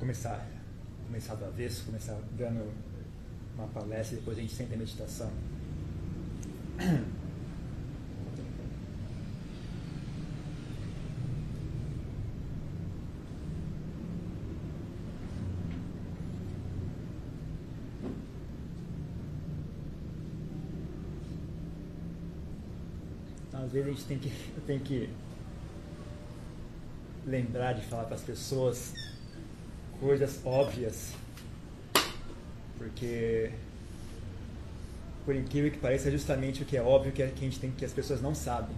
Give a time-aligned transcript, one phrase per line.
[0.00, 0.48] começar,
[1.06, 2.72] começar do avesso, começar dando
[3.54, 5.30] uma palestra e depois a gente senta a meditação.
[23.52, 24.30] às vezes a gente tem que,
[24.66, 25.10] tem que
[27.26, 29.09] lembrar de falar para as pessoas
[30.00, 31.12] coisas óbvias,
[32.78, 33.52] porque
[35.26, 37.60] por incrível que pareça é justamente o que é óbvio que, é, que a gente
[37.60, 38.74] tem que as pessoas não sabem.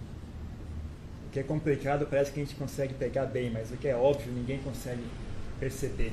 [1.27, 3.95] O que é complicado parece que a gente consegue pegar bem, mas o que é
[3.95, 5.03] óbvio ninguém consegue
[5.59, 6.11] perceber.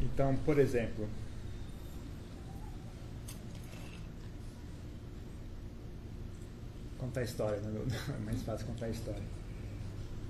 [0.00, 1.08] Então, por exemplo,
[6.98, 7.80] contar história, né?
[8.14, 9.41] é mais fácil contar história.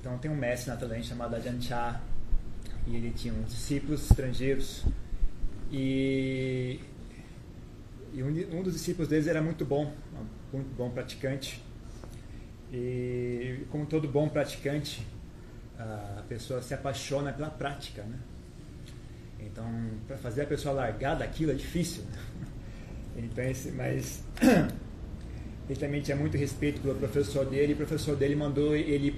[0.03, 2.01] Então tem um mestre na Tailândia chamado Ajahn Chah,
[2.89, 4.85] e ele tinha uns discípulos estrangeiros,
[5.71, 6.81] e,
[8.13, 9.95] e um, um, dos discípulos deles era muito bom,
[10.53, 11.63] muito bom praticante,
[12.73, 15.07] e como todo bom praticante,
[15.79, 18.19] a pessoa se apaixona pela prática, né?
[19.39, 19.65] Então,
[20.09, 22.03] para fazer a pessoa largar daquilo é difícil.
[23.15, 24.25] Então, esse, mas
[25.69, 29.15] ele também tinha muito respeito pelo professor dele, e o professor dele mandou ele ir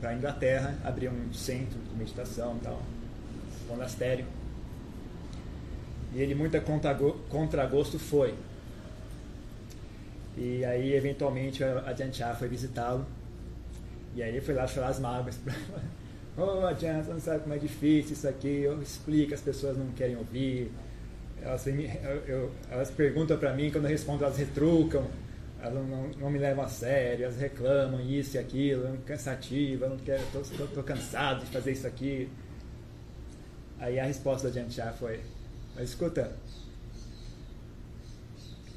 [0.00, 2.82] para a Inglaterra, abrir um centro de meditação e tal,
[3.64, 4.26] um monastério.
[6.12, 6.60] E ele, muito a
[7.28, 8.34] contragosto, foi.
[10.36, 13.06] E aí, eventualmente, a Janchá foi visitá-lo.
[14.16, 15.38] E aí ele foi lá chorar as mágoas.
[16.36, 18.62] Oh, Adianta, você não sabe como é difícil isso aqui.
[18.62, 20.72] Eu explico, as pessoas não querem ouvir.
[21.40, 21.74] Elas, eu,
[22.26, 25.06] eu, elas perguntam para mim, quando eu respondo, elas retrucam
[25.62, 29.90] elas não, não, me levam a sério, elas reclamam isso e aquilo, é cansativo, eu
[29.90, 32.30] não quero, estou cansado de fazer isso aqui.
[33.78, 35.20] Aí a resposta da Janchá foi,
[35.74, 36.32] mas escuta,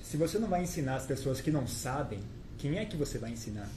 [0.01, 2.19] se você não vai ensinar as pessoas que não sabem,
[2.57, 3.69] quem é que você vai ensinar?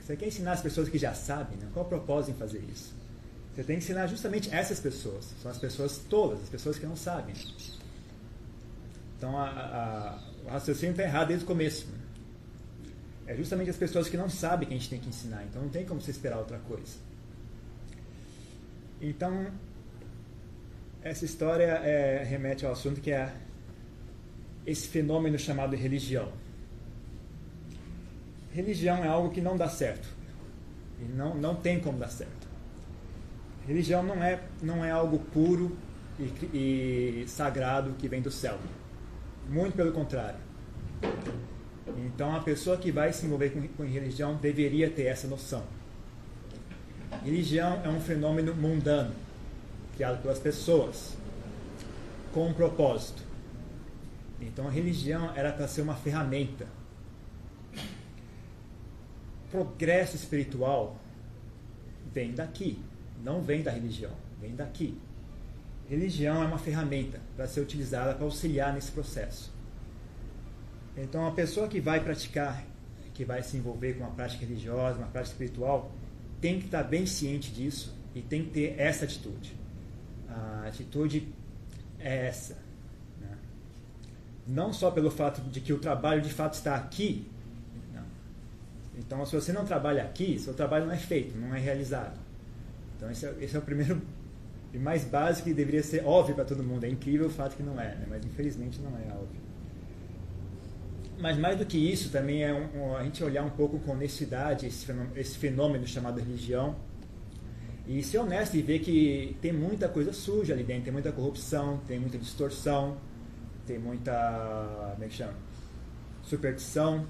[0.00, 1.68] Você quer ensinar as pessoas que já sabem, né?
[1.72, 2.92] qual o propósito em fazer isso?
[3.54, 6.96] Você tem que ensinar justamente essas pessoas, são as pessoas todas, as pessoas que não
[6.96, 7.34] sabem.
[9.16, 11.86] Então a, a, o raciocínio está errado desde o começo.
[11.86, 12.01] Né?
[13.26, 15.44] É justamente as pessoas que não sabem que a gente tem que ensinar.
[15.44, 16.96] Então não tem como você esperar outra coisa.
[19.00, 19.46] Então,
[21.02, 23.32] essa história é, remete ao assunto que é
[24.66, 26.32] esse fenômeno chamado religião.
[28.52, 30.08] Religião é algo que não dá certo.
[31.00, 32.46] E não, não tem como dar certo.
[33.66, 35.76] Religião não é, não é algo puro
[36.18, 38.58] e, e sagrado que vem do céu.
[39.48, 40.38] Muito pelo contrário.
[41.86, 45.64] Então, a pessoa que vai se envolver com, com religião deveria ter essa noção.
[47.24, 49.14] Religião é um fenômeno mundano,
[49.94, 51.16] criado pelas pessoas,
[52.32, 53.22] com um propósito.
[54.40, 56.66] Então, a religião era para ser uma ferramenta.
[59.50, 60.96] Progresso espiritual
[62.12, 62.78] vem daqui,
[63.22, 64.98] não vem da religião, vem daqui.
[65.88, 69.51] Religião é uma ferramenta para ser utilizada para auxiliar nesse processo.
[70.96, 72.64] Então, a pessoa que vai praticar,
[73.14, 75.90] que vai se envolver com uma prática religiosa, uma prática espiritual,
[76.40, 79.56] tem que estar bem ciente disso e tem que ter essa atitude.
[80.28, 81.28] A atitude
[81.98, 82.54] é essa.
[83.20, 83.36] Né?
[84.46, 87.26] Não só pelo fato de que o trabalho de fato está aqui.
[87.94, 88.04] Não.
[88.98, 92.18] Então, se você não trabalha aqui, seu trabalho não é feito, não é realizado.
[92.96, 94.00] Então, esse é, esse é o primeiro
[94.72, 96.84] e mais básico e deveria ser óbvio para todo mundo.
[96.84, 98.06] É incrível o fato que não é, né?
[98.08, 99.51] mas infelizmente não é óbvio.
[101.18, 104.66] Mas mais do que isso, também é um, a gente olhar um pouco com honestidade
[104.66, 106.76] esse fenômeno, esse fenômeno chamado religião
[107.86, 111.80] e ser honesto e ver que tem muita coisa suja ali dentro, tem muita corrupção,
[111.86, 112.96] tem muita distorção,
[113.66, 115.34] tem muita, como é que chama?
[116.22, 117.06] Superstição,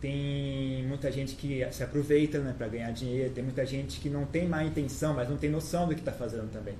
[0.00, 4.24] tem muita gente que se aproveita né, para ganhar dinheiro, tem muita gente que não
[4.24, 6.76] tem má intenção, mas não tem noção do que está fazendo também.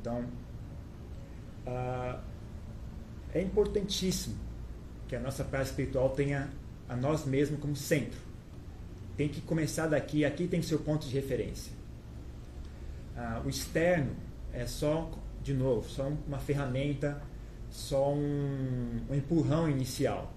[0.00, 0.24] Então,
[1.66, 2.18] uh,
[3.34, 4.49] é importantíssimo
[5.10, 6.48] que a nossa prática espiritual tenha
[6.88, 8.20] a nós mesmos como centro.
[9.16, 11.72] Tem que começar daqui, aqui tem que ser o ponto de referência.
[13.16, 14.12] Ah, o externo
[14.52, 15.10] é só,
[15.42, 17.20] de novo, só uma ferramenta,
[17.70, 20.32] só um, um empurrão inicial.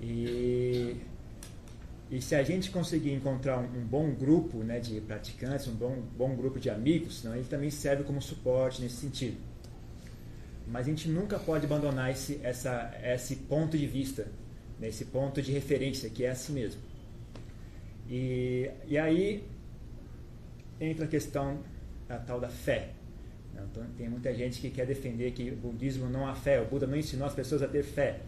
[0.00, 0.96] E,
[2.10, 6.02] e se a gente conseguir encontrar um, um bom grupo né, de praticantes, um bom,
[6.16, 9.36] bom grupo de amigos, né, ele também serve como suporte nesse sentido.
[10.66, 14.26] Mas a gente nunca pode abandonar esse, essa, esse ponto de vista,
[14.78, 16.80] né, esse ponto de referência, que é assim mesmo.
[18.08, 19.44] E, e aí
[20.80, 21.58] entra a questão
[22.26, 22.90] tal da fé.
[23.52, 26.86] Então, tem muita gente que quer defender que o budismo não há fé, o Buda
[26.86, 28.20] não ensinou as pessoas a ter fé.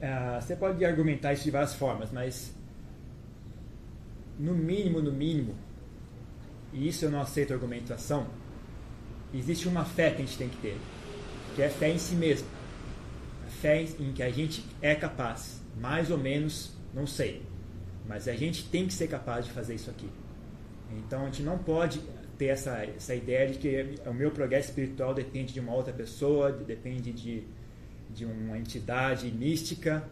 [0.00, 2.54] Ah, você pode argumentar isso de várias formas, mas
[4.38, 5.54] no mínimo, no mínimo,
[6.72, 8.26] e isso eu não aceito argumentação,
[9.32, 10.76] existe uma fé que a gente tem que ter,
[11.56, 12.46] que é fé em si mesmo.
[13.46, 17.42] A fé em que a gente é capaz, mais ou menos, não sei,
[18.06, 20.08] mas a gente tem que ser capaz de fazer isso aqui.
[20.98, 22.00] Então a gente não pode
[22.36, 26.52] ter essa, essa ideia de que o meu progresso espiritual depende de uma outra pessoa,
[26.52, 27.42] depende de,
[28.10, 30.04] de uma entidade mística,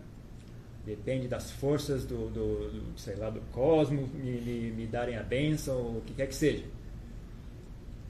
[0.86, 5.22] depende das forças do, do, do sei lá, do cosmos me, me, me, darem a
[5.22, 6.64] bênção, ou o que quer que seja.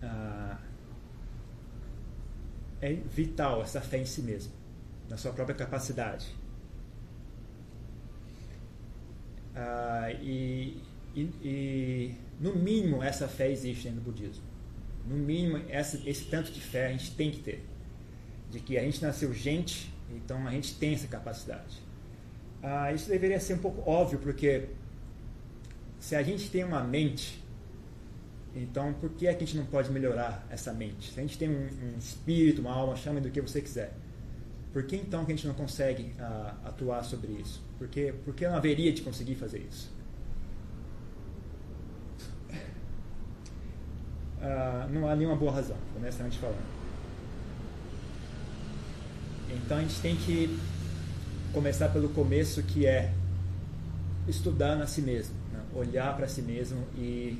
[0.01, 0.59] Ah,
[2.85, 4.53] é vital essa fé em si mesmo,
[5.09, 6.27] na sua própria capacidade.
[9.57, 10.83] Ah, e,
[11.15, 14.45] e, e, no mínimo, essa fé existe do budismo.
[15.07, 17.65] No mínimo, essa, esse tanto de fé a gente tem que ter.
[18.51, 21.83] De que a gente nasceu gente, então a gente tem essa capacidade.
[22.63, 24.69] Ah, isso deveria ser um pouco óbvio, porque
[25.99, 27.43] se a gente tem uma mente,
[28.55, 31.13] então por que, é que a gente não pode melhorar essa mente?
[31.13, 33.93] Se a gente tem um, um espírito, uma alma, chame do que você quiser.
[34.73, 37.63] Por que então que a gente não consegue ah, atuar sobre isso?
[37.79, 39.93] Por que, por que não haveria de conseguir fazer isso?
[44.47, 46.63] Ah, não há nenhuma boa razão, honestamente falando.
[49.49, 50.59] Então a gente tem que
[51.51, 53.15] começar pelo começo, que é
[54.29, 55.61] estudar a si mesmo, né?
[55.75, 57.39] olhar para si mesmo e,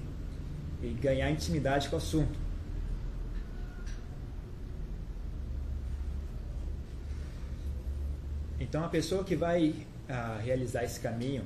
[0.85, 2.39] e ganhar intimidade com o assunto.
[8.61, 9.75] Então a pessoa que vai
[10.09, 11.45] ah, realizar esse caminho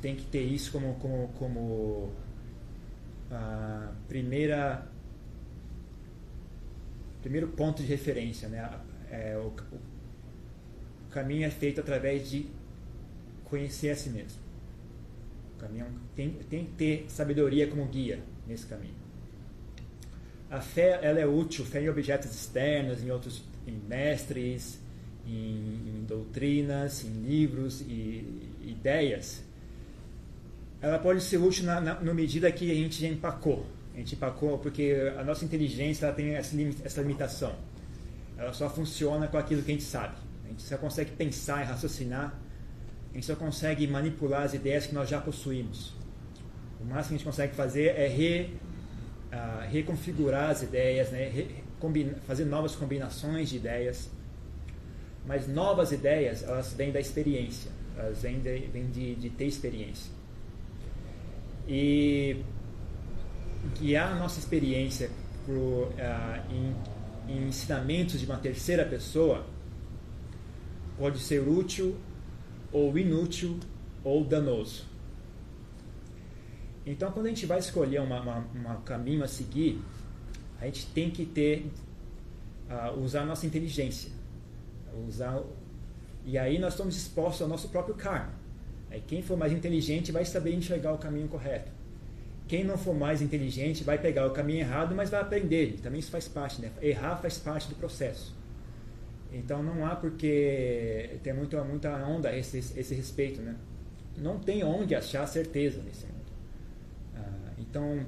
[0.00, 2.12] tem que ter isso como, como, como
[3.30, 4.86] a primeira
[7.22, 8.70] primeiro ponto de referência, né?
[9.10, 9.80] É, o, o,
[11.10, 12.46] caminho é feito através de
[13.44, 14.45] conhecer a si mesmo.
[15.58, 18.94] Caminho tem, tem que ter sabedoria como guia nesse caminho.
[20.50, 24.80] A fé ela é útil, fé em objetos externos, em outros, em mestres,
[25.26, 28.24] em, em doutrinas, em livros e
[28.62, 29.44] ideias
[30.80, 33.66] ela pode ser útil na, na, medida que a gente empacou.
[33.94, 36.54] A gente empacou porque a nossa inteligência ela tem essa,
[36.84, 37.54] essa limitação.
[38.36, 40.14] Ela só funciona com aquilo que a gente sabe.
[40.44, 42.38] A gente só consegue pensar e raciocinar.
[43.16, 45.94] A gente só consegue manipular as ideias que nós já possuímos.
[46.78, 48.50] O máximo que a gente consegue fazer é re,
[49.32, 51.26] uh, reconfigurar as ideias, né?
[51.30, 51.48] Re,
[51.80, 54.10] combina, fazer novas combinações de ideias.
[55.26, 57.70] Mas novas ideias, elas vêm da experiência.
[57.96, 60.12] Elas vêm de, vêm de, de ter experiência
[61.66, 62.44] e
[63.80, 65.10] guiar a nossa experiência
[65.46, 65.94] pro, uh,
[66.50, 69.46] em, em ensinamentos de uma terceira pessoa
[70.98, 71.96] pode ser útil
[72.72, 73.58] ou inútil
[74.04, 74.84] ou danoso.
[76.84, 79.82] Então, quando a gente vai escolher um caminho a seguir,
[80.60, 81.70] a gente tem que ter
[82.70, 84.12] uh, usar a nossa inteligência,
[85.06, 85.42] usar
[86.26, 88.32] e aí nós estamos expostos ao nosso próprio karma.
[88.90, 91.70] Aí quem for mais inteligente vai saber enxergar o caminho correto.
[92.48, 95.78] Quem não for mais inteligente vai pegar o caminho errado, mas vai aprender.
[95.80, 96.72] Também isso faz parte, né?
[96.82, 98.35] Errar faz parte do processo.
[99.36, 103.54] Então não há porque tem muita, muita onda esse, esse respeito, né?
[104.16, 106.32] Não tem onde achar certeza nesse mundo.
[107.14, 108.00] Ah, então,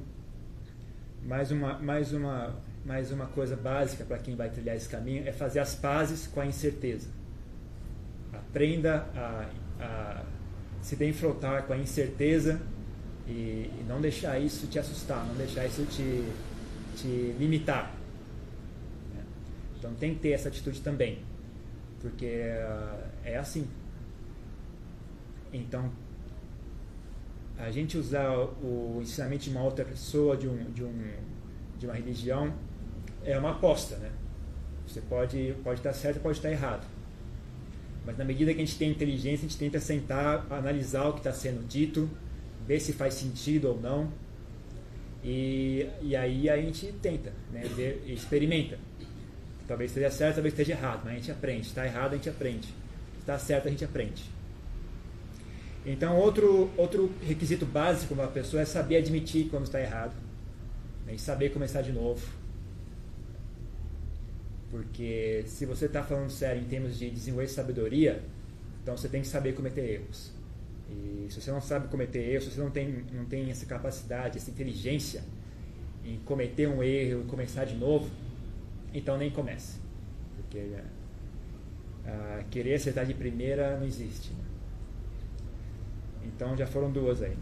[1.22, 5.32] mais uma, mais, uma, mais uma coisa básica para quem vai trilhar esse caminho é
[5.32, 7.08] fazer as pazes com a incerteza.
[8.32, 10.24] Aprenda a, a
[10.80, 12.58] se defrontar com a incerteza
[13.26, 16.24] e, e, não deixar isso te assustar, não deixar isso te,
[16.96, 17.97] te limitar.
[19.78, 21.20] Então tem que ter essa atitude também,
[22.00, 22.26] porque
[23.24, 23.66] é assim.
[25.52, 25.90] Então,
[27.56, 31.10] a gente usar o ensinamento de uma outra pessoa, de, um, de, um,
[31.78, 32.52] de uma religião,
[33.24, 34.10] é uma aposta, né?
[34.86, 36.86] Você pode, pode estar certo, pode estar errado.
[38.06, 41.18] Mas na medida que a gente tem inteligência, a gente tenta sentar, analisar o que
[41.18, 42.08] está sendo dito,
[42.66, 44.10] ver se faz sentido ou não.
[45.22, 48.78] E, e aí a gente tenta, né, ver, experimenta.
[49.68, 51.66] Talvez esteja certo, talvez esteja errado, mas a gente aprende.
[51.68, 52.74] Está errado, a gente aprende.
[53.20, 54.24] Está certo, a gente aprende.
[55.86, 60.14] Então, outro, outro requisito básico para uma pessoa é saber admitir quando está errado
[61.06, 62.38] né, e saber começar de novo
[64.70, 68.22] porque se você está falando sério em termos de desenvolver sabedoria,
[68.82, 70.30] então você tem que saber cometer erros.
[70.90, 74.38] E se você não sabe cometer erros, se você não tem, não tem essa capacidade,
[74.38, 75.22] essa inteligência
[76.04, 78.10] em cometer um erro e começar de novo,
[78.92, 79.78] então nem comece.
[80.36, 84.32] Porque uh, querer acertar de primeira não existe.
[84.32, 84.44] Né?
[86.24, 87.36] Então já foram duas aí.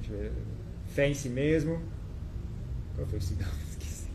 [0.88, 1.81] Fé em si mesmo.
[2.95, 3.49] Qual foi o segundo?
[3.71, 4.07] Esqueci.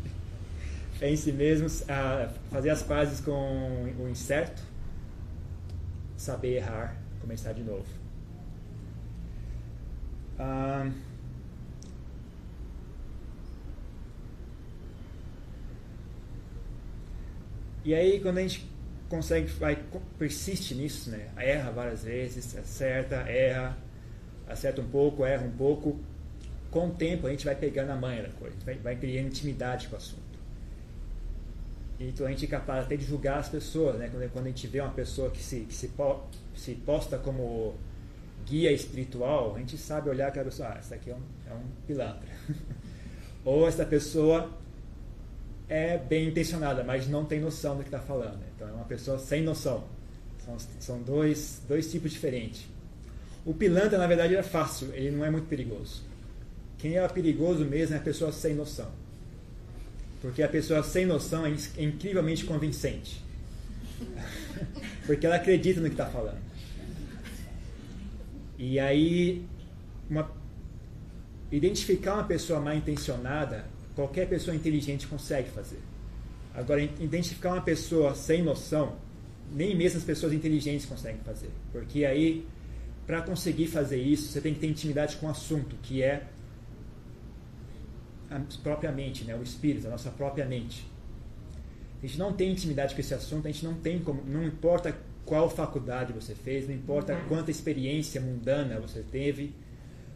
[0.93, 4.61] Fé em si mesmo, uh, fazer as pazes com o incerto,
[6.15, 7.85] saber errar, começar de novo.
[10.39, 10.91] Uh,
[17.83, 18.69] e aí quando a gente
[19.09, 19.77] consegue, vai,
[20.17, 21.27] persiste nisso, né?
[21.37, 23.77] Erra várias vezes, acerta, erra,
[24.47, 25.99] acerta um pouco, erra um pouco.
[26.69, 29.89] Com o tempo a gente vai pegando a manha da coisa, vai, vai criando intimidade
[29.89, 30.31] com o assunto.
[31.99, 34.09] Então a gente é capaz até de julgar as pessoas, né?
[34.09, 36.21] Quando, quando a gente vê uma pessoa que se, que se, po,
[36.55, 37.75] se posta como
[38.45, 41.63] guia espiritual, a gente sabe olhar aquela pessoa, ah, essa aqui é um, é um
[41.85, 42.29] pilantra.
[43.45, 44.49] Ou essa pessoa
[45.71, 48.43] é bem intencionada, mas não tem noção do que está falando.
[48.53, 49.85] Então é uma pessoa sem noção.
[50.43, 52.65] São, são dois, dois tipos diferentes.
[53.45, 56.03] O pilantra, na verdade, é fácil, ele não é muito perigoso.
[56.77, 58.91] Quem é perigoso mesmo é a pessoa sem noção.
[60.21, 63.23] Porque a pessoa sem noção é, é incrivelmente convincente.
[65.07, 66.41] Porque ela acredita no que está falando.
[68.59, 69.45] E aí,
[70.09, 70.29] uma,
[71.49, 75.79] identificar uma pessoa mal intencionada qualquer pessoa inteligente consegue fazer.
[76.53, 78.95] Agora, identificar uma pessoa sem noção,
[79.51, 81.49] nem mesmo as pessoas inteligentes conseguem fazer.
[81.71, 82.45] Porque aí,
[83.05, 86.27] para conseguir fazer isso, você tem que ter intimidade com o assunto, que é
[88.29, 89.35] a própria mente, né?
[89.35, 90.89] o espírito, a nossa própria mente.
[92.01, 94.97] A gente não tem intimidade com esse assunto, a gente não tem como, não importa
[95.25, 97.27] qual faculdade você fez, não importa uhum.
[97.27, 99.53] quanta experiência mundana você teve,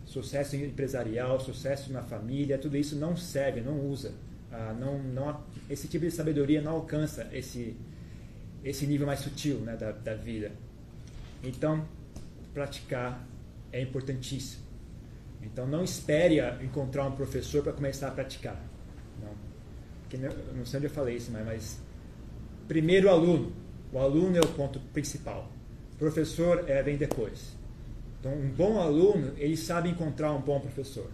[0.06, 4.14] sucesso empresarial, sucesso na família, tudo isso não serve, não usa.
[4.52, 7.76] Ah, não, não, esse tipo de sabedoria não alcança esse,
[8.64, 10.52] esse nível mais sutil né, da, da vida.
[11.44, 11.86] Então,
[12.54, 13.28] praticar
[13.72, 14.64] é importantíssimo.
[15.42, 18.60] Então, não espere encontrar um professor para começar a praticar.
[19.22, 19.34] Não,
[20.02, 21.80] Porque, não sei onde eu falei isso, mas, mas
[22.68, 23.52] primeiro aluno.
[23.92, 25.52] O aluno é o ponto principal.
[25.94, 27.56] O professor é, vem depois.
[28.26, 31.06] Então, um bom aluno, ele sabe encontrar um bom professor.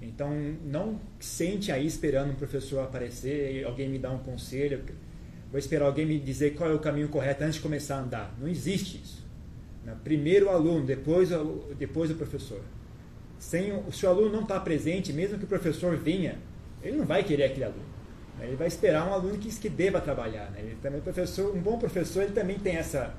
[0.00, 0.30] Então,
[0.64, 4.84] não sente aí esperando um professor aparecer alguém me dar um conselho.
[5.50, 8.36] Vou esperar alguém me dizer qual é o caminho correto antes de começar a andar.
[8.38, 9.26] Não existe isso.
[9.84, 9.96] Né?
[10.04, 11.30] Primeiro o aluno, depois,
[11.76, 12.60] depois o professor.
[13.36, 16.38] Sem, se o aluno não está presente, mesmo que o professor venha,
[16.80, 17.82] ele não vai querer aquele aluno.
[18.38, 18.46] Né?
[18.46, 20.52] Ele vai esperar um aluno que, que deva trabalhar.
[20.52, 20.60] Né?
[20.60, 23.12] Ele também professor, um bom professor, ele também tem essa.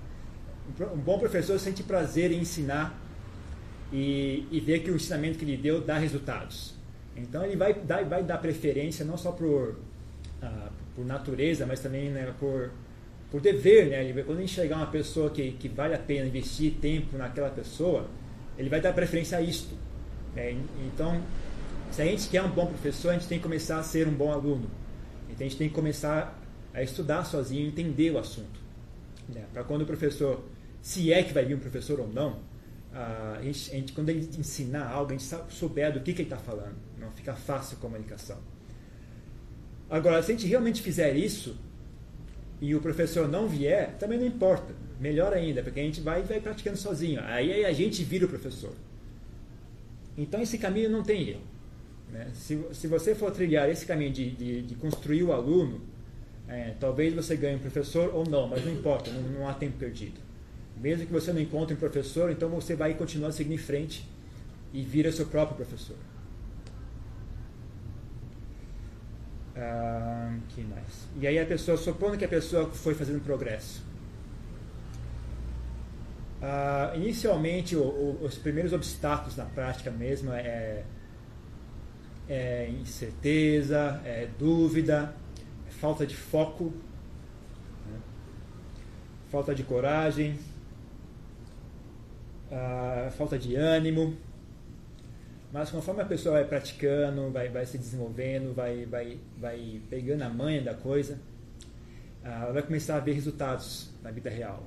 [0.93, 3.08] Um bom professor sente prazer em ensinar
[3.91, 6.73] e, e ver que o ensinamento que ele deu dá resultados.
[7.15, 9.79] Então ele vai dar, vai dar preferência não só por,
[10.41, 12.71] ah, por natureza, mas também né, por,
[13.31, 13.89] por dever.
[13.89, 14.05] Né?
[14.05, 18.07] Ele, quando enxergar uma pessoa que, que vale a pena investir tempo naquela pessoa,
[18.57, 19.75] ele vai dar preferência a isto.
[20.35, 20.57] Né?
[20.85, 21.21] Então,
[21.91, 24.13] se a gente quer um bom professor, a gente tem que começar a ser um
[24.13, 24.69] bom aluno.
[25.29, 26.39] Então a gente tem que começar
[26.73, 28.59] a estudar sozinho, entender o assunto.
[29.27, 29.45] Né?
[29.51, 30.43] Para quando o professor,
[30.81, 32.37] se é que vai vir um professor ou não,
[32.93, 36.21] a gente, a gente, quando a gente ensinar algo, a gente souber do que, que
[36.21, 36.75] ele está falando.
[36.97, 38.37] Não fica fácil a comunicação.
[39.89, 41.55] Agora, se a gente realmente fizer isso
[42.61, 44.73] e o professor não vier, também não importa.
[44.99, 47.21] Melhor ainda, porque a gente vai vai praticando sozinho.
[47.23, 48.73] Aí, aí a gente vira o professor.
[50.17, 51.41] Então esse caminho não tem erro.
[52.11, 52.27] Né?
[52.33, 55.81] Se, se você for trilhar esse caminho de, de, de construir o aluno,
[56.47, 59.77] é, talvez você ganhe um professor ou não, mas não importa, não, não há tempo
[59.77, 60.19] perdido.
[60.79, 64.07] Mesmo que você não encontre um professor, então você vai continuar seguindo em frente
[64.73, 65.97] e vira seu próprio professor.
[69.55, 71.07] Ah, que mais?
[71.19, 73.83] E aí a pessoa, supondo que a pessoa foi fazendo progresso.
[76.41, 80.83] Ah, inicialmente, o, o, os primeiros obstáculos na prática mesmo é,
[82.29, 85.13] é incerteza, é dúvida,
[85.67, 86.71] é falta de foco,
[87.91, 87.99] né?
[89.29, 90.39] falta de coragem,
[92.51, 94.17] a falta de ânimo.
[95.51, 100.29] Mas conforme a pessoa vai praticando, vai, vai se desenvolvendo, vai, vai, vai pegando a
[100.29, 101.19] manha da coisa,
[102.23, 104.63] ela vai começar a ver resultados na vida real.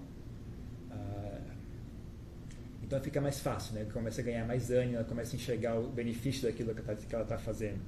[2.93, 3.87] Então fica mais fácil, né?
[3.91, 7.39] começa a ganhar mais ânimo, ela começa a enxergar o benefício daquilo que ela está
[7.39, 7.81] fazendo.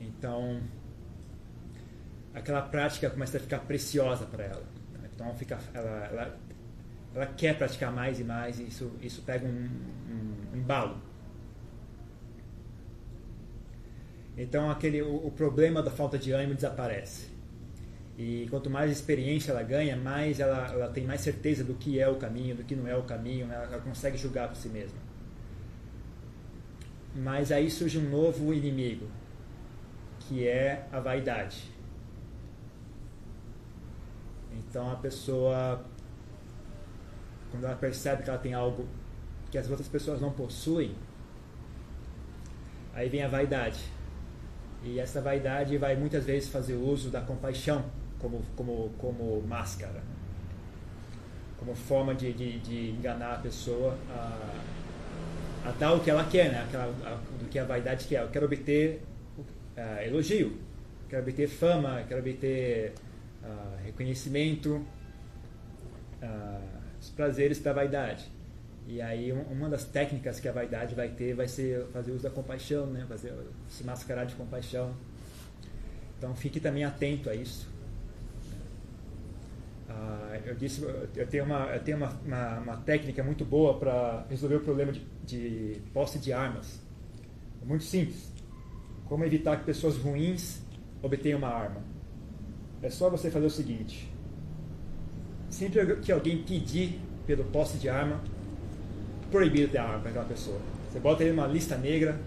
[0.00, 0.60] Então,
[2.34, 4.81] aquela prática começa a ficar preciosa para ela.
[5.14, 6.38] Então fica, ela, ela,
[7.14, 9.68] ela quer praticar mais e mais e isso, isso pega um,
[10.10, 10.96] um, um embalo.
[14.36, 17.30] Então aquele, o, o, problema da falta de ânimo desaparece.
[18.18, 22.08] E quanto mais experiência ela ganha, mais ela, ela tem mais certeza do que é
[22.08, 24.98] o caminho, do que não é o caminho, ela, ela consegue julgar por si mesma.
[27.14, 29.06] Mas aí surge um novo inimigo,
[30.20, 31.71] que é a vaidade.
[34.58, 35.84] Então a pessoa,
[37.50, 38.86] quando ela percebe que ela tem algo
[39.50, 40.94] que as outras pessoas não possuem,
[42.94, 43.80] aí vem a vaidade.
[44.82, 47.84] E essa vaidade vai muitas vezes fazer uso da compaixão
[48.18, 50.02] como, como, como máscara,
[51.58, 56.50] como forma de, de, de enganar a pessoa a, a dar o que ela quer,
[56.50, 56.64] né?
[56.66, 58.22] Aquela, a, do que a vaidade quer.
[58.22, 59.02] Eu quero obter
[59.76, 60.58] uh, elogio,
[61.08, 62.94] quero obter fama, quero obter
[63.42, 64.84] uh, reconhecimento,
[66.22, 68.30] uh, os prazeres da vaidade.
[68.86, 72.30] E aí uma das técnicas que a vaidade vai ter vai ser fazer uso da
[72.30, 73.04] compaixão, né?
[73.08, 73.32] fazer,
[73.68, 74.94] se mascarar de compaixão.
[76.18, 77.70] Então fique também atento a isso.
[79.88, 84.26] Ah, eu disse, eu tenho uma, eu tenho uma, uma, uma técnica muito boa para
[84.28, 86.80] resolver o problema de, de posse de armas.
[87.60, 88.32] É muito simples.
[89.06, 90.62] Como evitar que pessoas ruins
[91.02, 91.91] obtenham uma arma?
[92.82, 94.12] É só você fazer o seguinte:
[95.48, 98.20] sempre que alguém pedir pelo posse de arma,
[99.30, 100.58] proibido ter arma para aquela pessoa.
[100.90, 102.20] Você bota ele numa lista negra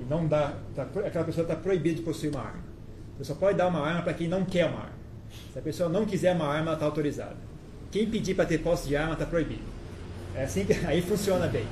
[0.00, 2.64] e não dá, tá, aquela pessoa está proibida de possuir uma arma.
[3.18, 5.00] Você só pode dar uma arma para quem não quer uma arma.
[5.52, 7.36] Se a pessoa não quiser uma arma, ela está autorizada.
[7.90, 9.62] Quem pedir para ter posse de arma está proibido.
[10.34, 11.66] É assim que aí funciona bem.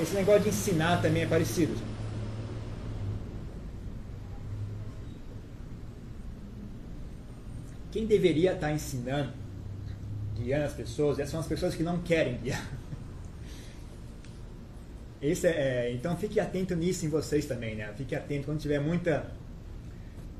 [0.00, 1.74] Esse negócio de ensinar também é parecido.
[7.92, 9.34] Quem deveria estar tá ensinando,
[10.34, 12.66] guiando as pessoas, essas são as pessoas que não querem guiar.
[15.20, 17.92] Esse é, é, então fique atento nisso em vocês também, né?
[17.94, 19.30] Fique atento quando tiver muita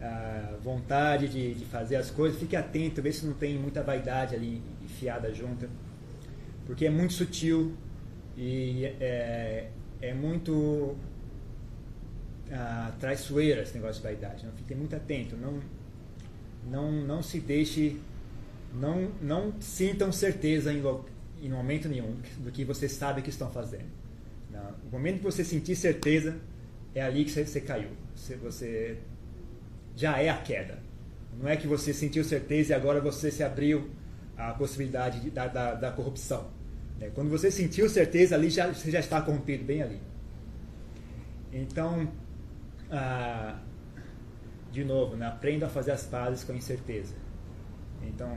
[0.01, 4.35] uh, vontade de, de, fazer as coisas, fique atento, vê se não tem muita vaidade
[4.35, 5.69] ali enfiada junto,
[6.67, 7.77] porque é muito sutil
[8.35, 9.69] e é,
[10.01, 10.97] é muito uh,
[12.99, 14.47] traiçoeira esse negócio de vaidade.
[14.47, 15.61] Não fique muito atento, não
[16.71, 17.97] não não se deixe,
[18.75, 20.83] não não sintam certeza em,
[21.43, 24.03] em momento nenhum do que você sabe que estão fazendo
[24.53, 24.75] não.
[24.87, 26.37] O momento que você sentir certeza,
[26.95, 27.89] é ali que você, você caiu.
[28.15, 28.99] Você, você,
[29.97, 30.79] já é a queda.
[31.41, 33.91] Não é que você sentiu certeza e agora você se abriu
[34.37, 36.51] à possibilidade de, da, da, da, corrupção.
[37.01, 37.11] Né?
[37.15, 40.01] Quando você sentiu certeza, ali já, você já está corrompido, bem ali.
[41.51, 42.13] Então,
[42.91, 43.59] ah,
[44.73, 45.27] de novo, né?
[45.27, 47.15] aprenda a fazer as pazes com a incerteza.
[48.03, 48.37] Então,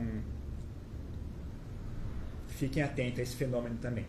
[2.47, 4.05] fiquem atentos a esse fenômeno também.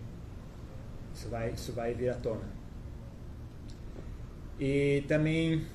[1.15, 2.45] Isso vai, isso vai vir à tona.
[4.59, 5.67] E também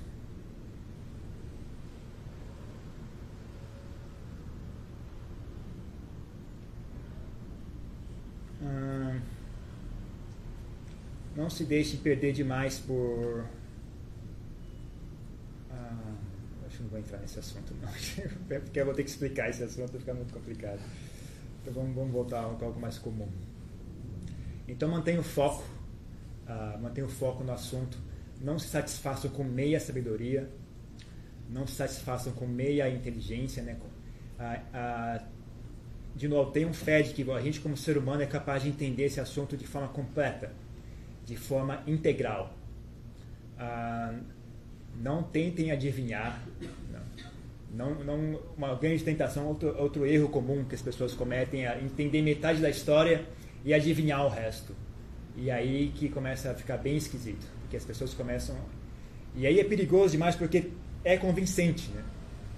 [8.61, 9.19] hum,
[11.35, 13.45] não se deixe perder demais por
[15.71, 16.15] ah,
[16.71, 17.89] acho que não vou entrar nesse assunto não
[18.61, 20.79] porque eu vou ter que explicar esse assunto fica muito complicado
[21.61, 23.27] então vamos, vamos voltar a algo mais comum
[24.71, 25.63] então mantenha o foco,
[26.47, 27.97] uh, mantenha o foco no assunto.
[28.39, 30.49] Não se satisfaçam com meia sabedoria,
[31.49, 33.77] não se satisfaçam com meia inteligência, né?
[34.39, 35.25] Uh, uh,
[36.15, 39.03] de novo, tenham fé de que a gente como ser humano é capaz de entender
[39.03, 40.53] esse assunto de forma completa,
[41.25, 42.55] de forma integral.
[44.99, 46.41] Não tentem adivinhar.
[47.73, 52.21] Não, não, uma grande tentação, outro, outro erro comum que as pessoas cometem é entender
[52.21, 53.25] metade da história
[53.63, 54.75] e adivinhar o resto.
[55.37, 58.57] E aí que começa a ficar bem esquisito, porque as pessoas começam.
[59.35, 60.71] E aí é perigoso demais porque
[61.03, 62.03] é convincente, né?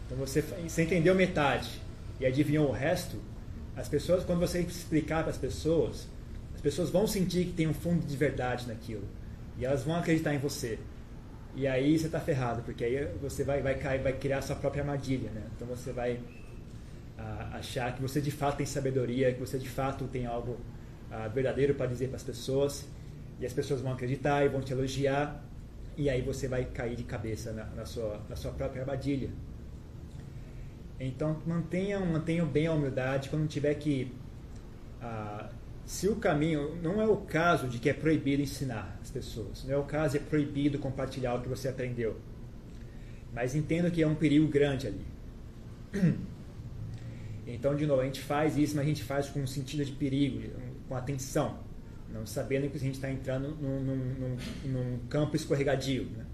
[0.06, 1.70] Então você, você entendeu metade
[2.20, 3.22] e adivinhou o resto,
[3.76, 6.08] as pessoas, quando você explicar para as pessoas,
[6.54, 9.08] as pessoas vão sentir que tem um fundo de verdade naquilo.
[9.58, 10.80] E elas vão acreditar em você.
[11.56, 14.82] E aí você está ferrado, porque aí você vai, vai, cair, vai criar sua própria
[14.82, 15.44] armadilha, né?
[15.56, 16.20] Então você vai
[17.18, 20.54] ah, achar que você de fato tem sabedoria, que você de fato tem algo
[21.12, 22.88] uh, verdadeiro para dizer para as pessoas,
[23.40, 25.44] e as pessoas vão acreditar e vão te elogiar,
[25.96, 29.30] e aí você vai cair de cabeça na, na sua, na sua própria armadilha.
[31.00, 34.12] Então mantenham, mantenham bem a humildade quando tiver que.
[35.02, 36.76] Uh, se o caminho.
[36.82, 40.18] Não é o caso de que é proibido ensinar as pessoas, não é o caso
[40.18, 42.18] de é proibido compartilhar o que você aprendeu.
[43.34, 45.06] Mas entendo que é um perigo grande ali.
[47.46, 49.92] Então, de novo, a gente faz isso, mas a gente faz com um sentido de
[49.92, 50.50] perigo,
[50.88, 51.60] com atenção,
[52.10, 56.06] não sabendo que a gente está entrando num, num, num, campo escorregadio.
[56.06, 56.26] Né?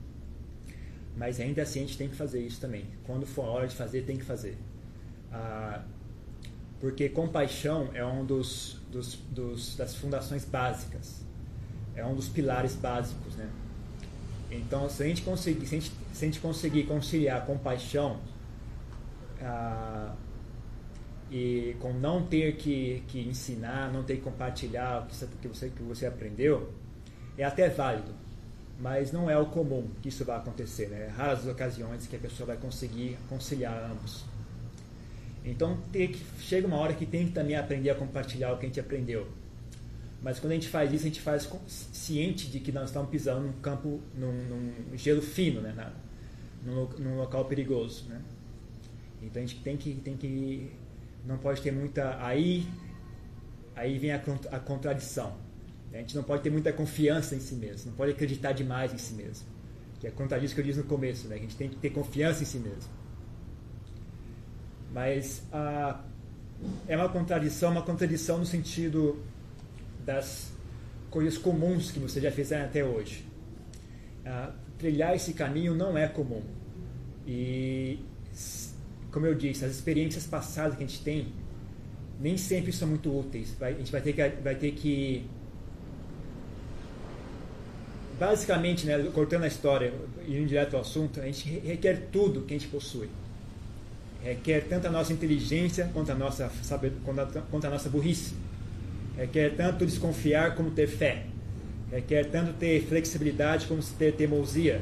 [1.18, 2.86] Mas ainda assim a gente tem que fazer isso também.
[3.06, 4.56] Quando for a hora de fazer, tem que fazer.
[5.32, 5.84] Ah,
[6.80, 11.22] porque compaixão é um dos, dos, dos, das fundações básicas,
[11.96, 13.50] é um dos pilares básicos, né?
[14.52, 18.20] Então, se a gente conseguir, se a gente, se a gente conseguir conciliar compaixão
[19.42, 20.16] ah,
[21.30, 25.48] e com não ter que, que ensinar, não ter que compartilhar o que você, que
[25.48, 26.74] você, que você aprendeu,
[27.38, 28.12] é até válido,
[28.80, 30.88] mas não é o comum que isso vai acontecer.
[30.88, 31.08] Né?
[31.16, 34.26] Raras as ocasiões que a pessoa vai conseguir conciliar ambos.
[35.44, 38.70] Então que, chega uma hora que tem que também aprender a compartilhar o que a
[38.70, 39.28] gente aprendeu.
[40.22, 43.42] Mas quando a gente faz isso, a gente faz ciente de que nós estamos pisando
[43.42, 45.74] num campo, num, num gelo fino, né?
[45.76, 45.94] Na,
[46.64, 48.06] num, num, local perigoso.
[48.10, 48.22] Né?
[49.22, 50.72] Então a gente tem que, tem que.
[51.26, 52.18] Não pode ter muita.
[52.22, 52.68] Aí,
[53.76, 54.22] aí vem a,
[54.52, 55.38] a contradição.
[55.94, 58.98] A gente não pode ter muita confiança em si mesmo, não pode acreditar demais em
[58.98, 59.48] si mesmo.
[60.00, 61.36] Que é contra isso que eu disse no começo, né?
[61.36, 62.99] a gente tem que ter confiança em si mesmo.
[64.94, 66.02] Mas ah,
[66.88, 69.22] é uma contradição, uma contradição no sentido
[70.06, 70.52] das
[71.10, 73.26] coisas comuns que você já fez até hoje.
[74.26, 76.44] Ah, trilhar esse caminho não é comum.
[77.28, 78.00] E,
[79.12, 81.32] como eu disse, as experiências passadas que a gente tem
[82.20, 83.56] nem sempre são muito úteis.
[83.60, 85.26] Vai, a gente vai ter que, vai ter que
[88.20, 89.94] basicamente, né, cortando a história
[90.28, 93.10] e indo direto ao assunto, a gente requer tudo que a gente possui.
[94.24, 96.52] Requer tanto a nossa inteligência quanto a nossa,
[97.50, 98.36] quanto a, nossa burrice.
[99.18, 101.26] Requer tanto desconfiar como ter fé.
[101.92, 104.82] Requer tanto ter flexibilidade como ter teimosia.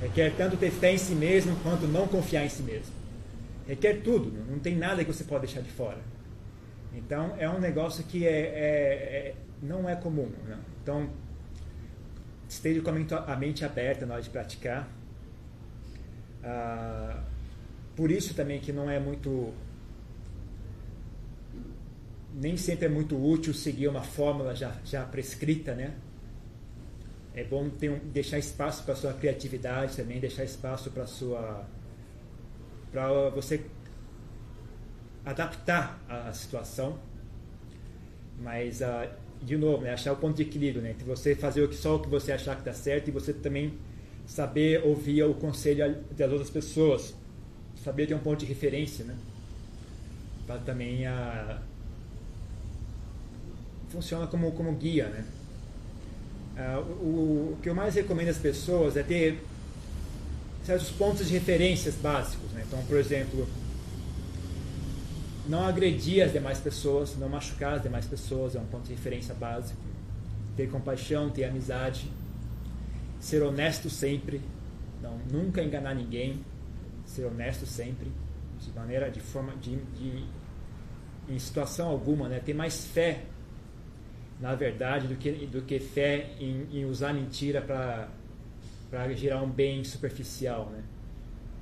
[0.00, 2.92] Requer tanto ter fé em si mesmo quanto não confiar em si mesmo.
[3.68, 5.98] Requer tudo, não tem nada que você pode deixar de fora.
[6.92, 10.28] Então é um negócio que é, é, é não é comum.
[10.46, 10.58] Né?
[10.82, 11.08] Então
[12.48, 14.88] esteja com a mente aberta na hora de praticar.
[16.42, 17.22] Ah,
[18.00, 19.52] por isso também que não é muito
[22.34, 25.92] nem sempre é muito útil seguir uma fórmula já, já prescrita, né?
[27.34, 31.68] É bom ter um, deixar espaço para sua criatividade também, deixar espaço para sua
[32.90, 33.66] para você
[35.22, 36.98] adaptar a, a situação.
[38.38, 39.10] Mas uh,
[39.42, 41.96] de novo, né, achar o ponto de equilíbrio, né, entre você fazer o que só
[41.96, 43.78] o que você achar que está certo e você também
[44.24, 47.19] saber ouvir o conselho das outras pessoas,
[47.84, 49.16] saber ter um ponto de referência, né,
[50.46, 51.60] para também a
[53.90, 55.24] funciona como como guia, né.
[56.56, 59.42] Uh, o, o, que eu mais recomendo às pessoas é ter
[60.64, 62.64] certos pontos de referências básicos, né.
[62.66, 63.48] Então, por exemplo,
[65.48, 69.34] não agredir as demais pessoas, não machucar as demais pessoas é um ponto de referência
[69.34, 69.80] básico.
[70.56, 72.10] Ter compaixão, ter amizade,
[73.20, 74.40] ser honesto sempre,
[75.02, 76.38] não nunca enganar ninguém,
[77.10, 78.10] ser honesto sempre,
[78.60, 80.24] de maneira, de forma, de, de
[81.28, 82.40] em situação alguma, né?
[82.40, 83.22] Ter mais fé
[84.40, 89.84] na verdade do que do que fé em, em usar mentira para gerar um bem
[89.84, 90.82] superficial, né?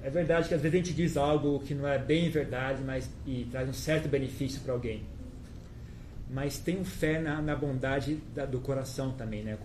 [0.03, 3.11] É verdade que às vezes a gente diz algo que não é bem verdade, mas
[3.27, 5.03] e traz um certo benefício para alguém.
[6.31, 9.59] Mas tenho fé na, na bondade da, do coração também, né?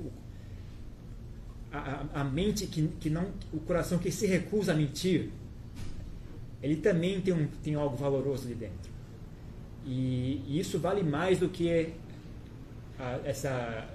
[1.72, 5.30] A, a, a, mente que, que não, o coração que se recusa a mentir,
[6.64, 8.92] ele também tem, um, tem algo valoroso ali dentro.
[9.86, 11.94] E, e isso vale mais do que
[12.98, 13.88] a, essa,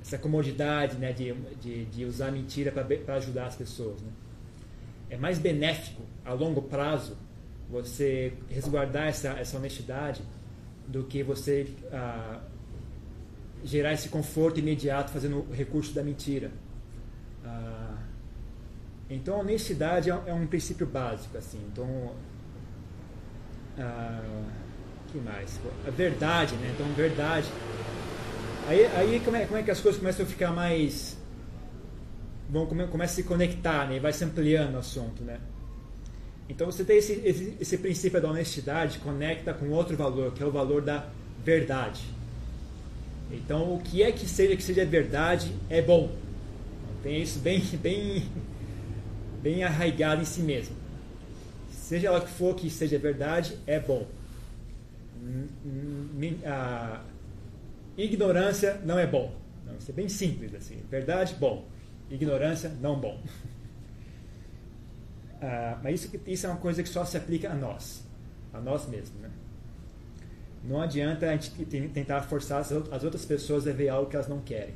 [0.00, 4.00] essa comodidade né, de, de, de usar mentira para ajudar as pessoas.
[4.00, 4.08] Né?
[5.08, 7.16] é mais benéfico a longo prazo
[7.68, 10.22] você resguardar essa, essa honestidade
[10.86, 12.40] do que você ah,
[13.64, 16.50] gerar esse conforto imediato fazendo o recurso da mentira.
[17.44, 17.85] Ah,
[19.08, 21.36] então, honestidade é, é, um princípio básico.
[21.36, 21.60] assim.
[21.72, 22.12] Então,
[23.78, 24.42] ah,
[25.12, 25.60] que mais?
[25.86, 26.72] A verdade, né?
[26.74, 27.48] Então, verdade.
[28.68, 31.16] Aí, aí como, é, como é que as coisas começam a ficar mais
[32.48, 33.98] vão começa a se conectar, né?
[33.98, 35.38] vai se ampliando o assunto, né?
[36.48, 40.46] Então você tem esse, esse, esse, princípio da honestidade conecta com outro valor, que é
[40.46, 41.08] o valor da
[41.44, 42.02] verdade.
[43.32, 46.10] Então o que é que seja que seja verdade é bom.
[47.02, 48.24] Tem isso bem, bem,
[49.46, 50.74] bem arraigado em si mesmo.
[51.70, 54.04] Seja o que for que seja verdade, é bom.
[56.44, 57.00] A
[57.96, 59.32] ignorância não é bom.
[59.78, 60.78] Isso é bem simples assim.
[60.90, 61.64] Verdade, bom
[62.10, 63.22] Ignorância, não bom.
[65.38, 68.02] Ah, mas isso, isso é uma coisa que só se aplica a nós,
[68.54, 69.20] a nós mesmos.
[69.20, 69.30] Né?
[70.64, 71.50] Não adianta a gente
[71.90, 74.74] tentar forçar as outras pessoas a ver algo que elas não querem.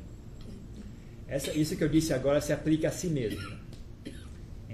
[1.27, 3.60] Essa, isso que eu disse agora se aplica a si mesmo.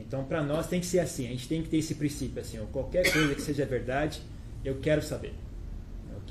[0.07, 1.27] Então, para nós tem que ser assim.
[1.27, 2.57] A gente tem que ter esse princípio assim.
[2.71, 4.21] qualquer coisa que seja verdade,
[4.63, 5.33] eu quero saber.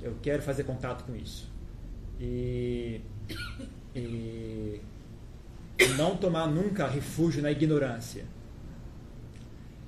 [0.03, 1.51] Eu, quero fazer contato com isso.
[2.21, 3.01] E,
[3.95, 4.81] e
[5.97, 8.25] não tomar nunca refúgio na ignorância.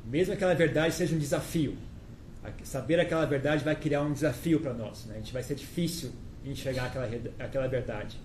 [0.05, 1.77] Mesmo que aquela verdade seja um desafio
[2.65, 5.07] saber aquela verdade vai criar um desafio para nós.
[5.07, 5.15] Né?
[5.15, 6.13] A gente vai ser difícil
[6.45, 8.19] enxergar aquela, aquela verdade.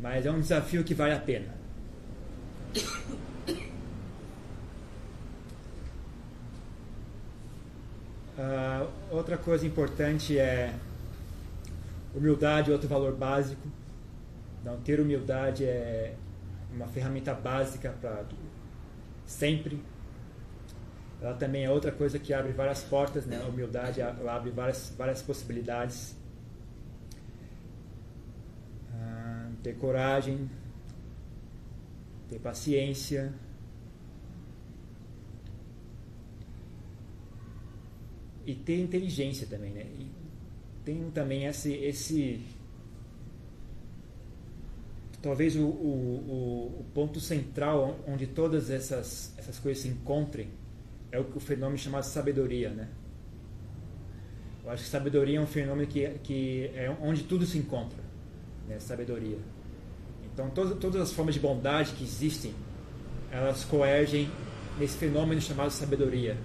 [0.00, 1.54] Mas é um desafio que vale a pena.
[8.40, 10.74] Uh, outra coisa importante é
[12.14, 13.68] humildade, outro valor básico.
[14.60, 16.14] Então, ter humildade é
[16.72, 18.24] uma ferramenta básica para
[19.26, 19.82] sempre
[21.20, 23.40] ela também é outra coisa que abre várias portas, né?
[23.42, 26.16] A humildade abre várias, várias possibilidades.
[28.94, 30.50] Ah, ter coragem,
[32.28, 33.32] ter paciência.
[38.50, 39.86] E ter inteligência também, né?
[39.96, 40.10] E
[40.84, 42.40] tem também esse, esse
[45.22, 50.48] talvez o, o, o ponto central onde todas essas, essas coisas se encontrem
[51.12, 52.88] é o, o fenômeno chamado sabedoria, né?
[54.64, 58.02] Eu acho que sabedoria é um fenômeno que, que é onde tudo se encontra,
[58.66, 58.80] né?
[58.80, 59.38] Sabedoria.
[60.32, 62.52] Então, todas, todas as formas de bondade que existem,
[63.30, 64.28] elas coergem
[64.76, 66.36] nesse fenômeno chamado sabedoria.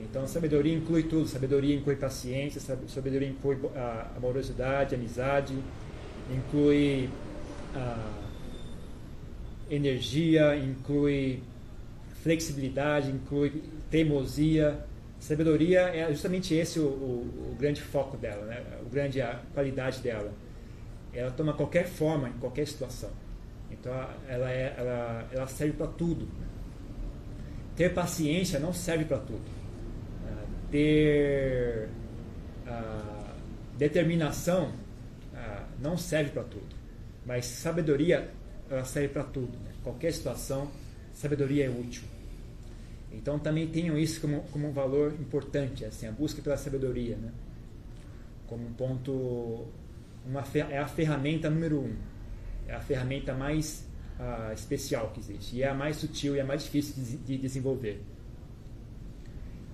[0.00, 1.26] Então, sabedoria inclui tudo.
[1.26, 5.54] Sabedoria inclui paciência, sabedoria inclui a amorosidade, amizade,
[6.30, 7.08] inclui
[9.70, 11.42] energia, inclui
[12.22, 14.84] flexibilidade, inclui teimosia.
[15.20, 18.64] Sabedoria é justamente esse o, o, o grande foco dela, né?
[18.84, 20.32] o grande a qualidade dela.
[21.12, 23.10] Ela toma qualquer forma em qualquer situação.
[23.70, 23.92] Então
[24.28, 26.28] ela, é, ela, ela serve para tudo.
[27.76, 29.57] Ter paciência não serve para tudo.
[30.68, 31.88] Ah, ter
[32.66, 33.34] uh,
[33.76, 36.76] determinação uh, não serve para tudo.
[37.24, 38.30] Mas sabedoria
[38.70, 39.56] ela serve para tudo.
[39.58, 39.72] Né?
[39.82, 40.70] Qualquer situação,
[41.14, 42.04] sabedoria é útil.
[43.10, 47.32] Então também tenham isso como, como um valor importante, assim, a busca pela sabedoria, né?
[48.46, 49.66] como um ponto,
[50.26, 51.96] uma, é a ferramenta número um,
[52.66, 53.86] é a ferramenta mais
[54.18, 57.38] uh, especial que existe, e é a mais sutil e a mais difícil de, de
[57.38, 58.02] desenvolver.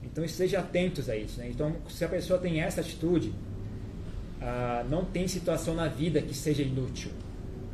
[0.04, 1.38] Então estejam atentos a isso.
[1.38, 1.48] Né?
[1.50, 6.62] Então, se a pessoa tem essa atitude, uh, não tem situação na vida que seja
[6.62, 7.10] inútil.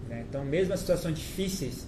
[0.09, 0.25] Né?
[0.29, 1.87] Então, mesmo as situações difíceis,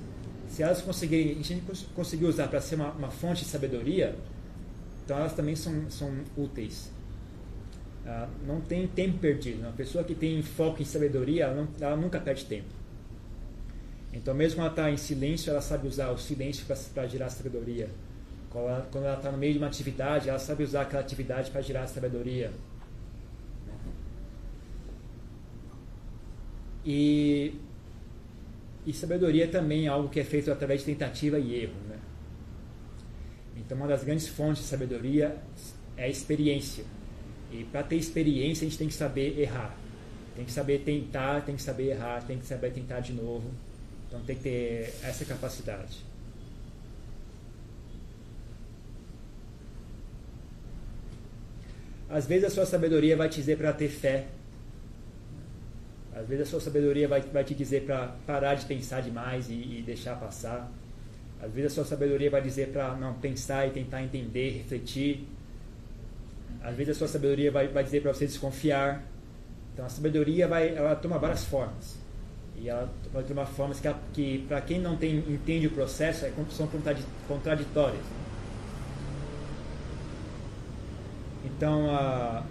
[0.48, 1.62] se elas conseguirem, a gente
[1.94, 4.14] conseguir usar para ser uma, uma, fonte de sabedoria,
[5.04, 6.90] então elas também são, são úteis.
[8.04, 9.60] Uh, não tem tempo perdido.
[9.60, 12.68] Uma pessoa que tem foco em sabedoria, ela, não, ela nunca perde tempo.
[14.12, 17.88] Então, mesmo quando ela está em silêncio, ela sabe usar o silêncio para gerar sabedoria.
[18.52, 21.86] Quando ela está no meio de uma atividade, ela sabe usar aquela atividade para gerar
[21.86, 22.52] sabedoria.
[26.84, 27.54] E
[28.84, 31.74] e sabedoria também é algo que é feito através de tentativa e erro.
[31.88, 31.96] Né?
[33.56, 35.36] Então, uma das grandes fontes de sabedoria
[35.96, 36.84] é a experiência.
[37.52, 39.76] E para ter experiência, a gente tem que saber errar.
[40.34, 43.48] Tem que saber tentar, tem que saber errar, tem que saber tentar de novo.
[44.08, 46.11] Então, tem que ter essa capacidade.
[52.12, 54.26] Às vezes, a sua sabedoria vai te dizer para ter fé
[56.14, 59.54] às vezes a sua sabedoria vai, vai te dizer para parar de pensar demais e,
[59.54, 60.70] e, deixar passar.
[61.42, 65.26] Às vezes a sua sabedoria vai dizer para não pensar e tentar entender, refletir.
[66.62, 69.02] Às vezes a sua sabedoria vai, vai dizer para você desconfiar.
[69.72, 71.96] Então a sabedoria vai, ela toma várias formas.
[72.56, 76.32] E ela vai tomar formas que, que para quem não tem, entende o processo, é,
[76.50, 76.68] são
[77.26, 78.21] contraditórias.
[81.44, 82.44] Então, a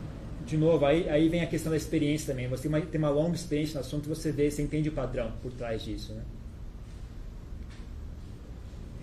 [0.45, 2.47] de novo, aí, aí vem a questão da experiência também.
[2.47, 5.32] Você tem uma, tem uma longa experiência no assunto, você vê, você entende o padrão
[5.41, 6.13] por trás disso.
[6.13, 6.23] Né?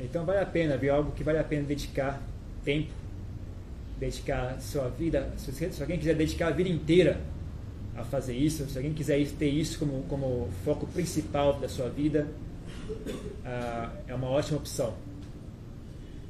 [0.01, 2.21] Então vale a pena ver algo que vale a pena dedicar
[2.65, 2.93] tempo,
[3.99, 5.33] dedicar sua vida.
[5.37, 7.21] Se, se alguém quiser dedicar a vida inteira
[7.97, 12.29] a fazer isso, se alguém quiser ter isso como, como foco principal da sua vida,
[12.91, 14.95] uh, é uma ótima opção.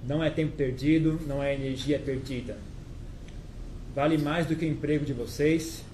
[0.06, 2.67] Não é tempo perdido, não é energia perdida
[3.98, 5.84] vale mais do que o emprego de vocês,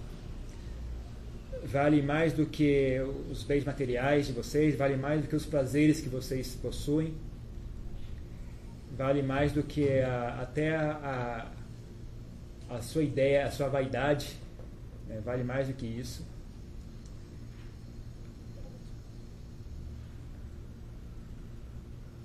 [1.65, 6.03] vale mais do que os bens materiais de vocês, vale mais do que os prazeres
[6.03, 7.15] que vocês possuem,
[8.95, 11.49] vale mais do que a, até a,
[12.69, 14.37] a, a, sua ideia, a sua vaidade,
[15.09, 15.23] né?
[15.25, 16.27] vale mais do que isso.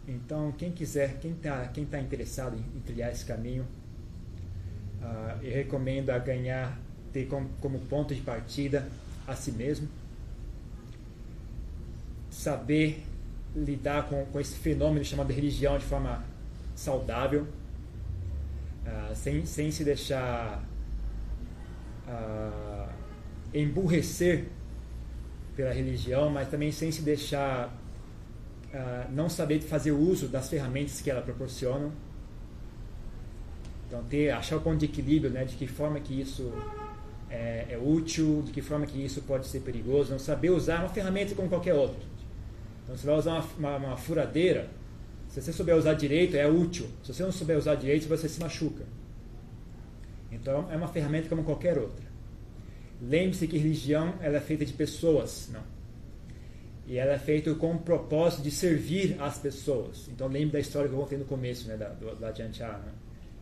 [0.05, 3.65] Então, quem quiser, quem está quem tá interessado em, em, trilhar esse caminho,
[5.01, 6.77] uh, eu recomendo a ganhar,
[7.11, 8.87] ter como, como ponto de partida
[9.27, 9.87] a si mesmo,
[12.29, 13.03] saber
[13.55, 16.23] lidar com, com esse fenômeno chamado religião de forma
[16.75, 17.47] saudável,
[18.85, 20.63] uh, sem, sem se deixar
[22.07, 22.89] uh,
[23.53, 24.45] emburrecer
[25.55, 27.67] pela religião, mas também sem se deixar
[28.73, 31.91] uh, não saber fazer uso das ferramentas que ela proporciona.
[33.89, 36.53] Então, ter, achar o ponto de equilíbrio, né, de que forma que isso
[37.27, 40.89] é, é, útil, de que forma que isso pode ser perigoso, não saber usar uma
[40.89, 42.07] ferramenta como qualquer outra.
[42.83, 44.69] Então, você vai usar uma, uma, uma furadeira,
[45.27, 46.87] se você souber usar direito, é útil.
[47.03, 48.83] Se você não souber usar direito, você se machuca.
[50.31, 52.05] Então, é uma ferramenta como qualquer outra.
[53.01, 55.63] Lembre-se que religião ela é feita de pessoas, não.
[56.85, 60.07] E ela é feita com o propósito de servir as pessoas.
[60.09, 62.91] Então, lembre da história que eu contei no começo, né, da, do, da Né?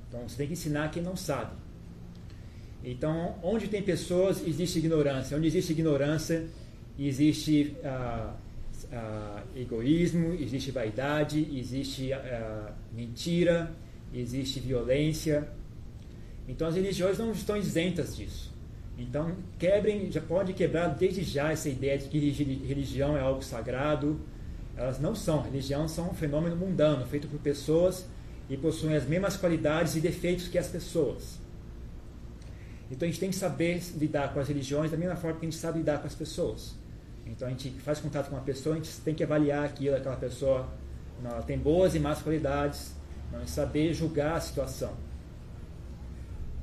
[0.08, 1.52] Então, você tem que ensinar quem não sabe.
[2.84, 5.36] Então, onde tem pessoas, existe ignorância.
[5.36, 6.46] Onde existe ignorância,
[6.98, 8.34] existe ah,
[8.94, 13.72] ah, egoísmo, existe vaidade, existe ah, mentira,
[14.14, 15.48] existe violência.
[16.48, 18.56] Então, as religiões não estão isentas disso.
[18.98, 22.18] Então, quebrem, já pode quebrar desde já essa ideia de que
[22.66, 24.20] religião é algo sagrado.
[24.76, 25.42] Elas não são.
[25.42, 28.08] Religião são um fenômeno mundano, feito por pessoas
[28.50, 31.40] e possuem as mesmas qualidades e defeitos que as pessoas.
[32.90, 35.50] Então a gente tem que saber lidar com as religiões da mesma forma que a
[35.50, 36.76] gente sabe lidar com as pessoas.
[37.26, 40.16] Então a gente faz contato com uma pessoa, a gente tem que avaliar aquilo, aquela
[40.16, 40.68] pessoa
[41.24, 42.94] ela tem boas e más qualidades,
[43.32, 44.94] não, e saber julgar a situação.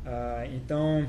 [0.06, 1.06] Ah, então,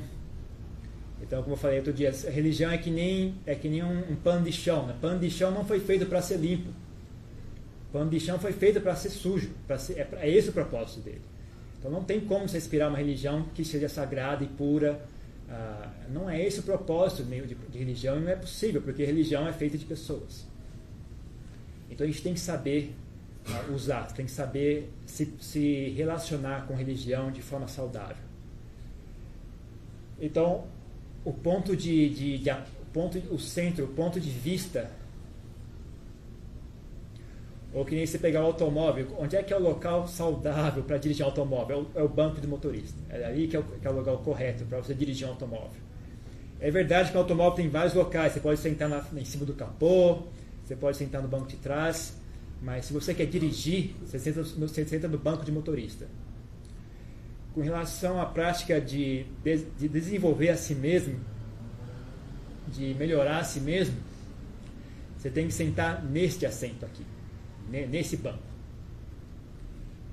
[1.22, 4.12] então, como eu falei outro dia, a religião é que nem, é que nem um,
[4.12, 4.86] um pano de chão.
[4.88, 4.96] Né?
[5.00, 6.70] Pano de chão não foi feito para ser limpo.
[7.92, 9.52] Pano de chão foi feito para ser sujo.
[9.78, 11.22] Ser, é, é esse o propósito dele.
[11.80, 15.00] Então não tem como você inspirar uma religião que seja sagrada e pura.
[15.50, 19.48] Ah, não é esse o propósito de, de religião e não é possível, porque religião
[19.48, 20.46] é feita de pessoas.
[21.90, 22.96] Então a gente tem que saber
[23.48, 28.24] ah, usar, tem que saber se, se relacionar com religião de forma saudável.
[30.20, 30.66] Então,
[31.24, 32.52] o ponto de, de, de,
[32.92, 34.90] ponto, o centro, o ponto de vista
[37.76, 40.98] ou que nem você pegar o automóvel, onde é que é o local saudável para
[40.98, 41.86] dirigir um automóvel?
[41.94, 42.98] É o, é banco do motorista.
[43.10, 45.82] É ali que é o, que é o local correto para você dirigir um automóvel.
[46.62, 48.32] É verdade que o automóvel tem vários locais.
[48.32, 50.20] Você pode sentar na, em cima do capô,
[50.64, 52.16] você pode sentar no banco de trás,
[52.62, 56.08] mas se você quer dirigir, você senta no, você senta no banco de motorista.
[57.54, 59.26] Com relação à prática de,
[59.78, 61.20] de desenvolver a si mesmo,
[62.70, 63.98] de melhorar a si mesmo,
[65.18, 67.04] você tem que sentar neste assento aqui
[67.70, 68.44] nesse banco.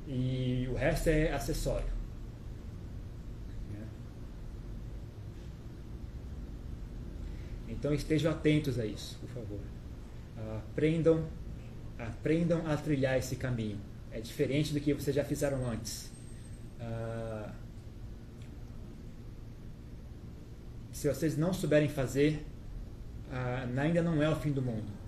[0.07, 1.93] E o resto é acessório.
[7.69, 9.61] Então estejam atentos a isso, por favor.
[10.57, 11.27] Aprendam,
[11.99, 13.81] aprendam a trilhar esse caminho.
[14.11, 16.12] É diferente do que vocês já fizeram antes.
[16.79, 17.53] Ah,
[20.93, 22.45] se vocês não souberem fazer,
[23.33, 25.02] ah, ainda não é o fim do mundo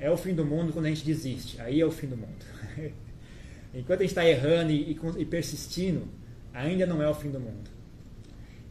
[0.00, 1.60] é o fim do mundo quando a gente desiste.
[1.60, 2.44] Aí é o fim do mundo.
[3.72, 6.08] Enquanto a gente está errando e, e, persistindo,
[6.52, 7.70] ainda não é o fim do mundo.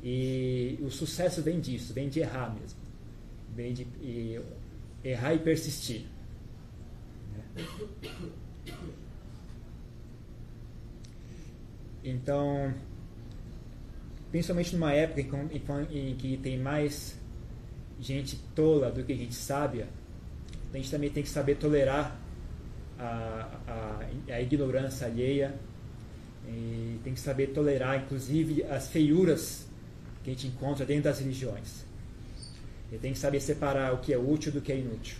[0.03, 2.79] E o sucesso vem disso, vem de errar mesmo.
[3.55, 4.41] Vem de e,
[5.03, 6.05] errar e persistir.
[12.03, 12.73] Então,
[14.31, 15.21] principalmente numa época
[15.91, 17.17] em, que tem mais
[17.99, 19.87] gente tola do que gente sábia,
[20.73, 22.20] a gente também tem que saber tolerar
[22.97, 25.55] a, a, a ignorância alheia
[26.47, 29.67] e tem que saber tolerar, inclusive, as feiuras
[30.24, 31.86] que a gente encontra dentro das religiões.
[32.91, 35.17] E tem que saber separar o que é útil do que é inútil.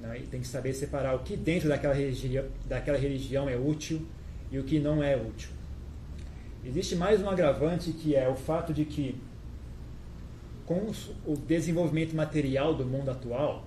[0.00, 0.20] Né?
[0.20, 4.06] E tem que saber separar o que dentro daquela religião, daquela religião é útil
[4.50, 5.50] e o que não é útil.
[6.64, 9.20] Existe mais um agravante que é o fato de que,
[10.64, 10.90] com
[11.26, 13.66] o desenvolvimento material do mundo atual,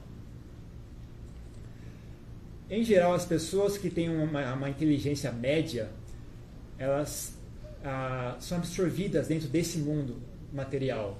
[2.70, 5.90] em geral, as pessoas que têm uma, uma inteligência média,
[6.78, 7.38] elas
[7.84, 10.18] ah, são absorvidas dentro desse mundo
[10.52, 11.18] material.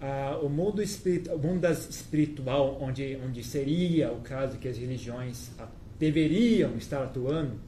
[0.00, 5.68] Ah, o, mundo o mundo espiritual, onde, onde seria o caso que as religiões ah,
[5.98, 7.60] deveriam estar atuando,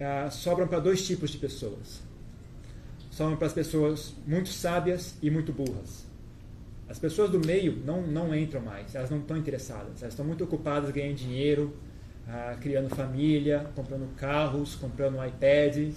[0.00, 2.02] ah, sobram para dois tipos de pessoas.
[3.10, 6.09] são para as pessoas muito sábias e muito burras.
[6.90, 10.42] As pessoas do meio não, não entram mais, elas não estão interessadas, elas estão muito
[10.42, 11.72] ocupadas ganhando dinheiro,
[12.26, 15.92] ah, criando família, comprando carros, comprando iPad,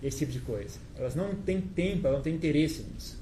[0.00, 0.78] esse tipo de coisa.
[0.96, 3.20] Elas não têm tempo, elas não têm interesse nisso.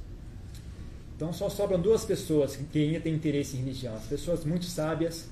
[1.17, 5.27] Então só sobram duas pessoas que ainda têm interesse em religião: as pessoas muito sábias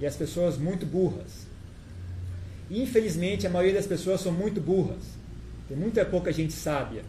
[0.00, 1.46] e as pessoas muito burras.
[2.68, 5.04] Infelizmente, a maioria das pessoas são muito burras.
[5.68, 7.04] Tem muita pouca gente sábia.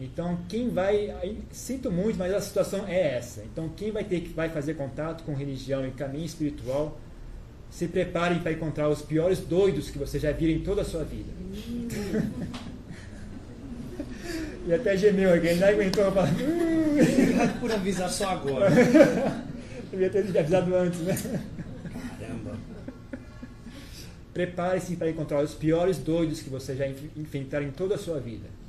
[0.00, 1.14] Então, quem vai.
[1.52, 3.42] Sinto muito, mas a situação é essa.
[3.42, 6.98] Então, quem vai ter que vai fazer contato com religião e caminho espiritual,
[7.70, 11.04] se preparem para encontrar os piores doidos que você já viram em toda a sua
[11.04, 11.30] vida.
[14.66, 16.30] e até gemeu aqui, ele não aguentou falar.
[16.30, 18.70] Obrigado por avisar só agora.
[19.90, 21.14] Devia ter avisado antes, né?
[22.18, 22.56] Caramba.
[24.32, 28.59] Prepare-se para encontrar os piores doidos que você já enfrentaram em toda a sua vida.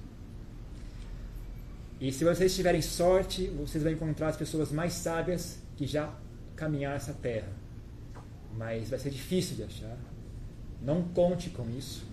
[2.01, 6.11] E se vocês tiverem sorte, vocês vão encontrar as pessoas mais sábias que já
[6.55, 7.49] caminharam essa terra.
[8.57, 9.95] Mas vai ser difícil de achar.
[10.81, 12.03] Não conte com isso.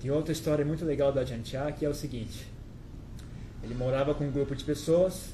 [0.00, 2.44] Tem outra história muito legal da Jantia que é o seguinte:
[3.62, 5.28] ele morava com um grupo de pessoas,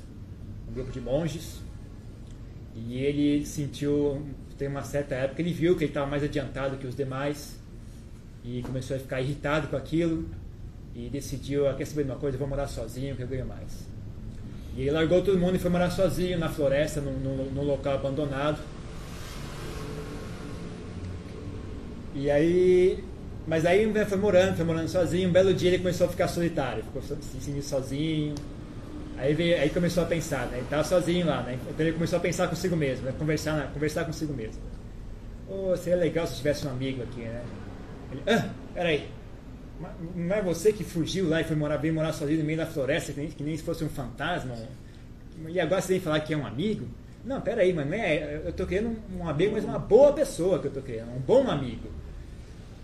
[0.69, 1.61] um grupo de monges,
[2.75, 4.27] e ele sentiu,
[4.59, 7.59] tem uma certa época, ele viu que ele estava mais adiantado que os demais
[8.45, 10.29] e começou a ficar irritado com aquilo
[10.97, 13.45] e decidiu, ah, quer saber de uma coisa, eu vou morar sozinho que eu ganho
[13.45, 13.87] mais.
[14.75, 17.95] E ele largou todo mundo e foi morar sozinho na floresta, num, num, num local
[17.95, 18.59] abandonado.
[22.15, 23.05] E aí,
[23.47, 25.29] mas aí foi morando, foi morando sozinho.
[25.29, 28.35] Um belo dia ele começou a ficar solitário, ficou se sentindo sozinho.
[29.19, 30.57] Aí, veio, aí começou a pensar, né?
[30.57, 31.59] Ele estava sozinho lá, né?
[31.69, 33.15] Então ele começou a pensar consigo mesmo, né?
[33.19, 34.63] conversar, conversar consigo mesmo.
[35.49, 37.43] Oh, seria legal se tivesse um amigo aqui, né?
[38.13, 39.09] Ele, ah, peraí,
[40.15, 42.67] não é você que fugiu lá e foi morar, bem morar sozinho no meio da
[42.67, 44.55] floresta, que nem, que nem se fosse um fantasma?
[45.49, 46.87] E agora você vem falar que é um amigo?
[47.25, 50.67] Não, peraí, mas não é, eu estou querendo um amigo, mas uma boa pessoa que
[50.67, 51.89] eu estou querendo, um bom amigo.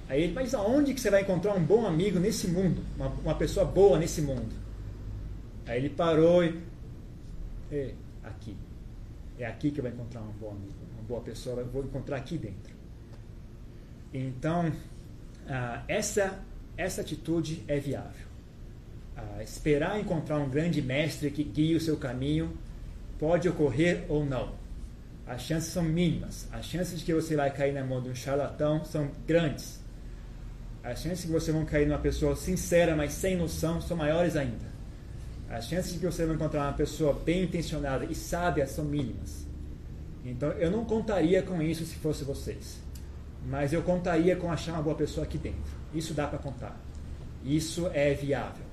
[0.08, 2.82] Aí ele, mas aonde que você vai encontrar um bom amigo nesse mundo?
[2.96, 4.54] Uma, uma pessoa boa nesse mundo?
[5.66, 6.60] Aí ele parou e.
[7.70, 8.56] É, aqui.
[9.38, 12.16] É aqui que eu vou encontrar um bom amigo, uma boa pessoa, eu vou encontrar
[12.16, 12.74] aqui dentro.
[14.12, 14.70] Então,
[15.48, 16.38] ah, essa
[16.76, 18.26] essa atitude é viável.
[19.16, 22.56] Ah, esperar encontrar um grande mestre que guie o seu caminho
[23.18, 24.54] pode ocorrer ou não.
[25.26, 26.48] As chances são mínimas.
[26.52, 29.80] As chances de que você vai cair na mão de um charlatão são grandes.
[30.82, 34.34] As chances de que você vai cair numa pessoa sincera, mas sem noção, são maiores
[34.34, 34.72] ainda.
[35.48, 39.46] As chances de que você vai encontrar uma pessoa bem intencionada e sábia são mínimas.
[40.24, 42.78] Então eu não contaria com isso se fosse vocês.
[43.46, 45.81] Mas eu contaria com achar uma boa pessoa aqui dentro.
[45.94, 46.78] Isso dá para contar.
[47.44, 48.64] Isso é viável.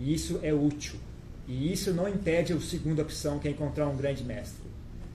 [0.00, 0.98] Isso é útil.
[1.48, 4.64] E isso não impede a segunda opção, que é encontrar um grande mestre.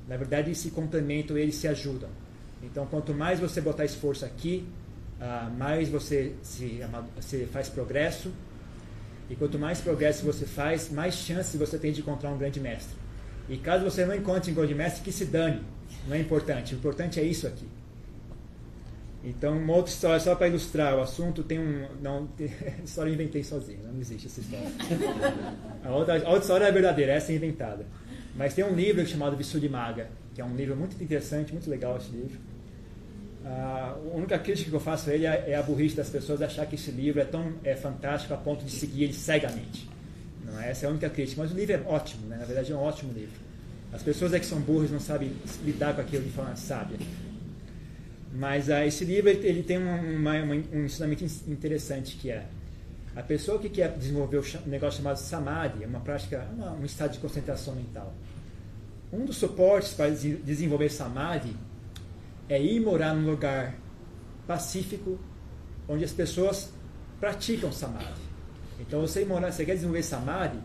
[0.07, 2.09] Na verdade, eles se complementam, eles se ajudam.
[2.63, 4.67] Então, quanto mais você botar esforço aqui,
[5.19, 6.81] uh, mais você se,
[7.15, 8.31] você faz progresso.
[9.29, 12.95] E quanto mais progresso você faz, mais chances você tem de encontrar um grande mestre.
[13.49, 15.61] E caso você não encontre um grande mestre, que se dane.
[16.07, 16.73] Não é importante.
[16.73, 17.67] O importante é isso aqui.
[19.23, 21.87] Então, uma outra história, só para ilustrar o assunto, tem um.
[22.01, 22.49] Não, tem,
[22.83, 24.67] história eu inventei sozinho, não existe essa história.
[25.83, 27.85] A outra, a outra história é verdadeira, essa é inventada.
[28.35, 32.09] Mas tem um livro chamado Visuddhimagga, que é um livro muito interessante, muito legal esse
[32.09, 32.39] livro.
[33.45, 36.65] a única crítica que eu faço a ele é, é a burrice das pessoas achar
[36.65, 39.87] que esse livro é tão é fantástico a ponto de seguir ele cegamente.
[40.45, 40.71] Não é?
[40.71, 41.41] Essa é a única crítica.
[41.41, 42.37] Mas o livro é ótimo, né?
[42.37, 43.39] na verdade é um ótimo livro.
[43.93, 45.31] As pessoas é que são burras não sabem
[45.63, 46.97] lidar com aquilo de forma sábia.
[48.33, 52.45] Mas uh, esse livro ele, tem uma, uma, um ensinamento interessante que é
[53.15, 57.19] a pessoa que quer desenvolver um negócio chamado samadhi, uma prática, uma, um estado de
[57.19, 58.13] concentração mental.
[59.11, 61.53] Um dos suportes para desenvolver samadhi
[62.47, 63.75] é ir morar num lugar
[64.47, 65.19] pacífico
[65.87, 66.69] onde as pessoas
[67.19, 68.21] praticam samadhi.
[68.79, 70.57] Então você morar, você quer desenvolver samadhi,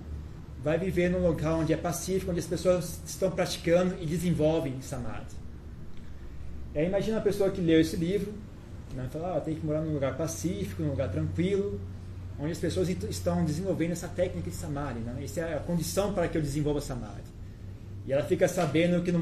[0.62, 5.34] vai viver num local onde é pacífico, onde as pessoas estão praticando e desenvolvem samadhi.
[6.76, 8.34] Aí imagina a pessoa que leu esse livro,
[8.94, 11.80] né, fala, ah, tem que morar num lugar pacífico, num lugar tranquilo,
[12.38, 15.00] onde as pessoas estão desenvolvendo essa técnica de samadhi.
[15.00, 15.24] Né?
[15.24, 17.34] Essa é a condição para que eu desenvolva samadhi.
[18.06, 19.20] E ela fica sabendo que no,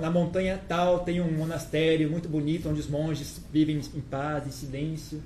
[0.00, 4.50] na montanha tal tem um monastério muito bonito, onde os monges vivem em paz, em
[4.50, 5.20] silêncio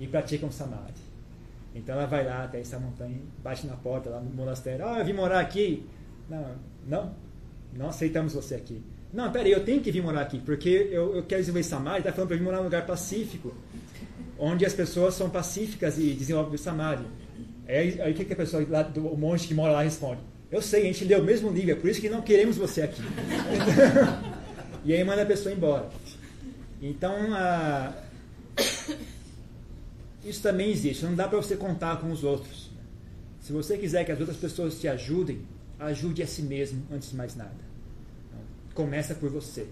[0.00, 1.00] e praticam samadhi.
[1.74, 4.84] Então ela vai lá até essa montanha, bate na porta lá no monastério.
[4.84, 5.86] Ah, eu vim morar aqui.
[6.28, 6.56] Não,
[6.86, 7.14] não,
[7.72, 8.82] não aceitamos você aqui.
[9.12, 12.12] Não, peraí, eu tenho que vir morar aqui, porque eu, eu quero desenvolver Samadhi, está
[12.12, 13.52] falando para vir morar num lugar pacífico,
[14.38, 17.04] onde as pessoas são pacíficas e desenvolvem o Samadhi.
[17.66, 20.20] Aí, aí o que, que a pessoa, lá, do, o monge que mora lá responde?
[20.50, 22.82] Eu sei, a gente leu o mesmo livro, é por isso que não queremos você
[22.82, 23.02] aqui.
[24.84, 25.88] e aí manda a pessoa embora.
[26.80, 27.92] Então, a,
[30.24, 31.04] isso também existe.
[31.04, 32.70] Não dá para você contar com os outros.
[33.40, 35.40] Se você quiser que as outras pessoas te ajudem,
[35.78, 37.69] ajude a si mesmo antes de mais nada.
[38.74, 39.68] Começa por você.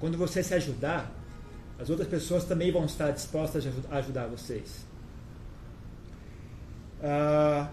[0.00, 1.12] Quando você se ajudar,
[1.78, 4.86] as outras pessoas também vão estar dispostas a ajudar vocês.
[7.02, 7.70] Ah,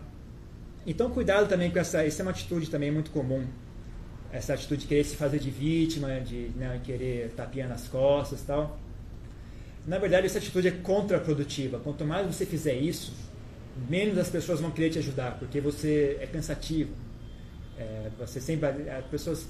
[0.85, 2.03] então, cuidado também com essa.
[2.05, 3.45] Essa é uma atitude também muito comum.
[4.31, 8.79] Essa atitude de querer se fazer de vítima, de né, querer tapinha nas costas tal.
[9.85, 11.79] Na verdade, essa atitude é contraprodutiva.
[11.79, 13.13] Quanto mais você fizer isso,
[13.89, 16.93] menos as pessoas vão querer te ajudar, porque você é cansativo.
[17.77, 19.47] É, você sempre, as pessoas,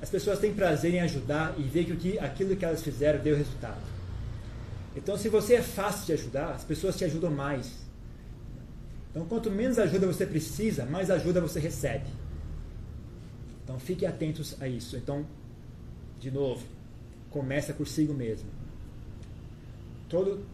[0.00, 3.36] as pessoas têm prazer em ajudar e ver que, que aquilo que elas fizeram deu
[3.36, 3.80] resultado.
[4.96, 7.70] Então, se você é fácil de ajudar, as pessoas te ajudam mais.
[9.10, 12.06] Então, quanto menos ajuda você precisa, mais ajuda você recebe.
[13.62, 14.96] Então, fiquem atentos a isso.
[14.96, 15.26] Então,
[16.18, 16.64] de novo,
[17.30, 18.48] começa si mesmo.
[20.08, 20.44] Todo,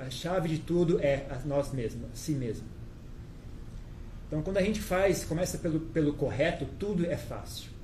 [0.00, 2.66] a chave de tudo é nós mesmos, si mesmo.
[4.26, 7.75] Então, quando a gente faz, começa pelo, pelo correto, tudo é fácil.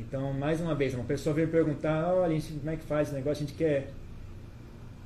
[0.00, 3.16] Então, mais uma vez, uma pessoa veio perguntar, olha, gente, como é que faz esse
[3.16, 3.44] negócio?
[3.44, 3.90] A gente quer,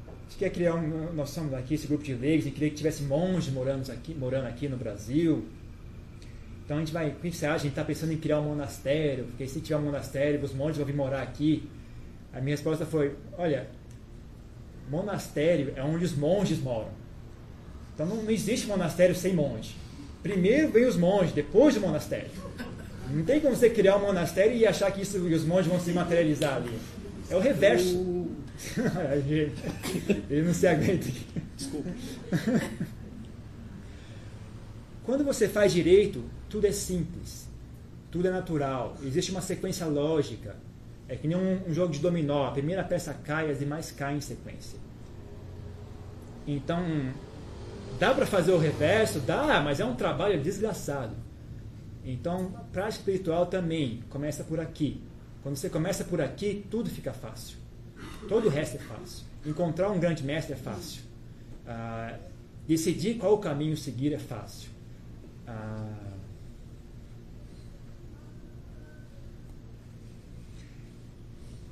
[0.08, 2.76] a gente quer criar um, nós somos aqui esse grupo de leigos, e queria que
[2.76, 5.44] tivesse monges morando aqui, morando aqui no Brasil.
[6.64, 7.56] Então a gente vai, o que você acha?
[7.56, 10.78] A gente está pensando em criar um monastério, porque se tiver um monastério, os monges
[10.78, 11.68] vão vir morar aqui.
[12.32, 13.68] A minha resposta foi, olha,
[14.88, 16.90] monastério é onde os monges moram.
[17.94, 19.76] Então não, não existe monastério sem monge.
[20.22, 22.30] Primeiro vem os monges, depois o monastério.
[23.10, 25.92] Não tem como você criar um monastério e achar que isso, os monges vão se
[25.92, 26.78] materializar ali.
[27.28, 28.26] É o reverso.
[30.30, 31.26] Ele não se aguenta aqui.
[31.56, 31.90] Desculpa.
[35.04, 37.46] Quando você faz direito, tudo é simples.
[38.10, 38.96] Tudo é natural.
[39.02, 40.56] Existe uma sequência lógica.
[41.08, 42.46] É que nem um, um, jogo de dominó.
[42.46, 44.78] A primeira peça cai, as demais caem em sequência.
[46.46, 46.82] Então,
[47.98, 49.20] dá para fazer o reverso?
[49.20, 51.23] Dá, mas é um trabalho desgraçado.
[52.04, 55.02] Então, prática espiritual também começa por aqui.
[55.42, 57.56] Quando você começa por aqui, tudo fica fácil.
[58.28, 59.24] Todo o resto é fácil.
[59.44, 61.02] Encontrar um grande mestre é fácil.
[61.66, 62.18] Ah,
[62.66, 64.70] decidir qual caminho seguir é fácil.
[65.46, 66.14] Ah,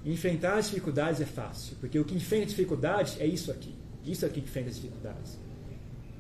[0.05, 3.73] Enfrentar as dificuldades é fácil, porque o que enfrenta dificuldades é isso aqui.
[4.05, 5.39] Isso aqui que enfrenta as dificuldades.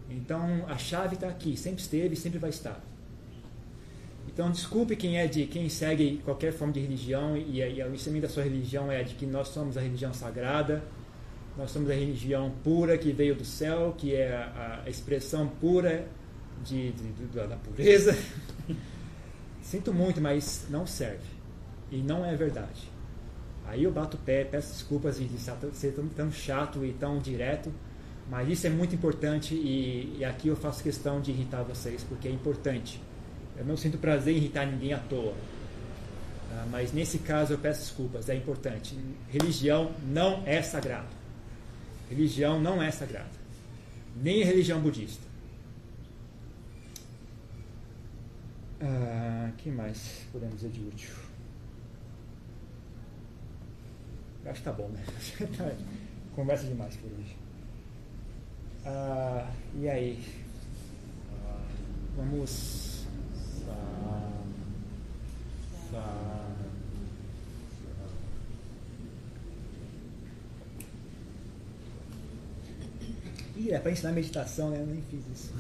[0.08, 2.80] Então a chave está aqui, sempre esteve e sempre vai estar.
[4.32, 8.26] Então desculpe quem é de quem segue qualquer forma de religião e, e, o ensinamento
[8.26, 10.82] da sua religião é de que nós somos a religião sagrada,
[11.56, 16.06] nós somos a religião pura que veio do céu, que é a, a expressão pura
[16.64, 18.16] de, de, de, da pureza.
[19.60, 21.28] Sinto muito, mas não serve.
[21.90, 22.90] E não é verdade.
[23.66, 27.72] Aí eu bato o pé, peço desculpas de ser tão, tão chato e tão direto,
[28.30, 32.28] mas isso é muito importante e, e, aqui eu faço questão de irritar vocês, porque
[32.28, 33.00] é importante.
[33.57, 35.34] Eu não sinto prazer em irritar ninguém à toa.
[36.53, 38.98] Ah, mas nesse caso eu peço desculpas, é importante.
[39.30, 41.09] Religião não é sagrado.
[42.11, 43.42] Religião não é sagrada.
[44.16, 45.22] Nem a religião budista.
[48.80, 51.14] Ah, que mais podemos dizer de útil?
[54.44, 55.05] Acho que tá bom, né?
[56.34, 57.36] Conversa demais por hoje.
[58.84, 59.48] Ah,
[59.78, 60.22] e aí?
[62.16, 62.91] Vamos.
[73.56, 74.78] Ih, é para ensinar meditação, né?
[74.80, 75.52] Eu nem fiz isso.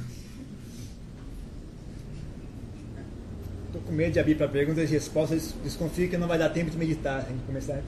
[3.72, 5.54] Tô com medo de abrir para perguntas e respostas.
[5.62, 7.18] Desconfio que não vai dar tempo de meditar.
[7.18, 7.82] A gente começar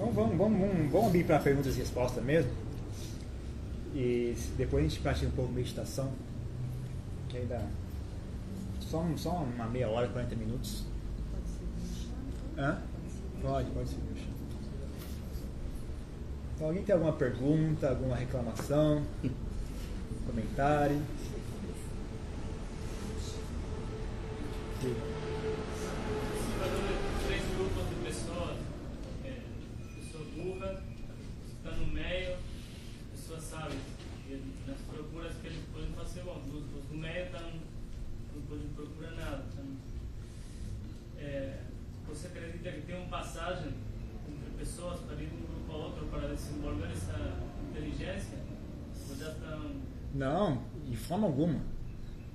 [0.00, 2.50] então vamos, vamos, vamos, vamos abrir para perguntas e respostas mesmo.
[3.94, 6.10] E depois a gente pratica um pouco de meditação.
[7.28, 7.62] Que ainda.
[8.90, 10.84] Só, só uma meia hora, 40 minutos.
[12.58, 12.82] Hã?
[13.40, 13.98] Pode, pode ser.
[16.56, 19.04] Então, alguém tem alguma pergunta, alguma reclamação?
[20.26, 21.00] Comentário?
[24.82, 25.19] Sim.
[50.14, 51.60] Não, de forma alguma.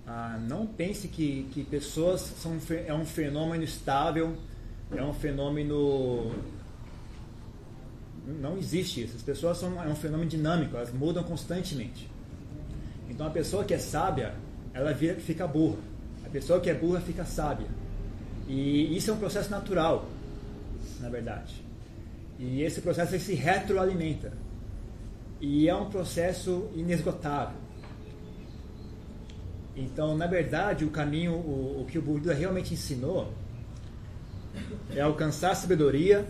[0.08, 4.38] Ah, não pense que, que pessoas são é um fenômeno estável,
[4.91, 6.32] é um fenômeno.
[8.26, 9.16] Não existe isso.
[9.16, 12.10] As pessoas são é um fenômeno dinâmico, elas mudam constantemente.
[13.10, 14.36] Então a pessoa que é sábia,
[14.74, 15.78] ela fica burra.
[16.26, 17.68] A pessoa que é burra fica sábia.
[18.48, 20.08] E isso é um processo natural,
[21.00, 21.64] na verdade.
[22.38, 24.33] E esse processo se retroalimenta.
[25.39, 27.57] E é um processo inesgotável.
[29.75, 33.33] Então, na verdade, o caminho, o, o que o Buda realmente ensinou
[34.95, 36.25] é alcançar a sabedoria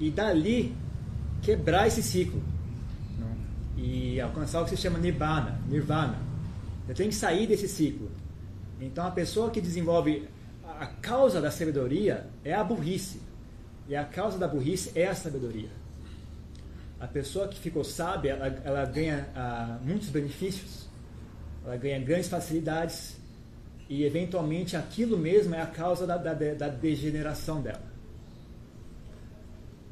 [0.00, 0.74] e dali
[1.42, 2.42] quebrar esse ciclo.
[3.76, 6.18] E alcançar o que se chama nirvana, nirvana.
[6.86, 8.10] Você tem que sair desse ciclo.
[8.80, 10.28] Então, a pessoa que desenvolve
[10.64, 13.20] a causa da sabedoria é a burrice.
[13.88, 15.70] E a causa da burrice é a sabedoria.
[17.00, 20.88] A pessoa que ficou sábia, ela, ela ganha ah, muitos benefícios
[21.68, 23.16] ela ganha grandes facilidades
[23.90, 27.82] e eventualmente aquilo mesmo é a causa da, da, da degeneração dela.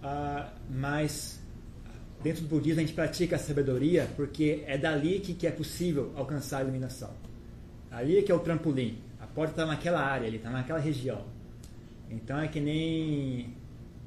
[0.03, 1.39] Ah, mas
[2.23, 6.13] dentro do budismo a gente pratica a sabedoria porque é dali que, que é possível
[6.17, 7.11] alcançar a iluminação.
[7.91, 8.99] Ali é que é o trampolim.
[9.21, 11.27] A porta está naquela área, ele está naquela região.
[12.11, 13.55] Então é que nem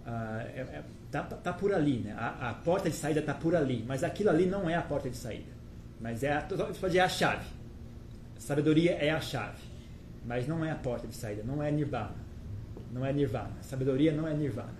[0.05, 2.15] ah, é, é, tá, tá, por ali, né?
[2.17, 5.09] A, a porta de saída está por ali, mas aquilo ali não é a porta
[5.09, 5.51] de saída,
[5.99, 7.45] mas é a, pode dizer a chave.
[8.37, 9.61] Sabedoria é a chave,
[10.25, 12.15] mas não é a porta de saída, não é nirvana.
[12.91, 13.51] Não é nirvana.
[13.61, 14.73] Sabedoria não é nirvana.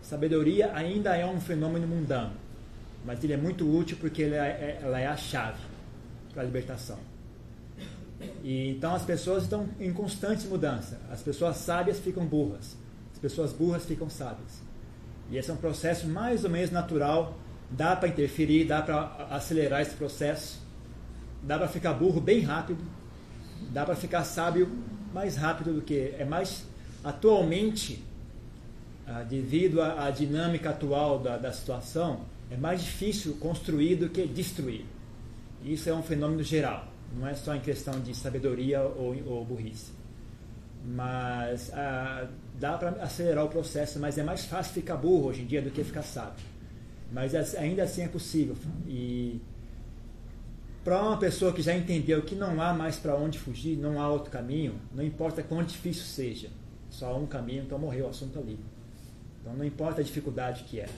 [0.00, 2.34] Sabedoria ainda é um fenômeno mundano,
[3.04, 5.60] mas ele é muito útil porque ela é, ela é a chave
[6.32, 6.98] para a libertação.
[8.42, 11.00] E então as pessoas estão em constante mudança.
[11.10, 12.83] As pessoas sábias ficam burras, as
[13.24, 14.62] pessoas burras ficam sábias.
[15.30, 17.38] E esse é um processo mais ou menos natural.
[17.70, 20.64] Dá para interferir, dá para acelerar esse processo
[21.44, 22.82] dá para ficar burro bem rápido,
[23.70, 24.68] dá para ficar sábio
[25.12, 26.64] mais rápido do que é mais
[27.02, 28.02] atualmente
[29.06, 34.86] ah, devido à, dinâmica atual da, da situação é mais difícil construir do que destruir.
[35.62, 39.92] Isso é um fenômeno geral, não é só em questão de sabedoria ou, ou burrice.
[40.86, 42.28] Mas ah,
[42.58, 45.70] dá para acelerar o processo, mas é mais fácil ficar burro hoje em dia do
[45.70, 46.44] que ficar sábio.
[47.10, 48.56] Mas ainda assim é possível.
[48.86, 49.40] E
[50.84, 54.08] para uma pessoa que já entendeu que não há mais para onde fugir, não há
[54.08, 56.50] outro caminho, não importa quão difícil seja,
[56.90, 58.58] só há um caminho, então morreu o assunto ali.
[59.40, 60.88] Então não importa a dificuldade que é,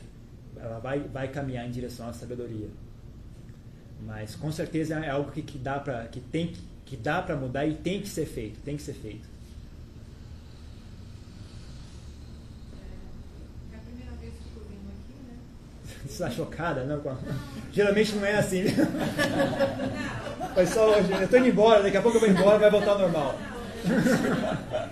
[0.57, 2.69] ela vai, vai caminhar em direção à sabedoria.
[4.05, 6.53] Mas com certeza é algo que, que dá para que tem
[6.85, 9.29] que dá para mudar e tem que ser feito, tem que ser feito.
[15.85, 17.01] Você está chocada, não?
[17.73, 18.65] Geralmente não é assim.
[20.55, 21.13] Foi só hoje.
[21.13, 23.39] Eu estou indo embora, daqui a pouco eu vou embora e vai voltar ao normal.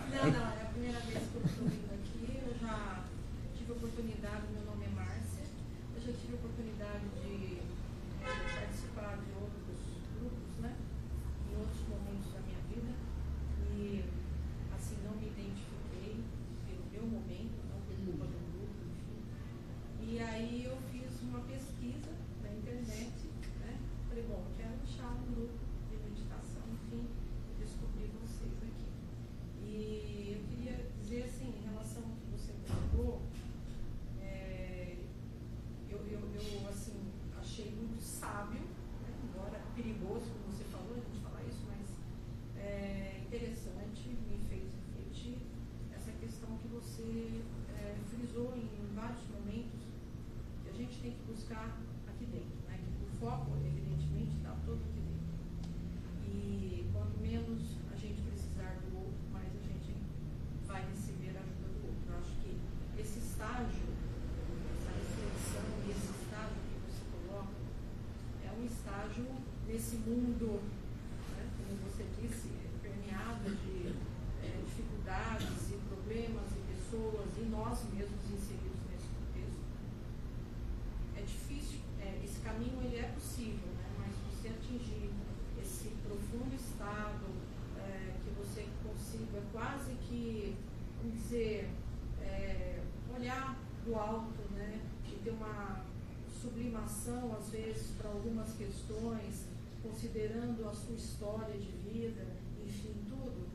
[97.05, 99.45] atenção, às vezes, para algumas questões,
[99.83, 102.25] considerando a sua história de vida,
[102.65, 103.47] enfim, tudo,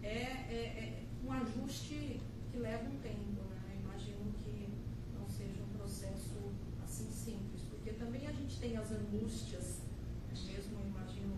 [0.00, 2.20] é, é, é um ajuste
[2.52, 3.42] que leva um tempo.
[3.50, 3.80] Né?
[3.82, 4.68] Imagino que
[5.18, 6.36] não seja um processo
[6.84, 9.78] assim simples, porque também a gente tem as angústias,
[10.28, 10.52] né?
[10.52, 11.36] mesmo imagino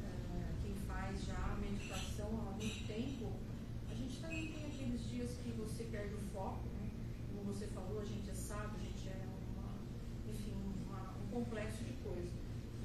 [0.00, 3.32] é, quem faz já a meditação há muito tempo,
[3.90, 6.90] a gente também tem aqueles dias que você perde o foco, né?
[7.34, 8.34] como você falou, a gente é
[11.52, 12.30] complexo de coisas.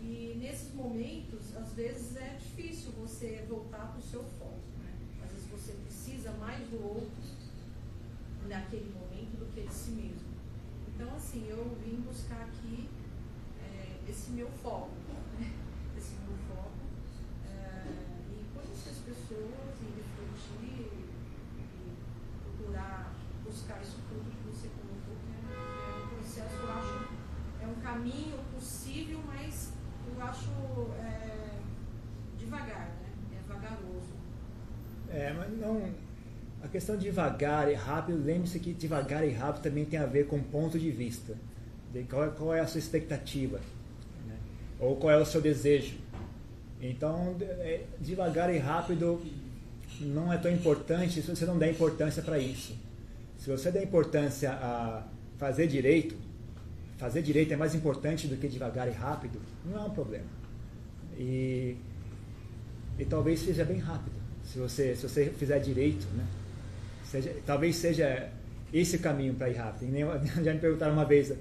[0.01, 4.59] E nesses momentos, às vezes é difícil você voltar para o seu foco.
[4.84, 4.91] Né?
[5.24, 7.09] Às vezes você precisa mais do outro
[8.47, 10.28] naquele momento do que de si mesmo.
[10.93, 12.89] Então, assim, eu vim buscar aqui
[13.63, 14.91] é, esse meu foco,
[15.39, 15.53] né?
[15.97, 16.72] esse meu foco,
[17.49, 17.88] é,
[18.32, 20.91] e conhecer as pessoas e refletir
[21.57, 21.93] e
[22.43, 27.07] procurar buscar isso tudo que você colocou, que é, é um processo, eu acho,
[27.61, 28.47] é um caminho
[30.18, 30.49] eu acho
[30.99, 31.59] é,
[32.38, 33.38] devagar, né?
[33.38, 34.13] É vagaroso.
[35.09, 35.91] É, mas não.
[36.63, 40.28] A questão de devagar e rápido, lembre-se que devagar e rápido também tem a ver
[40.28, 41.36] com ponto de vista.
[41.93, 43.59] De qual, é, qual é a sua expectativa?
[44.28, 44.36] Né?
[44.80, 45.97] Ou qual é o seu desejo?
[46.82, 49.22] Então, é, devagar e rápido
[50.01, 52.76] não é tão importante se você não der importância para isso.
[53.38, 55.03] Se você der importância a
[55.38, 56.15] fazer direito,
[56.98, 60.26] fazer direito é mais importante do que devagar e rápido, não é um problema.
[61.18, 61.76] E,
[62.98, 66.26] e talvez seja bem rápido, se você, se você fizer direito, né?
[67.06, 68.30] Seja, talvez seja
[68.74, 69.91] esse o caminho para ir rápido.
[70.43, 71.34] Já me perguntaram uma vez,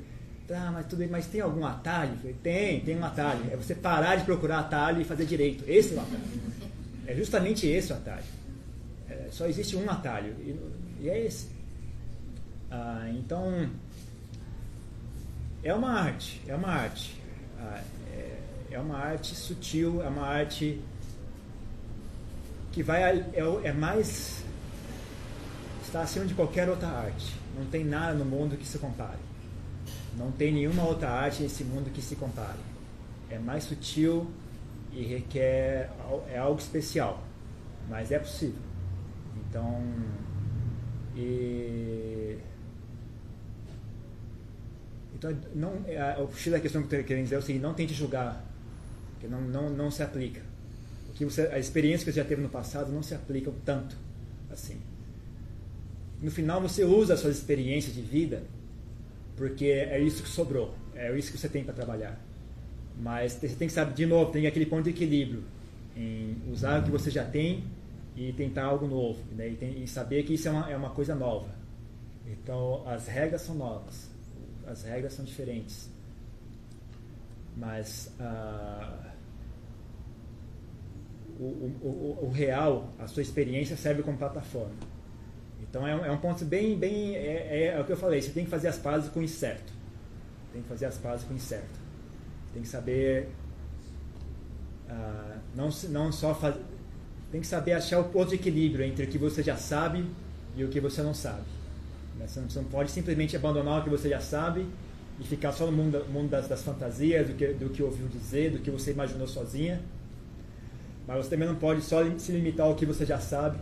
[0.47, 2.17] tá, mas tudo mas tem algum atalho?
[2.19, 3.41] Falei, tem, tem um atalho.
[3.51, 5.65] É você parar de procurar atalho e fazer direito.
[5.67, 6.23] Esse é o atalho.
[7.07, 8.25] É justamente esse o atalho.
[9.09, 11.49] É, só existe um atalho e, e é esse.
[12.71, 13.71] Ah, então
[15.67, 17.21] é uma arte, é uma arte.
[17.59, 18.39] Ah, é,
[18.71, 20.81] é, uma arte sutil, é uma arte
[22.71, 23.25] que vai é,
[23.65, 24.45] é mais
[25.83, 27.35] está acima de qualquer outra arte.
[27.59, 29.19] Não tem nada no mundo que se compare.
[30.17, 32.59] Não tem nenhuma outra arte nesse mundo que se compare.
[33.29, 34.31] É mais sutil
[34.93, 35.91] e requer
[36.29, 37.25] é algo especial,
[37.89, 38.61] mas é possível.
[39.37, 39.83] Então,
[41.17, 42.39] e
[45.17, 47.75] então não é, o X da questão que eu querendo dizer é o seguinte: não
[47.75, 48.45] tente julgar,
[49.21, 50.43] que não não não se aplica.
[51.11, 53.97] O que você a experiência que você já teve no passado não se aplicam tanto
[54.51, 54.79] assim
[56.21, 58.43] no final você usa as suas experiências de vida,
[59.37, 62.19] porque é isso que sobrou, é isso que você tem para trabalhar.
[62.99, 65.45] Mas você tem que saber, de novo, tem aquele ponto de equilíbrio
[65.95, 67.65] em usar o que você já tem
[68.17, 69.51] e tentar algo novo, né?
[69.51, 71.49] e, tem, e, saber que isso é uma, é uma coisa nova.
[72.27, 74.11] Então, as regras são novas,
[74.67, 75.89] as regras são diferentes.
[77.57, 79.11] Mas uh,
[81.39, 84.75] o, o, o, real, a sua experiência serve como plataforma.
[85.63, 88.21] Então é um, é um ponto bem, bem é, é, é, o que eu falei,
[88.21, 89.73] você tem que fazer as pazes com o incerto.
[90.53, 91.79] Tem que fazer as pazes com o incerto.
[92.53, 93.29] Tem que saber
[94.89, 96.35] uh, não, não só
[97.31, 100.05] tem que saber achar o ponto de equilíbrio entre o que você já sabe
[100.55, 101.56] e o que você não sabe.
[102.19, 102.27] Né?
[102.27, 104.67] Você, não, você não pode simplesmente abandonar o que você já sabe
[105.19, 108.51] e ficar só no mundo, mundo das, das, fantasias, do que, do que ouviu dizer,
[108.51, 109.81] do que você imaginou sozinha.
[111.07, 113.59] Mas você também não pode só se limitar ao que você já sabe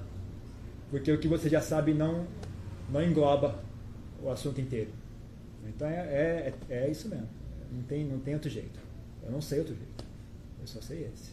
[0.94, 2.24] porque o que você já sabe não,
[2.88, 3.60] não engloba
[4.22, 4.90] o assunto inteiro.
[5.66, 7.28] Então é, é, é isso mesmo.
[7.72, 8.78] Não tem, não tem outro jeito.
[9.24, 10.04] Eu não sei outro jeito.
[10.60, 11.32] Eu só sei esse.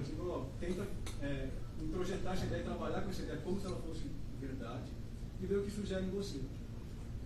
[0.00, 0.86] assim, ó, tenta
[1.22, 1.48] é,
[1.80, 4.10] introjetar essa ideia trabalhar com essa ideia como se ela fosse
[4.40, 4.92] verdade
[5.40, 6.40] e ver o que sugere em você.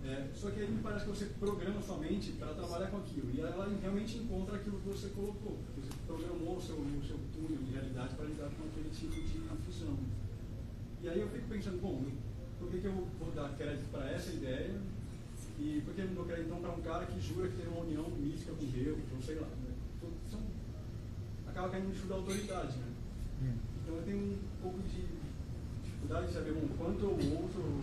[0.04, 3.30] É, só que aí me parece que você programa sua mente para trabalhar com aquilo
[3.34, 5.58] e ela realmente encontra aquilo que você colocou.
[5.76, 9.20] Você programou o seu, o seu túnel de realidade para lidar com aquele tipo de
[9.66, 9.98] visão.
[11.02, 12.04] E aí eu fico pensando, bom,
[12.58, 14.80] por que, que eu vou dar crédito para essa ideia
[15.58, 17.68] e por que eu não dou crédito então para um cara que jura que tem
[17.68, 19.48] uma união mística com Deus, ou sei lá.
[21.58, 22.76] Acaba caindo no estudo da autoridade.
[22.78, 22.86] Né?
[23.42, 23.58] Hum.
[23.82, 25.02] Então eu tenho um pouco de
[25.82, 27.82] dificuldade de saber bom, quanto eu ouço,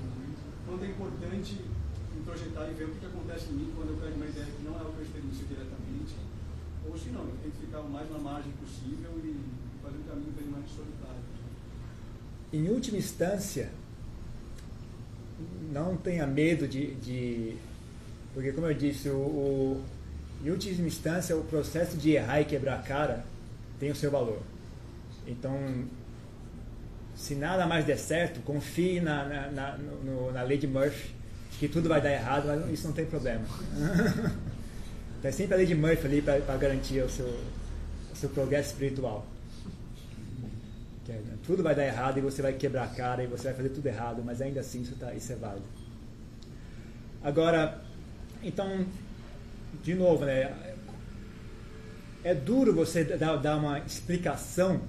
[0.66, 1.60] quanto é importante
[2.18, 4.64] introjetar e ver o que, que acontece em mim quando eu pego uma ideia que
[4.64, 6.16] não é o que eu experiencio diretamente,
[6.88, 9.44] ou se não, eu tenho que ficar o mais na margem possível e
[9.84, 11.20] fazer um caminho bem mais solitário.
[12.54, 13.72] Em última instância,
[15.74, 17.58] não tenha medo de, de
[18.34, 19.84] porque como eu disse, o, o,
[20.46, 23.35] em última instância o processo de errar e quebrar a cara
[23.80, 24.42] tem o seu valor.
[25.28, 25.86] Então,
[27.16, 31.14] se nada mais der certo, confie na, na, na, no, na lei de Murphy,
[31.60, 33.46] que tudo vai dar errado, mas isso não tem problema.
[35.22, 39.26] Tem sempre a lei de Murphy ali para garantir o seu, o seu progresso espiritual.
[41.10, 43.70] É, tudo vai dar errado e você vai quebrar a cara e você vai fazer
[43.70, 45.66] tudo errado, mas ainda assim isso, tá, isso é válido.
[47.24, 47.82] Agora,
[48.44, 48.86] então,
[49.84, 50.65] de novo, né?
[52.26, 54.82] É duro você dar, uma explicação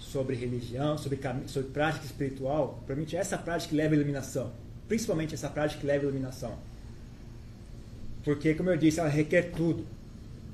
[0.00, 4.50] sobre religião, sobre, sobre prática espiritual, provavelmente essa prática que leva à iluminação.
[4.88, 6.56] Principalmente essa prática que leva à iluminação.
[8.24, 9.84] Porque, como eu disse, ela requer tudo.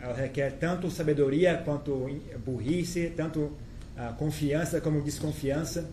[0.00, 2.08] Ela requer tanto sabedoria quanto
[2.44, 3.52] burrice, tanto
[3.96, 5.88] a confiança como desconfiança.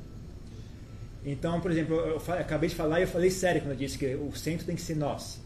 [1.24, 4.15] Então, por exemplo, eu acabei de falar e eu falei sério quando eu disse que
[4.15, 5.39] o centro tem que ser nós.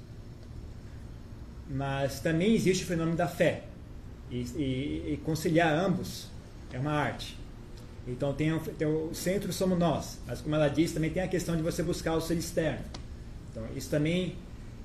[1.70, 3.64] Mas também existe o fenômeno da fé.
[4.32, 6.28] E, e, e conciliar ambos
[6.72, 7.38] é uma arte.
[8.08, 11.56] Então tem, tem, o centro somos nós, mas como ela disse, também tem a questão
[11.56, 12.84] de você buscar o ser externo.
[13.52, 14.36] Então isso também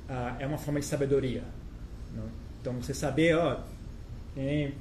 [0.09, 1.45] ah, é uma forma de sabedoria.
[2.15, 2.29] Não?
[2.61, 3.61] Então você saber, ó,
[4.35, 4.75] tem,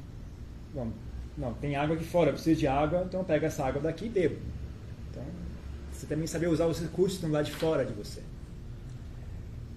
[0.74, 0.92] bom,
[1.38, 4.06] não, tem água aqui fora, eu preciso de água, então eu pego essa água daqui
[4.06, 4.38] e bebo.
[5.12, 5.24] Então,
[5.92, 8.22] você também saber usar os recursos que estão lá de fora de você.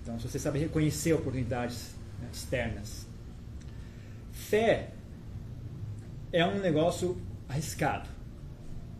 [0.02, 3.07] Então, se você sabe reconhecer oportunidades né, externas.
[4.48, 4.88] Fé
[6.32, 8.08] é um negócio arriscado.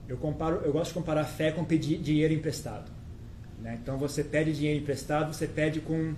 [0.07, 2.91] Eu, comparo, eu gosto de comparar fé com pedir dinheiro emprestado.
[3.59, 3.79] Né?
[3.83, 6.15] Então, você pede dinheiro emprestado, você pede com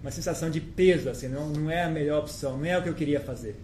[0.00, 2.88] uma sensação de peso, assim, não, não é a melhor opção, não é o que
[2.88, 3.56] eu queria fazer.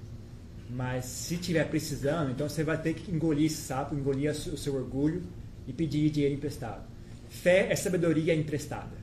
[0.68, 4.74] Mas se tiver precisando, então você vai ter que engolir esse sapo, engolir o seu
[4.74, 5.22] orgulho
[5.68, 6.84] e pedir dinheiro emprestado.
[7.28, 8.96] Fé é sabedoria emprestada.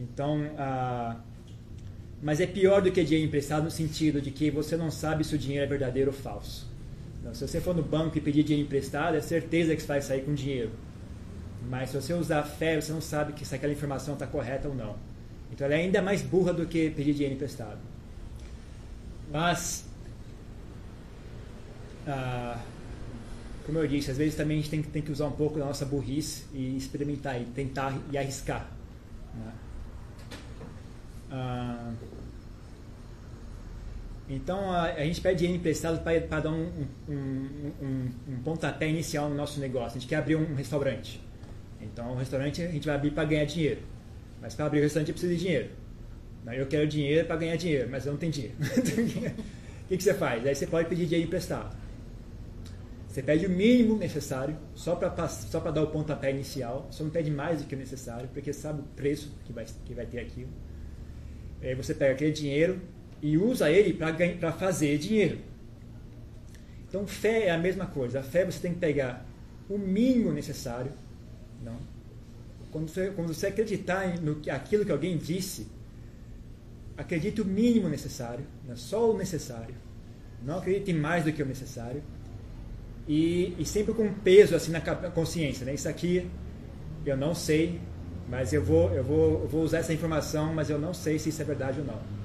[0.00, 1.20] Então, ah,
[2.24, 5.34] mas é pior do que dinheiro emprestado no sentido de que você não sabe se
[5.34, 6.66] o dinheiro é verdadeiro ou falso.
[7.20, 10.00] Então, se você for no banco e pedir dinheiro emprestado, é certeza que você vai
[10.00, 10.70] sair com dinheiro.
[11.68, 14.74] Mas se você usar fé, você não sabe que se aquela informação está correta ou
[14.74, 14.96] não.
[15.52, 17.78] Então ela é ainda mais burra do que pedir dinheiro emprestado.
[19.30, 19.84] Mas
[22.06, 22.58] ah,
[23.66, 25.66] como eu disse, às vezes também a gente tem, tem, que usar um pouco da
[25.66, 28.66] nossa burrice e experimentar e tentar e arriscar.
[29.34, 29.52] Né?
[31.30, 31.92] Ah,
[34.28, 37.14] então a, a, gente pede dinheiro emprestado para dar um, um,
[37.82, 39.98] um, um, pontapé inicial no nosso negócio.
[39.98, 41.20] A gente quer abrir um restaurante.
[41.80, 43.82] Então o restaurante a gente vai abrir para ganhar dinheiro.
[44.40, 45.70] Mas para abrir o restaurante precisa de dinheiro.
[46.46, 48.54] Eu quero dinheiro para ganhar dinheiro, mas eu não tenho dinheiro.
[48.60, 50.46] o que, que você faz?
[50.46, 51.74] Aí você pode pedir dinheiro emprestado.
[53.08, 57.30] Você pede o mínimo necessário, só para só dar o pontapé inicial, só não pede
[57.30, 60.50] mais do que o necessário, porque sabe o preço que vai, que vai ter aquilo.
[61.62, 62.80] Aí você pega aquele dinheiro
[63.24, 65.38] e usa ele para fazer dinheiro.
[66.86, 68.20] Então, fé é a mesma coisa.
[68.20, 69.24] A fé você tem que pegar
[69.66, 70.92] o mínimo necessário.
[71.64, 71.78] Não.
[72.70, 75.66] Quando você, quando você acreditar no aquilo que alguém disse,
[76.98, 79.74] acredite o mínimo necessário, não só o necessário.
[80.44, 82.02] Não acredite mais do que o necessário
[83.08, 85.72] e, e sempre com peso assim na consciência, né?
[85.72, 86.30] Isso aqui
[87.06, 87.80] eu não sei,
[88.28, 91.30] mas eu vou, eu vou, eu vou usar essa informação, mas eu não sei se
[91.30, 92.23] isso é verdade ou não.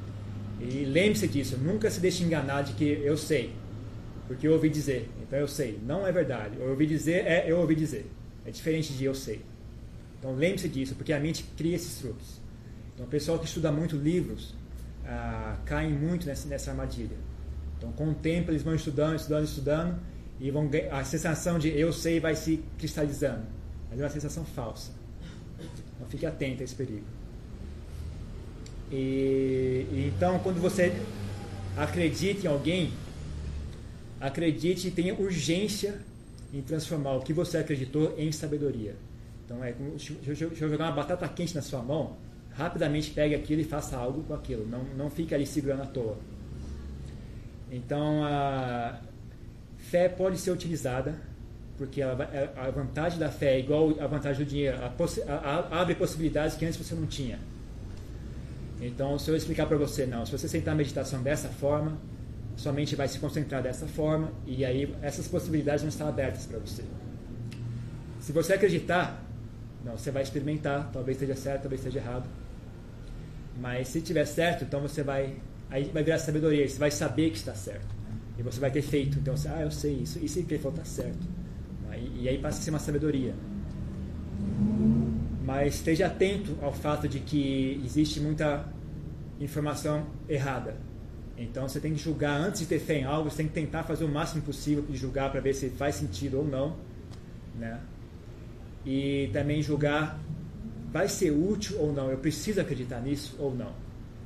[0.59, 3.53] E lembre-se disso, nunca se deixe enganar de que eu sei,
[4.27, 5.79] porque eu ouvi dizer, então eu sei.
[5.85, 6.57] Não é verdade.
[6.59, 8.05] Eu ouvi dizer é eu ouvi dizer.
[8.45, 9.41] É diferente de eu sei.
[10.19, 12.41] Então lembre-se disso, porque a mente cria esses truques.
[12.93, 14.53] Então o pessoal que estuda muito livros
[15.05, 17.17] ah, cai muito nessa, nessa armadilha.
[17.77, 19.99] Então com o tempo eles vão estudando, estudando, estudando
[20.39, 23.45] e vão a sensação de eu sei vai se cristalizando.
[23.89, 24.91] Mas é uma sensação falsa.
[25.95, 27.05] Então fique atento a esse perigo.
[28.91, 30.93] E, então quando você
[31.77, 32.91] acredita em alguém,
[34.19, 35.99] acredite e tenha urgência
[36.53, 38.95] em transformar o que você acreditou em sabedoria.
[39.45, 42.17] Então é como se eu jogar uma batata quente na sua mão,
[42.51, 44.67] rapidamente pegue aquilo e faça algo com aquilo.
[44.67, 46.17] Não, não fique ali segurando à toa.
[47.71, 48.99] Então, a,
[49.77, 51.15] Fé pode ser utilizada
[51.77, 54.77] Porque ela vai- a a vantagem da fé é igual a vantagem do dinheiro.
[54.83, 54.91] A-
[55.33, 57.39] a- abre possibilidades que antes você não tinha.
[58.81, 61.97] Então, se eu explicar para você, não, se você sentar a meditação dessa forma,
[62.55, 66.59] sua mente vai se concentrar dessa forma, e aí essas possibilidades vão estar abertas para
[66.59, 66.83] você.
[68.19, 69.23] Se você acreditar,
[69.83, 72.27] não, você vai experimentar, talvez esteja certo, talvez esteja errado.
[73.59, 75.37] Mas se tiver certo, então você vai
[75.69, 77.87] aí vai virar sabedoria, você vai saber que está certo.
[78.37, 80.77] E você vai ter feito, então você, ah, eu sei isso, isso que ele falou
[80.77, 81.27] está certo.
[82.15, 83.33] E aí passa a ser uma sabedoria.
[85.49, 88.71] Mas esteja atento ao fato de que existe muita
[89.39, 90.77] informação errada.
[91.35, 93.81] Então você tem que julgar antes de ter fé em algo, você tem que tentar
[93.81, 96.77] fazer o máximo possível de julgar para ver se faz sentido ou não,
[97.57, 97.79] né?
[98.85, 100.19] E também julgar
[100.91, 103.73] vai ser útil ou não, eu preciso acreditar nisso ou não.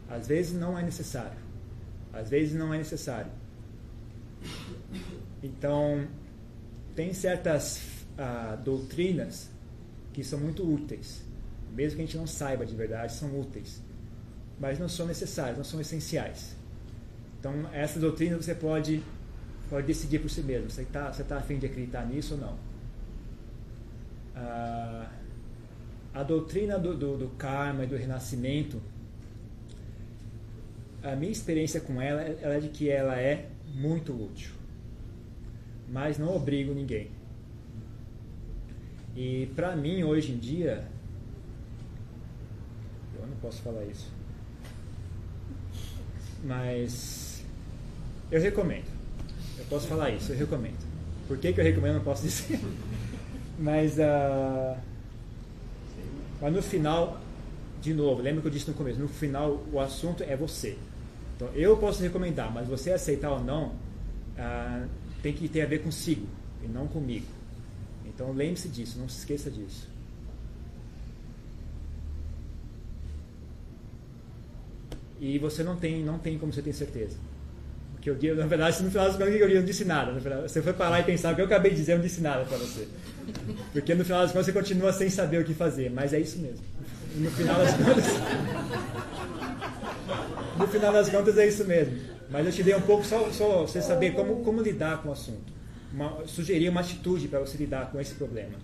[0.09, 1.37] Às vezes não é necessário.
[2.11, 3.31] Às vezes não é necessário.
[5.41, 6.05] Então,
[6.93, 7.79] tem certas
[8.17, 9.52] ah, doutrinas
[10.13, 11.23] que são muito úteis,
[11.73, 13.81] mesmo que a gente não saiba de verdade, são úteis,
[14.59, 16.55] mas não são necessárias, não são essenciais.
[17.39, 19.03] Então, essa doutrina você pode,
[19.69, 20.69] pode decidir por si mesmo.
[20.69, 22.57] Você está você tá afim de acreditar nisso ou não?
[24.35, 25.09] Ah,
[26.13, 28.81] a doutrina do, do, do karma e do renascimento,
[31.01, 34.51] a minha experiência com ela, ela é de que ela é muito útil,
[35.89, 37.11] mas não obrigo ninguém.
[39.15, 40.87] E para mim, hoje em dia,
[43.19, 44.11] eu não posso falar isso,
[46.43, 47.43] mas
[48.31, 48.91] eu recomendo.
[49.57, 50.83] Eu posso falar isso, eu recomendo.
[51.27, 52.59] Por que, que eu recomendo, eu não posso dizer.
[53.59, 54.77] Mas, ah,
[56.41, 57.21] mas no final,
[57.81, 60.77] de novo, lembra que eu disse no começo, no final o assunto é você.
[61.35, 63.73] Então eu posso recomendar, mas você aceitar ou não,
[64.37, 64.87] ah,
[65.21, 66.27] tem que ter a ver consigo
[66.63, 67.27] e não comigo.
[68.13, 69.87] Então lembre-se disso, não se esqueça disso.
[75.19, 77.17] E você não tem, não tem como você ter certeza.
[77.93, 80.11] Porque eu na verdade, no final das contas, eu não disse nada.
[80.41, 82.43] Você foi parar e pensar o que eu acabei de dizer, eu não disse nada
[82.43, 82.87] para você.
[83.71, 86.37] Porque no final das contas você continua sem saber o que fazer, mas é isso
[86.39, 86.59] mesmo.
[87.15, 88.05] No final das contas.
[90.59, 91.97] No final das contas é isso mesmo.
[92.29, 95.11] Mas eu te dei um pouco só, só você saber como, como lidar com o
[95.13, 95.53] assunto.
[95.93, 98.57] Uma, sugerir uma atitude para você lidar com esse problema.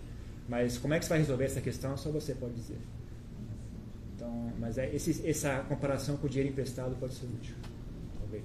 [0.48, 2.80] Mas como é que você vai resolver essa questão, só você pode dizer.
[4.16, 7.56] Então, mas é, esse, essa comparação com o dinheiro emprestado pode ser útil.
[8.20, 8.44] Talvez.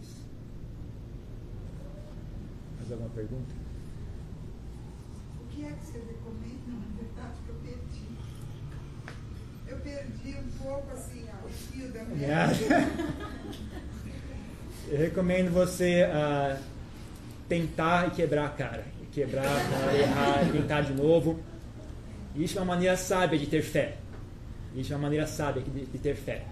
[2.78, 3.55] Mais alguma pergunta?
[5.43, 8.05] O que é que você recomenda, na verdade, que eu perdi?
[9.66, 12.51] Eu perdi um pouco assim o fio da minha.
[14.89, 16.61] Eu recomendo você ah,
[17.49, 18.84] tentar e quebrar a cara.
[19.12, 19.45] Quebrar
[19.95, 21.38] errar, tentar de novo.
[22.34, 23.97] Isso é uma maneira sábia de ter fé.
[24.74, 26.45] Isso é uma maneira sábia de, de ter fé.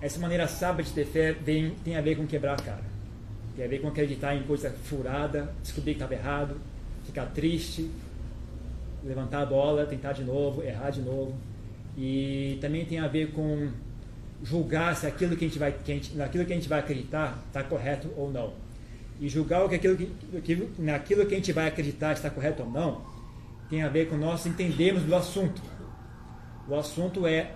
[0.00, 2.84] Essa maneira sábia de ter fé vem, tem a ver com quebrar a cara.
[3.56, 6.56] Tem a ver com acreditar em coisa furada, descobrir que estava errado,
[7.04, 7.90] ficar triste,
[9.04, 11.34] levantar a bola, tentar de novo, errar de novo.
[11.98, 13.70] E também tem a ver com
[14.42, 16.78] julgar se aquilo que a gente vai, que a gente, naquilo que a gente vai
[16.78, 18.54] acreditar está correto ou não.
[19.20, 22.70] E julgar o que aquilo que, naquilo que a gente vai acreditar está correto ou
[22.70, 23.02] não
[23.68, 25.62] tem a ver com nós entendermos do assunto.
[26.68, 27.54] O assunto é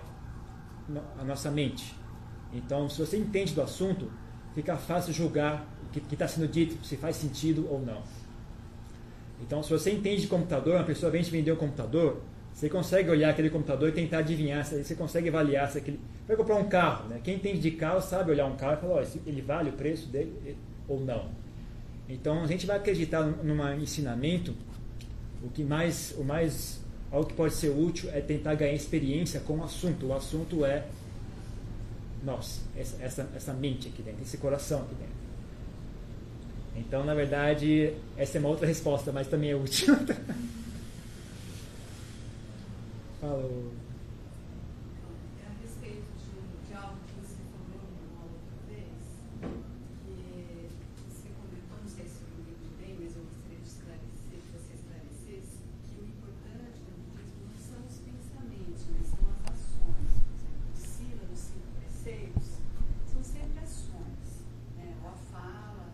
[1.19, 1.93] a nossa mente.
[2.53, 4.09] Então, se você entende do assunto,
[4.53, 8.01] fica fácil julgar o que está sendo dito, se faz sentido ou não.
[9.41, 12.21] Então, se você entende de computador, uma pessoa vem te vender um computador,
[12.53, 15.99] você consegue olhar aquele computador e tentar adivinhar, se- você consegue avaliar se aquele.
[16.25, 17.19] Vai comprar um carro, né?
[17.21, 20.07] Quem entende de carro sabe olhar um carro e falar, esse- ele vale o preço
[20.07, 20.57] dele
[20.87, 21.29] ou não.
[22.07, 24.53] Então, a gente vai acreditar num ensinamento,
[25.43, 26.79] o que mais, o mais,
[27.11, 30.07] algo que pode ser útil é tentar ganhar experiência com o assunto.
[30.07, 30.85] O assunto é
[32.23, 35.15] nós, essa, essa, essa mente aqui dentro, esse coração aqui dentro.
[36.77, 39.95] Então, na verdade, essa é uma outra resposta, mas também é útil.
[43.25, 43.43] Fala.
[43.43, 43.71] ô.
[45.41, 46.29] É a respeito de,
[46.67, 47.81] de algo que você falou
[48.13, 49.01] uma outra vez,
[50.05, 50.13] que
[51.09, 54.77] você comentou, não sei se eu entendi bem, mas eu gostaria de esclarecer, que você
[54.77, 55.57] esclarecesse,
[55.89, 60.11] que o importante no budismo não são os pensamentos, mas são as ações.
[60.21, 62.61] Por exemplo, o Sila, nos cinco preceitos,
[63.09, 64.45] são sempre ações,
[64.77, 64.93] né?
[65.01, 65.89] ou a fala.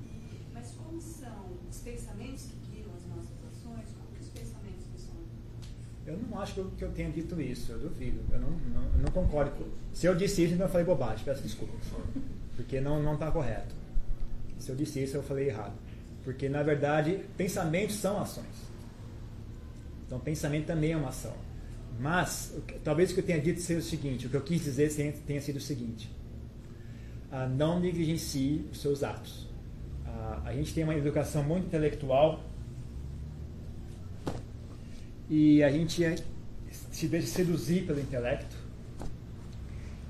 [0.00, 4.86] E, mas como são os pensamentos que guiam as nossas ações, como que os pensamentos
[4.88, 5.14] não são
[6.06, 8.20] Eu não acho que eu, que eu tenha dito isso, eu duvido.
[8.30, 9.52] Eu não, não, eu não concordo.
[9.92, 11.80] Se eu disse isso, então eu falei bobagem, peço desculpas.
[12.56, 13.74] Porque não está correto.
[14.58, 15.74] Se eu disse isso, eu falei errado.
[16.24, 18.70] Porque, na verdade, pensamentos são ações.
[20.06, 21.34] Então, pensamento também é uma ação.
[21.98, 22.54] Mas,
[22.84, 24.92] talvez o que eu tenha dito seja o seguinte: o que eu quis dizer
[25.26, 26.10] tenha sido o seguinte.
[27.30, 29.48] Ah, não negligencie os seus atos.
[30.06, 32.44] Ah, a gente tem uma educação muito intelectual
[35.28, 36.16] e a gente é,
[36.92, 38.54] se deixa seduzir pelo intelecto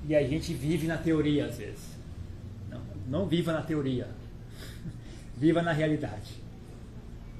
[0.07, 1.93] e a gente vive na teoria às vezes.
[2.69, 4.07] Não, não viva na teoria,
[5.35, 6.43] viva na realidade.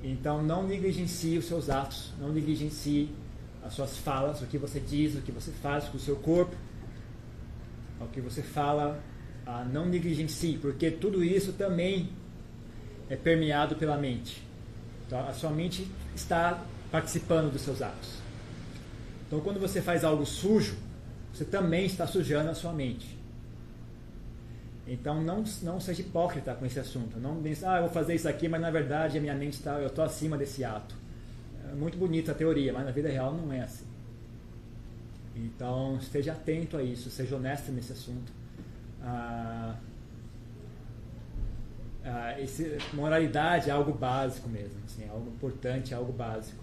[0.01, 3.09] Então não negligencie os seus atos, não negligencie
[3.63, 6.55] as suas falas, o que você diz, o que você faz com o seu corpo,
[7.99, 9.01] o que você fala,
[9.71, 12.09] não negligencie, porque tudo isso também
[13.09, 14.41] é permeado pela mente.
[15.05, 18.22] Então a sua mente está participando dos seus atos.
[19.28, 20.76] Então quando você faz algo sujo,
[21.34, 23.17] você também está sujando a sua mente.
[24.86, 27.19] Então não, não seja hipócrita com esse assunto.
[27.19, 29.80] Não pense, ah, eu vou fazer isso aqui, mas na verdade a minha mente está,
[29.80, 30.95] eu estou acima desse ato.
[31.71, 33.86] É muito bonita a teoria, mas na vida real não é assim.
[35.36, 38.32] Então esteja atento a isso, seja honesto nesse assunto.
[39.01, 39.76] Ah,
[42.05, 46.61] ah, esse, moralidade é algo básico mesmo, assim, é algo importante, é algo básico.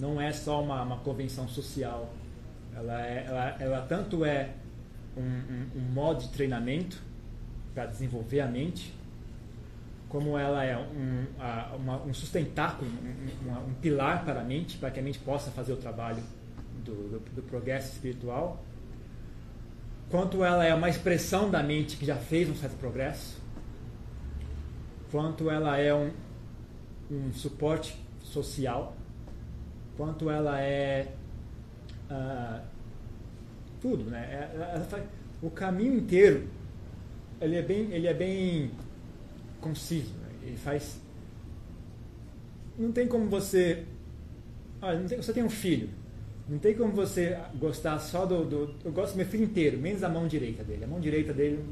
[0.00, 2.10] Não é só uma, uma convenção social.
[2.74, 4.50] Ela, é, ela, ela tanto é
[5.16, 7.02] um, um, um modo de treinamento
[7.74, 8.94] para desenvolver a mente,
[10.08, 11.26] como ela é um,
[11.76, 15.72] uma, um sustentáculo, um, um, pilar para a mente, para que a mente possa fazer
[15.72, 16.22] o trabalho
[16.84, 18.64] do, do, do, progresso espiritual,
[20.10, 23.36] quanto ela é uma expressão da mente que já fez um certo progresso,
[25.10, 26.10] quanto ela é um,
[27.10, 28.96] um suporte social,
[29.98, 31.08] quanto ela é
[32.10, 32.62] uh,
[33.82, 34.20] tudo, né?
[34.30, 35.04] É, ela faz,
[35.42, 36.48] o caminho inteiro
[37.40, 38.70] ele é bem, ele é bem
[39.60, 40.12] conciso.
[40.14, 40.28] Né?
[40.42, 41.00] Ele faz.
[42.78, 43.84] Não tem como você.
[44.80, 45.88] Olha, tem, você tem um filho.
[46.48, 50.02] Não tem como você gostar só do, do, Eu gosto do meu filho inteiro, menos
[50.02, 50.84] a mão direita dele.
[50.84, 51.62] A mão direita dele.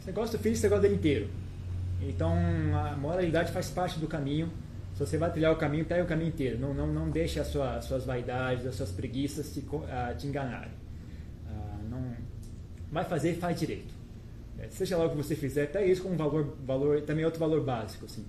[0.00, 1.28] Você gosta do filho, você gosta dele inteiro.
[2.00, 2.32] Então
[2.74, 4.50] a moralidade faz parte do caminho.
[4.98, 6.58] Se você vai trilhar o caminho, pega o caminho inteiro.
[6.58, 9.86] Não, não, não deixe as suas, as suas vaidades, as suas preguiças te, uh,
[10.18, 10.72] te enganarem.
[11.46, 12.16] Uh, não,
[12.90, 13.94] vai fazer, faz direito.
[14.58, 17.62] É, seja lá o que você fizer, até isso como valor, valor, também outro valor
[17.62, 18.06] básico.
[18.06, 18.26] Assim.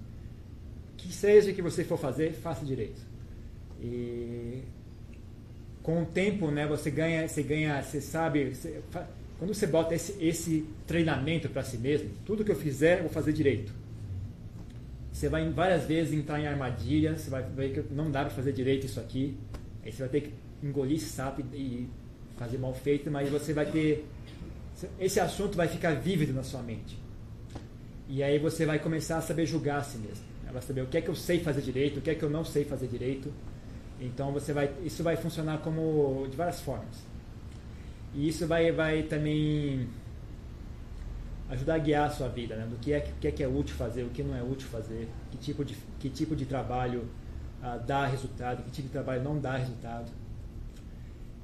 [0.96, 3.02] Que seja que você for fazer, faça direito.
[3.82, 4.62] E
[5.82, 8.80] com o tempo, né, você ganha, você ganha, você sabe, você,
[9.40, 13.12] quando você bota esse, esse treinamento para si mesmo, tudo que eu fizer, eu vou
[13.12, 13.79] fazer direito.
[15.12, 18.54] Você vai várias vezes entrar em armadilha, você vai ver que não dá para fazer
[18.54, 19.38] direito isso aqui.
[19.84, 20.34] Aí você vai ter que
[20.64, 21.90] engolir sapo e
[22.38, 24.06] fazer mal feito, mas você vai ter
[25.00, 26.98] esse assunto vai ficar vívido na sua mente.
[28.08, 30.24] E aí você vai começar a saber julgar a si mesmo.
[30.52, 32.30] Vai saber o que é que eu sei fazer direito, o que é que eu
[32.30, 33.32] não sei fazer direito.
[34.02, 36.96] Então você vai, isso vai funcionar como de várias formas.
[38.16, 39.88] E isso vai, vai também
[41.50, 42.66] ajudar a guiar a sua vida, né?
[42.66, 45.08] do que é, que é que é útil fazer, o que não é útil fazer,
[45.32, 47.10] que tipo de, que tipo de trabalho
[47.62, 50.12] uh, dá resultado, que tipo de trabalho não dá resultado.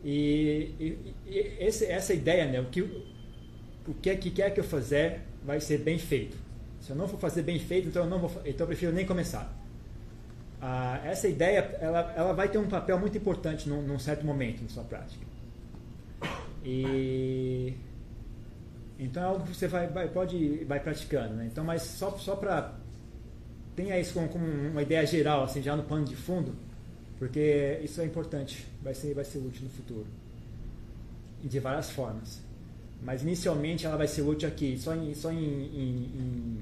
[0.03, 2.59] E, e, e esse, essa ideia, né?
[2.61, 6.37] o que, o que é que quer que eu fazer vai ser bem feito.
[6.79, 9.05] Se eu não for fazer bem feito, então eu não vou, então eu prefiro nem
[9.07, 9.51] começar.
[10.61, 14.63] Ah, essa ideia, ela, ela vai ter um papel muito importante num, num certo momento
[14.63, 15.25] em sua prática.
[16.63, 17.73] E
[18.97, 21.47] então é algo que você vai, vai pode vai praticando, né?
[21.51, 22.73] Então, mas só só para
[23.75, 26.55] tenha isso como, como, uma ideia geral, assim, já no pano de fundo,
[27.19, 30.07] porque isso é importante, vai ser vai ser útil no futuro.
[31.43, 32.41] De várias formas.
[33.01, 36.59] Mas inicialmente ela vai ser útil aqui, só em, só em, em,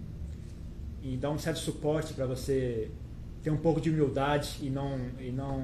[1.03, 2.89] em, em dar um certo suporte para você
[3.43, 5.61] ter um pouco de humildade e não, e não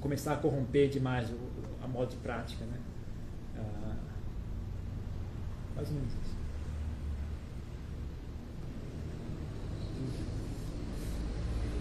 [0.00, 1.36] começar a corromper demais o,
[1.82, 2.64] a modo de prática.
[2.64, 2.78] Né?
[3.56, 3.96] Ah,
[5.80, 6.36] mais ou menos isso.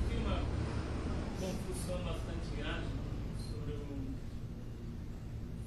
[0.08, 0.40] Tem uma
[1.40, 2.88] confusão bastante grande
[3.38, 4.14] sobre o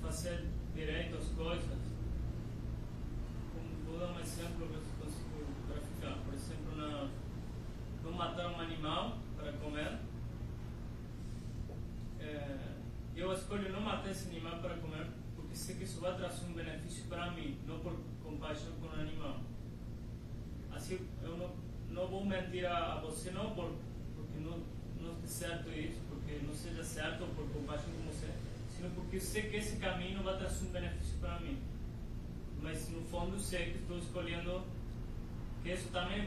[0.03, 1.83] fazer direito às coisas
[4.03, 6.19] dar um exemplo que eu consigo graficar.
[6.25, 7.09] Por exemplo, na,
[8.03, 9.99] vou matar um animal para comer.
[12.19, 12.59] É,
[13.15, 15.07] eu escolho não matar esse animal para comer
[15.37, 19.01] porque sei que isso vai trazer um benefício para mim, não por compaixão com o
[19.01, 19.41] animal.
[20.73, 21.51] Assim, eu não,
[21.91, 23.73] não vou mentir a, a você, não por,
[24.17, 24.59] porque não,
[25.01, 28.33] não é certo isso, porque não seja certo por compaixão com você,
[28.75, 31.61] sino porque eu sei que esse caminho vai trazer um benefício para mim
[32.63, 34.63] mas no fundo sei que estou escolhendo
[35.55, 36.25] Porque isso também é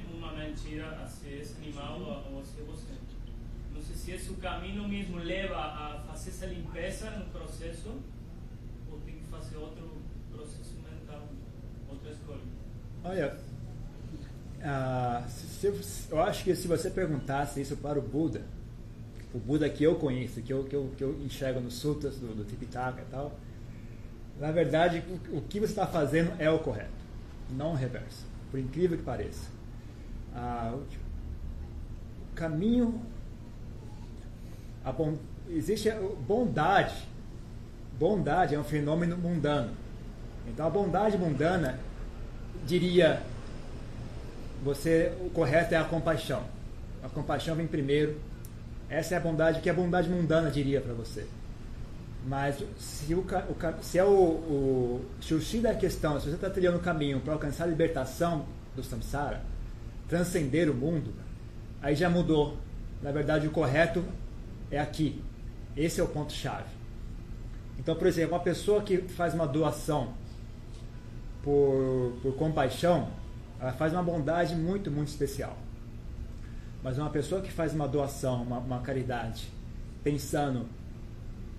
[0.74, 2.00] a ser esse animal
[2.32, 2.94] ou a ser você.
[3.74, 7.90] Não sei se esse caminho mesmo leva a fazer essa limpeza no processo
[8.92, 9.98] ou tem que fazer outro
[10.32, 11.28] processo mental,
[11.90, 12.40] outra escolha.
[13.04, 13.38] Olha,
[14.64, 15.48] ah, se-
[15.84, 18.42] se- eu acho que se você perguntasse isso para o Buda,
[19.34, 22.34] o Buda que eu conheço, que eu, que eu, que eu enxergo nos sutras do,
[22.34, 23.38] do Tipitaka e tal,
[24.40, 26.90] na verdade, o, o que você está fazendo é o correto,
[27.52, 29.54] não o reverso, por incrível que pareça.
[30.36, 33.02] Ah, o, caminho,
[34.84, 34.94] a
[35.50, 35.98] existe a
[36.28, 37.08] bondade,
[37.98, 39.72] bondade é um fenômeno mundano.
[40.48, 41.80] Então a bondade mundana
[42.68, 43.22] diria
[44.64, 46.44] você o correto é a compaixão.
[47.04, 48.18] A compaixão vem primeiro.
[48.90, 51.26] Essa é a bondade que a bondade mundana diria para você.
[52.28, 56.78] Mas se, o, o se é o, o o da questão, se você está trilhando
[56.78, 58.46] o caminho para alcançar a libertação
[58.76, 59.42] do samsara,
[60.08, 61.14] transcender o mundo,
[61.82, 62.58] aí já mudou.
[63.02, 64.04] Na verdade, o correto
[64.72, 65.22] é aqui.
[65.76, 66.70] Esse é o ponto chave.
[67.78, 70.14] Então, por exemplo, uma pessoa que faz uma doação
[71.44, 73.10] por, por compaixão,
[73.60, 75.58] ela faz uma bondade muito, muito especial.
[76.82, 79.48] Mas uma pessoa que faz uma doação, uma, uma caridade,
[80.04, 80.68] pensando,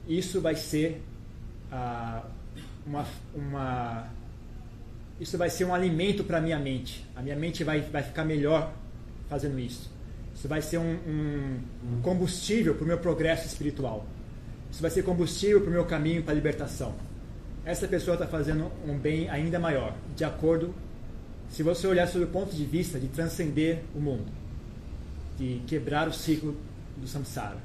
[0.06, 1.02] isso vai ser
[1.70, 2.22] ah,
[2.86, 3.04] uma,
[3.34, 4.06] uma.
[5.20, 7.06] Isso vai ser um alimento para a minha mente.
[7.16, 8.72] A minha mente vai, vai ficar melhor
[9.28, 9.90] fazendo isso.
[10.34, 11.60] Isso vai ser um, um-
[12.02, 14.06] combustível para o meu progresso espiritual.
[14.70, 16.94] Isso vai ser combustível para o meu caminho para a libertação.
[17.64, 20.74] Essa pessoa está fazendo um bem ainda maior, de acordo,
[21.50, 24.26] se você olhar sob o ponto de vista de transcender o mundo,
[25.38, 26.56] de quebrar o ciclo
[26.96, 27.56] do samsara.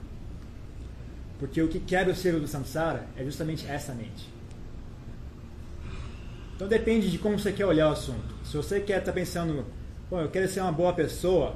[1.40, 4.30] Porque o que quebra o ciclo do samsara é justamente essa mente.
[6.62, 8.36] Então depende de como você quer olhar o assunto.
[8.46, 9.66] Se você quer estar pensando,
[10.08, 11.56] Pô, eu quero ser uma boa pessoa,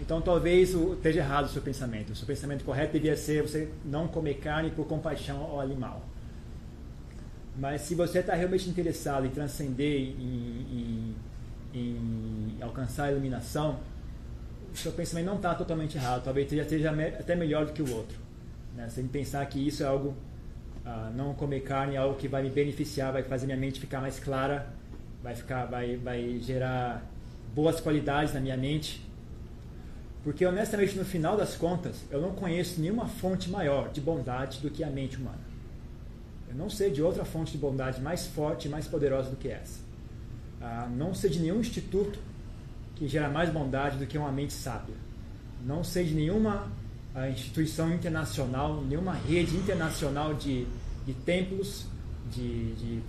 [0.00, 2.14] então talvez esteja errado o seu pensamento.
[2.14, 6.00] O seu pensamento correto devia ser você não comer carne por compaixão ao animal.
[7.58, 11.14] Mas se você está realmente interessado em transcender, em,
[11.74, 13.78] em- em alcançar a iluminação,
[14.72, 16.22] o seu pensamento não está totalmente errado.
[16.24, 16.48] Talvez
[16.92, 18.16] me- até melhor do que o outro.
[18.74, 18.88] Né?
[18.94, 20.14] Que pensar que isso é algo,
[20.86, 24.00] ah, não comer carne é algo que vai me beneficiar, vai fazer minha mente ficar
[24.00, 24.72] mais clara,
[25.20, 27.04] vai, ficar, vai, vai gerar
[27.52, 29.04] boas qualidades na minha mente.
[30.22, 34.70] Porque honestamente, no final das contas, eu não conheço nenhuma fonte maior de bondade do
[34.70, 35.40] que a mente humana.
[36.48, 39.48] Eu não sei de outra fonte de bondade mais forte e mais poderosa do que
[39.48, 39.80] essa.
[40.62, 42.18] Ah, não sei de nenhum instituto
[42.94, 44.94] que gera mais bondade do que uma mente sábia.
[45.64, 46.70] Não sei de nenhuma
[47.16, 50.66] ah, instituição internacional, nenhuma rede internacional de,
[51.06, 51.86] de templos,
[52.30, 53.02] de, de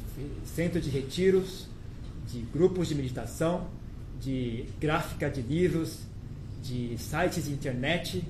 [0.46, 1.68] centros de retiros,
[2.26, 3.68] de grupos de meditação,
[4.22, 6.00] de gráfica de livros,
[6.64, 8.24] de sites de internet,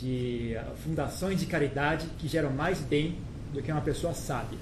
[0.00, 3.18] de ah, fundações de caridade que geram mais bem
[3.52, 4.58] do que uma pessoa sábia.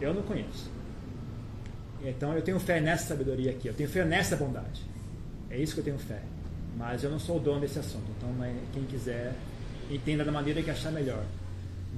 [0.00, 0.70] Eu não conheço.
[2.02, 4.80] Então eu tenho fé nessa sabedoria aqui, eu tenho fé nessa bondade.
[5.50, 6.22] É isso que eu tenho fé.
[6.78, 8.04] Mas eu não sou o dono desse assunto.
[8.16, 8.30] Então
[8.72, 9.34] quem quiser
[9.90, 11.24] entenda da maneira que achar melhor.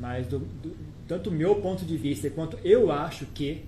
[0.00, 0.74] Mas do, do,
[1.06, 3.64] tanto o meu ponto de vista quanto eu acho que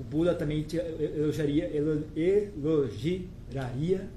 [0.00, 4.08] o Buda também te elogiaria, elo- elogiaria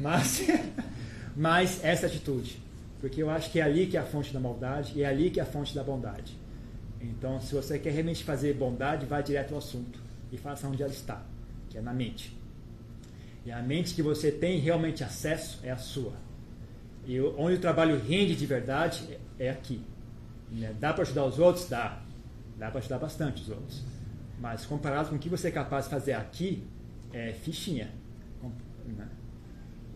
[0.00, 0.42] mas,
[1.36, 2.60] mas essa atitude.
[3.00, 5.30] Porque eu acho que é ali que é a fonte da maldade e é ali
[5.30, 6.36] que é a fonte da bondade.
[7.00, 9.98] Então, se você quer realmente fazer bondade, vá direto ao assunto
[10.30, 11.24] e faça onde ela está,
[11.68, 12.36] que é na mente.
[13.44, 16.12] E a mente que você tem realmente acesso é a sua.
[17.06, 19.82] E onde o trabalho rende de verdade é é aqui.
[20.50, 20.74] Né?
[20.78, 21.68] Dá para ajudar os outros?
[21.68, 22.00] Dá.
[22.56, 23.82] Dá para ajudar bastante os outros.
[24.40, 26.62] Mas comparado com o que você é capaz de fazer aqui,
[27.12, 27.90] é fichinha.
[28.86, 29.08] Né?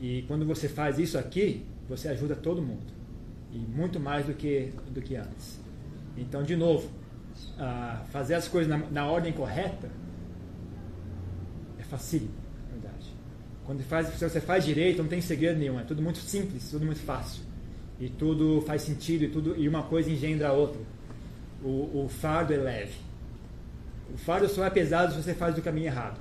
[0.01, 2.93] E quando você faz isso aqui, você ajuda todo mundo.
[3.53, 5.61] E muito mais do que, do que antes.
[6.17, 6.91] Então, de novo,
[7.59, 9.89] ah, fazer as coisas na, na ordem correta
[11.79, 12.35] é facílimo.
[13.67, 15.79] Quando faz, você faz direito, não tem segredo nenhum.
[15.79, 17.43] É tudo muito simples, tudo muito fácil.
[17.99, 20.81] E tudo faz sentido, e, tudo, e uma coisa engendra a outra.
[21.63, 22.95] O, o fardo é leve.
[24.15, 26.21] O fardo só é pesado se você faz do caminho errado.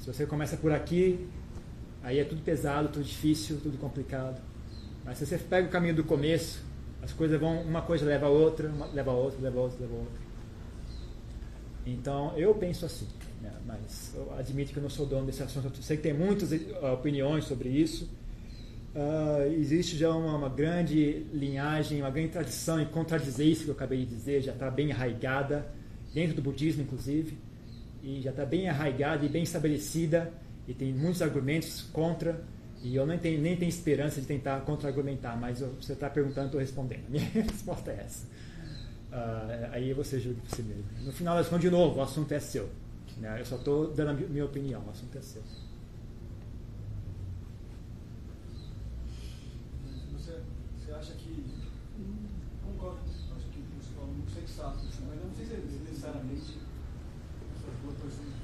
[0.00, 1.28] Se você começa por aqui,
[2.02, 4.42] aí é tudo pesado, tudo difícil, tudo complicado.
[5.04, 6.60] Mas se você pega o caminho do começo,
[7.02, 9.78] as coisas vão, uma coisa leva a outra, uma leva a outra, leva a outra,
[9.80, 10.20] leva a outra.
[11.86, 13.06] Então, eu penso assim?
[14.14, 15.66] Eu admito que eu não sou dono desse assunto.
[15.66, 18.08] Eu sei que tem muitas eh, opiniões sobre isso.
[18.94, 23.74] Ah, existe já uma, uma grande linhagem, uma grande tradição em contradizer isso que eu
[23.74, 25.66] acabei de dizer, já está bem arraigada,
[26.14, 27.36] dentro do budismo, inclusive,
[28.02, 30.32] e já está bem arraigada e bem estabelecida
[30.68, 32.40] e tem muitos argumentos contra,
[32.82, 36.60] e eu nem tenho, nem tenho esperança de tentar contra-argumentar, mas você está perguntando, estou
[36.60, 37.04] respondendo.
[37.10, 38.26] Minha resposta é essa.
[39.12, 40.84] Uh, aí você julga por si mesmo.
[41.02, 42.68] No final das contas, de novo, o assunto é seu.
[43.18, 43.40] Né?
[43.40, 45.42] Eu só estou dando a minha opinião, o assunto é seu.
[50.12, 51.44] Você, acha que.
[52.64, 53.00] Concordo,
[53.36, 56.58] acho que você falou muito sensato, assim, mas eu não sei se necessariamente
[57.54, 58.34] essas duas pessoas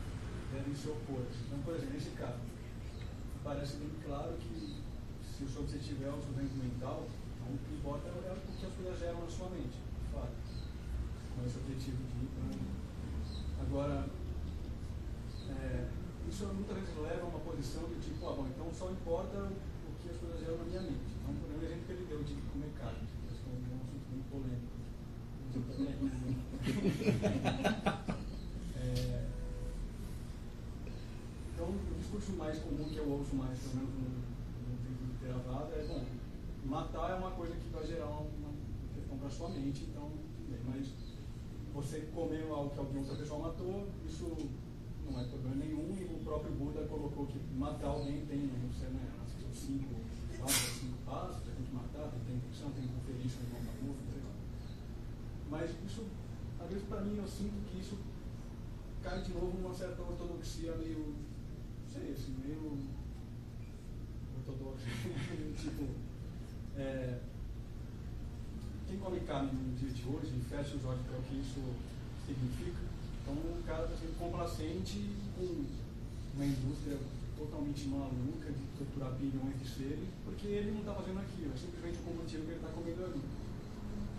[0.52, 1.22] devem se opor.
[1.46, 2.38] Então, por exemplo, nesse caso,
[3.42, 4.76] parece bem claro que
[5.24, 8.66] se o seu objetivo é o sustento mental, então o que importa é o que
[8.66, 10.36] as coisas geram na sua mente, de fato.
[11.34, 12.24] Com esse objetivo de.
[12.24, 12.80] Então,
[13.62, 14.06] agora,
[15.58, 15.88] é,
[16.28, 19.50] isso muitas vezes leva a uma posição de tipo, ah, bom, então só importa o
[20.02, 21.10] que as coisas geram na minha mente.
[21.18, 24.06] Então, por exemplo, o exemplo que ele deu de comer carne, que é um assunto
[24.10, 24.70] muito polêmico.
[28.76, 29.26] é,
[31.52, 34.04] então, o discurso mais comum que eu ouço mais, pelo menos no,
[34.78, 36.04] tempo Theravada, é, bom,
[36.64, 38.52] matar é uma coisa que vai gerar uma,
[38.94, 40.12] questão para sua mente, então,
[40.66, 40.88] mas
[41.74, 44.36] você comer algo que alguém outra pessoa matou, isso
[45.10, 48.88] não é problema nenhum, e o próprio Buda colocou que matar alguém tem, não sei,
[48.90, 49.10] né,
[49.40, 49.94] são cinco,
[50.38, 53.94] quatro, cinco passos, tem que matar, tem que intenção, tem que conferir isso no não
[54.12, 54.32] sei lá.
[55.50, 56.06] Mas isso,
[56.60, 57.98] às vezes para mim eu sinto que isso
[59.02, 61.14] cai de novo numa certa ortodoxia meio,
[61.82, 62.78] não sei, assim, meio
[64.38, 64.86] ortodoxa,
[65.56, 65.88] tipo,
[66.76, 67.18] é,
[68.86, 71.60] quem come carne no dia de hoje fecha os olhos para o que isso
[72.26, 72.89] significa,
[73.30, 75.46] então o cara está sendo complacente com
[76.34, 76.98] uma indústria
[77.38, 81.98] totalmente maluca de torturar bilhões de seres, porque ele não está fazendo aquilo, é simplesmente
[82.02, 83.22] o combustível que ele está comendo ali.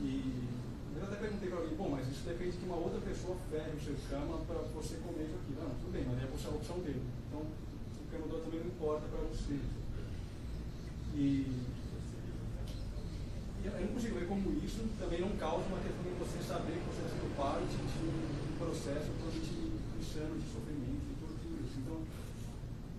[0.01, 0.47] E
[0.95, 3.83] eu até perguntei para alguém, bom, mas isso depende que uma outra pessoa ferre o
[3.83, 5.53] seu cama para você comer isso aqui.
[5.59, 7.03] Não, tudo bem, mas é a opção dele.
[7.27, 9.59] Então, o queimador também não importa para você.
[11.15, 11.45] E,
[13.63, 16.89] eu não consigo ver como isso também não causa uma questão de você saber que
[16.89, 21.61] você está sendo parte de processo totalmente insano de sofrimento e tortura.
[21.77, 21.97] Então,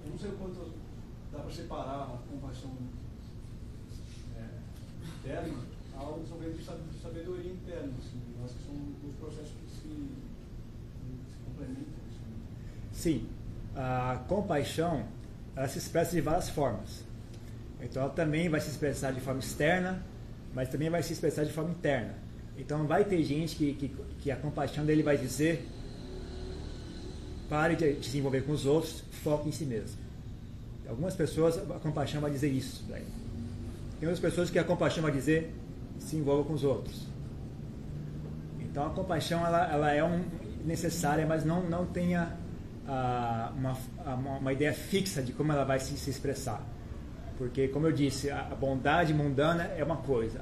[0.05, 0.73] eu não sei o quanto
[1.33, 2.71] dá para separar a compaixão
[4.37, 4.47] é,
[5.19, 7.93] interna algo sobre de sabedoria interna.
[7.99, 8.21] Assim.
[8.39, 11.95] Eu acho que são dois processos que se, se complementam.
[12.09, 12.93] Assim.
[12.93, 13.29] Sim.
[13.75, 15.07] A compaixão
[15.57, 17.05] ela se expressa de várias formas.
[17.81, 20.03] Então, ela também vai se expressar de forma externa,
[20.55, 22.22] mas também vai se expressar de forma interna.
[22.63, 23.89] Então vai ter gente que, que,
[24.21, 25.67] que a compaixão dele vai dizer
[27.49, 29.99] pare de se envolver com os outros, foque em si mesmo.
[30.89, 32.85] Algumas pessoas a compaixão vai dizer isso.
[32.89, 35.53] Tem outras pessoas que a compaixão vai dizer
[35.99, 37.07] se envolva com os outros.
[38.61, 40.25] Então a compaixão ela, ela é um,
[40.65, 42.37] necessária, mas não, não tenha
[42.87, 46.65] ah, uma, uma ideia fixa de como ela vai se, se expressar.
[47.37, 50.41] Porque, como eu disse, a bondade mundana é uma coisa,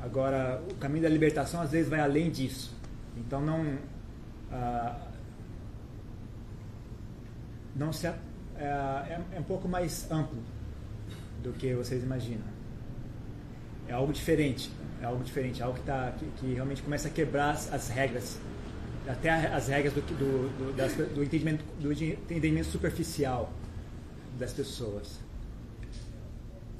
[0.00, 2.74] Agora, o caminho da libertação às vezes vai além disso.
[3.16, 3.78] Então não
[4.50, 5.10] ah,
[7.74, 8.14] não se é,
[8.56, 10.42] é, é, um pouco mais amplo
[11.42, 12.44] do que vocês imaginam.
[13.88, 14.70] É algo diferente,
[15.00, 17.88] é algo diferente, é algo que, tá, que, que realmente começa a quebrar as, as
[17.88, 18.38] regras,
[19.08, 23.52] até as regras do, do, do, das, do, entendimento, do entendimento superficial
[24.38, 25.18] das pessoas.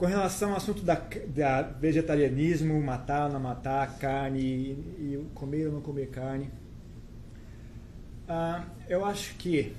[0.00, 5.74] Com relação ao assunto da, da vegetarianismo, matar ou não matar, carne, e, comer ou
[5.74, 6.50] não comer carne,
[8.26, 9.76] uh, eu acho que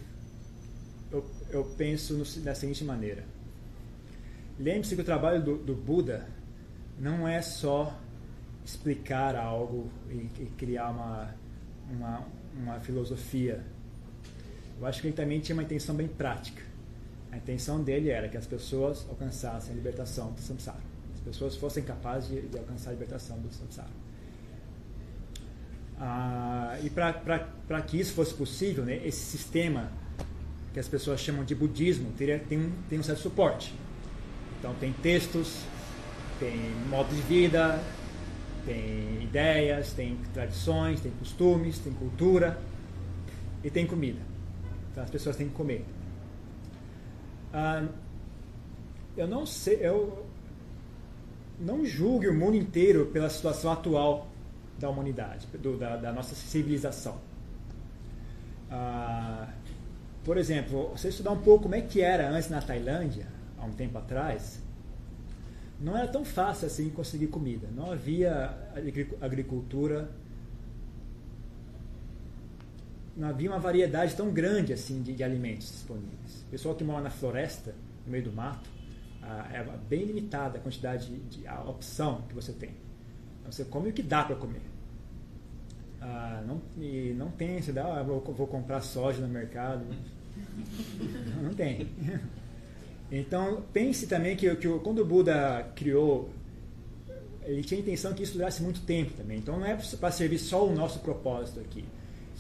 [1.12, 3.24] eu, eu penso no, da seguinte maneira.
[4.60, 6.28] Lembre-se que o trabalho do, do, Buda
[7.00, 8.00] não é só
[8.64, 11.34] explicar algo e, e criar uma,
[11.90, 13.66] uma, uma filosofia.
[14.80, 16.62] Eu acho que ele também tinha uma intenção bem prática.
[17.32, 20.82] A intenção dele era que as pessoas alcançassem a libertação do samsara.
[21.14, 23.90] As pessoas fossem capazes de, de alcançar a libertação do samsara.
[26.00, 29.92] Ah, e para que isso fosse possível, né, esse sistema
[30.74, 33.74] que as pessoas chamam de budismo teria, tem, um, tem um certo suporte.
[34.60, 35.64] Então tem textos,
[36.40, 36.56] tem
[36.90, 37.80] modo de vida,
[38.66, 42.60] tem ideias, tem tradições, tem costumes, tem cultura
[43.64, 44.20] e tem comida.
[44.92, 45.86] Então as pessoas têm que comer.
[47.54, 47.86] Ah,
[49.18, 50.26] eu não sei, eu
[51.60, 54.28] não julgue o mundo inteiro pela situação atual
[54.80, 57.20] da humanidade, do, da, da, nossa civilização.
[58.70, 59.50] Ah,
[60.24, 63.28] por exemplo, você estudar um pouco como é que era antes na Tailândia,
[63.60, 64.62] há um tempo atrás,
[65.80, 67.68] não era tão fácil assim conseguir comida.
[67.76, 68.56] Não havia
[69.20, 70.10] agricultura
[73.22, 76.44] não havia uma variedade tão grande assim de, de alimentos disponíveis.
[76.48, 78.68] O pessoal que mora na floresta, no meio do mato,
[79.22, 82.72] ah, é bem limitada a quantidade de, a opção que você tem.
[83.40, 84.64] Então, você come o que dá para comer.
[86.02, 89.86] Ah, não, e não tem, você dá, ah, vou, vou comprar soja no mercado.
[91.36, 91.88] Não, não tem.
[93.12, 96.32] Então, pense também que, que quando o Buda criou,
[97.44, 99.38] ele tinha a intenção que isso durasse muito tempo também.
[99.38, 101.86] Então, não é para servir só o nosso propósito aqui.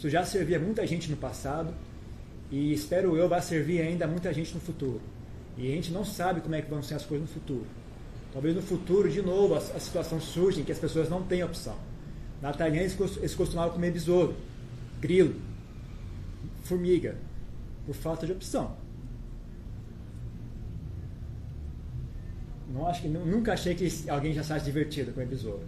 [0.01, 1.71] Isso já servia muita gente no passado
[2.49, 4.99] e espero eu vai servir ainda muita gente no futuro.
[5.55, 7.67] E a gente não sabe como é que vão ser as coisas no futuro.
[8.33, 11.43] Talvez no futuro, de novo, a, a situação surge em que as pessoas não têm
[11.43, 11.77] opção.
[12.41, 14.35] Na Tailândia, eles costumavam comer besouro,
[14.99, 15.35] grilo,
[16.63, 17.15] formiga,
[17.85, 18.75] por falta de opção.
[22.73, 25.61] Não acho que, nunca achei que alguém já achasse divertido comer besouro.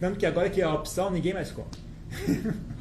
[0.00, 1.68] Tanto que agora que é a opção, ninguém mais come.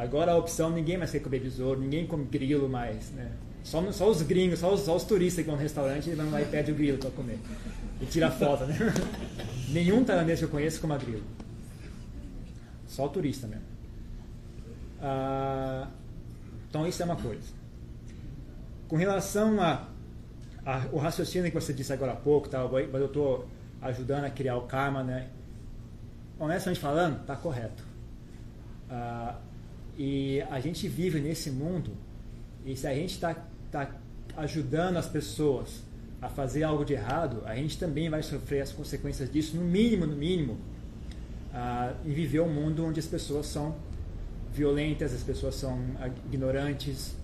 [0.00, 3.10] agora a opção, ninguém mais quer comer besouro, ninguém come grilo mais.
[3.10, 3.30] Né?
[3.62, 6.30] Só, só os gringos, só os, só os turistas que vão no restaurante e vão
[6.30, 7.38] lá e pedem o grilo para comer.
[8.00, 8.76] E tira foto, né?
[9.68, 11.22] Nenhum tailandês que eu conheço come grilo.
[12.88, 13.64] Só o turista mesmo.
[15.02, 15.88] Ah,
[16.68, 17.60] então isso é uma coisa.
[18.88, 19.86] Com relação a,
[20.64, 23.46] a, o raciocínio que você disse agora há pouco, tá, mas eu estou
[23.82, 25.28] ajudando a criar o karma, né?
[26.38, 27.84] Honestamente falando, está correto.
[28.90, 29.36] Ah,
[30.02, 31.90] e a gente vive nesse mundo
[32.64, 33.34] e se a gente está
[33.70, 33.94] tá
[34.34, 35.82] ajudando as pessoas
[36.22, 40.06] a fazer algo de errado, a gente também vai sofrer as consequências disso, no mínimo,
[40.06, 40.54] no mínimo,
[41.52, 43.76] uh, e viver um mundo onde as pessoas são
[44.50, 45.78] violentas, as pessoas são
[46.24, 47.14] ignorantes,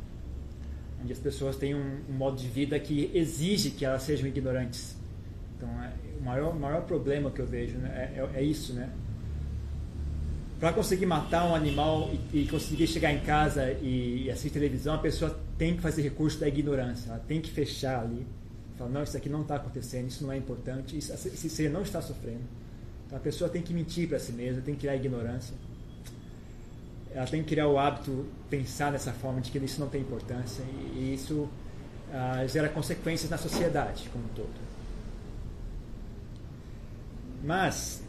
[1.00, 4.94] onde as pessoas têm um, um modo de vida que exige que elas sejam ignorantes.
[5.56, 8.90] Então, é, o maior, maior problema que eu vejo né, é, é, é isso, né?
[10.58, 14.94] Para conseguir matar um animal e, e, conseguir chegar em casa e, e assistir televisão,
[14.94, 17.10] a pessoa tem que fazer recurso da ignorância.
[17.10, 18.26] Ela tem que fechar ali.
[18.78, 22.00] Falar, não, isso aqui não está acontecendo, isso não é importante, isso, ser não está
[22.00, 22.44] sofrendo.
[23.06, 25.54] Então a pessoa tem que mentir para si mesma, tem que criar ignorância.
[27.14, 30.62] Ela tem que criar o hábito pensar dessa forma de que isso não tem importância
[30.94, 31.48] e, isso
[32.12, 34.66] ah, gera consequências na sociedade como um todo.
[37.42, 38.02] Mas,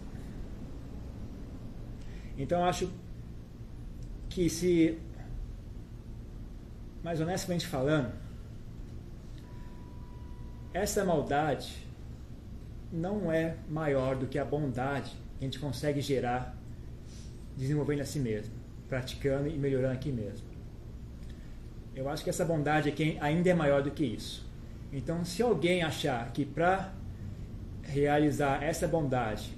[2.38, 2.90] então acho
[4.30, 4.98] que se,
[7.04, 8.14] mais honestamente falando,
[10.74, 11.88] essa maldade
[12.92, 16.56] não é maior do que a bondade que a gente consegue gerar
[17.56, 18.54] desenvolvendo a si mesmo,
[18.88, 20.46] praticando e melhorando aqui mesmo.
[21.96, 24.48] Eu acho que essa bondade aqui ainda é maior do que isso.
[24.94, 26.94] Então, se alguém achar que para
[27.82, 29.57] realizar essa bondade,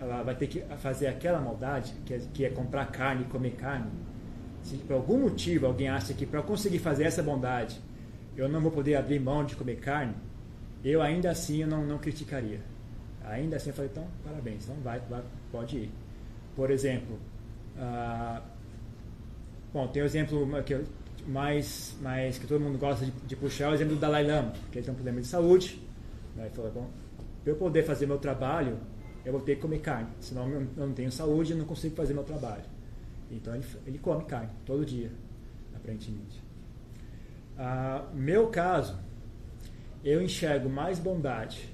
[0.00, 3.52] ela vai ter que fazer aquela maldade, que é, que é comprar carne e comer
[3.52, 3.90] carne,
[4.62, 7.80] se por algum motivo alguém acha que para conseguir fazer essa bondade
[8.36, 10.14] eu não vou poder abrir mão de comer carne,
[10.84, 12.60] eu ainda assim eu não, não criticaria.
[13.24, 15.90] Ainda assim eu falei, então, parabéns, então vai, vai pode ir.
[16.54, 17.18] Por exemplo,
[17.78, 18.42] ah,
[19.72, 20.84] bom, tem o exemplo que
[21.26, 24.52] mais, mais que todo mundo gosta de, de puxar, é o exemplo do Dalai Lama,
[24.70, 25.80] que ele tem um problema de saúde.
[26.36, 26.44] Né?
[26.44, 26.90] Ele falou, bom,
[27.42, 28.78] para eu poder fazer meu trabalho,
[29.26, 32.14] eu vou ter que comer carne, senão eu não tenho saúde e não consigo fazer
[32.14, 32.62] meu trabalho.
[33.28, 35.10] Então ele, ele come carne todo dia,
[35.74, 36.40] aparentemente.
[37.58, 38.96] Ah, meu caso,
[40.04, 41.68] eu enxergo mais bondade,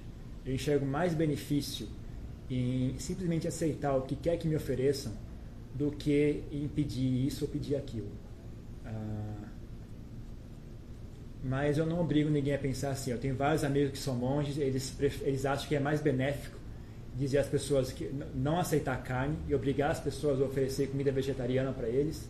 [0.46, 1.86] eu enxergo mais benefício
[2.48, 5.12] em simplesmente aceitar o que quer que me ofereçam
[5.74, 8.12] do que em pedir isso ou pedir aquilo.
[8.86, 9.44] Ah,
[11.44, 13.10] mas eu não obrigo ninguém a pensar assim.
[13.10, 16.61] Eu tenho vários amigos que são monges, eles, eles acham que é mais benéfico
[17.16, 21.72] dizer às pessoas que não aceitar carne e obrigar as pessoas a oferecer comida vegetariana
[21.72, 22.28] para eles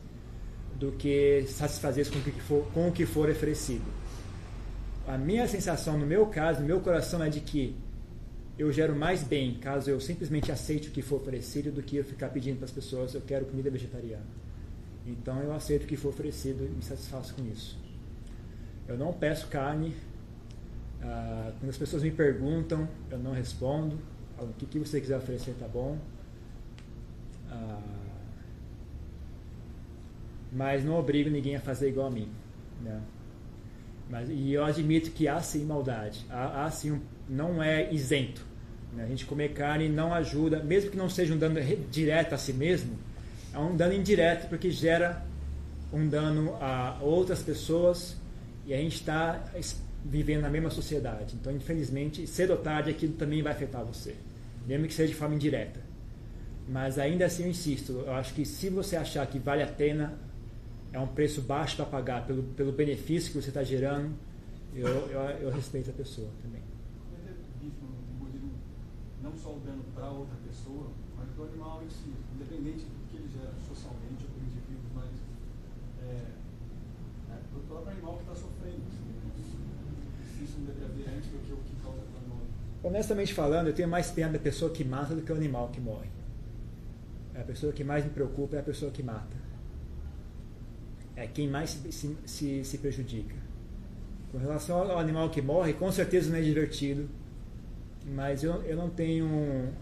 [0.79, 3.85] do que satisfazer com o que for, com o que for oferecido
[5.07, 7.77] a minha sensação, no meu caso, no meu coração, é de que
[8.59, 12.05] eu gero mais bem caso eu simplesmente aceite o que for oferecido do que eu
[12.05, 14.25] ficar pedindo para as pessoas eu quero comida vegetariana.
[15.07, 17.77] Então eu aceito o que for oferecido e me satisfaço com isso.
[18.87, 19.95] Eu não peço carne.
[21.03, 23.99] Ah, quando as pessoas me perguntam, eu não respondo.
[24.51, 25.99] O que, que você quiser oferecer tá bom.
[27.51, 27.81] Ah,
[30.53, 32.29] mas não obrigo ninguém a fazer igual a mim.
[32.83, 33.01] Né?
[34.11, 38.45] Mas, e eu admito que há sim maldade, há, há sim não é isento.
[38.93, 39.05] Né?
[39.05, 41.59] A gente comer carne não ajuda, mesmo que não seja um dano
[41.91, 42.99] direto a si mesmo,
[43.55, 45.25] é um dano indireto porque gera
[45.93, 48.17] um dano a outras pessoas
[48.67, 49.43] e a gente está
[50.05, 51.35] vivendo na mesma sociedade.
[51.41, 54.15] Então, infelizmente, cedo ou tarde aquilo também vai afetar você,
[54.67, 55.81] mesmo que seja de forma indireta.
[56.69, 60.19] Mas ainda assim eu insisto, eu acho que se você achar que vale a pena
[60.93, 64.15] é um preço baixo para pagar pelo, pelo benefício que você está gerando,
[64.75, 66.63] eu, eu, eu respeito a pessoa também.
[67.27, 67.33] É
[69.23, 73.17] não só o dano para outra pessoa, mas do animal em si, independente do que
[73.17, 75.13] ele gera socialmente ou para indivíduos, mas
[76.03, 76.27] é,
[77.31, 78.83] é para o próprio animal que está sofrendo.
[78.89, 79.23] Assim, né?
[80.43, 81.72] Isso não deve haver antes do que o que.
[82.83, 85.81] Honestamente falando, eu tenho mais pena da pessoa que mata do que o animal que
[85.81, 86.09] morre.
[87.35, 89.37] A pessoa que mais me preocupa é a pessoa que mata.
[91.15, 93.37] É quem mais se, se, se, se prejudica.
[94.33, 97.09] Com relação ao animal que morre, com certeza não é divertido,
[98.05, 99.73] mas eu, eu não tenho um,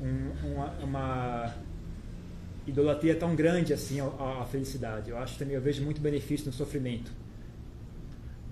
[0.00, 1.54] um, uma, uma,
[2.66, 5.10] idolatria tão grande assim à, à, felicidade.
[5.10, 7.10] Eu acho também eu vejo muito benefício no sofrimento,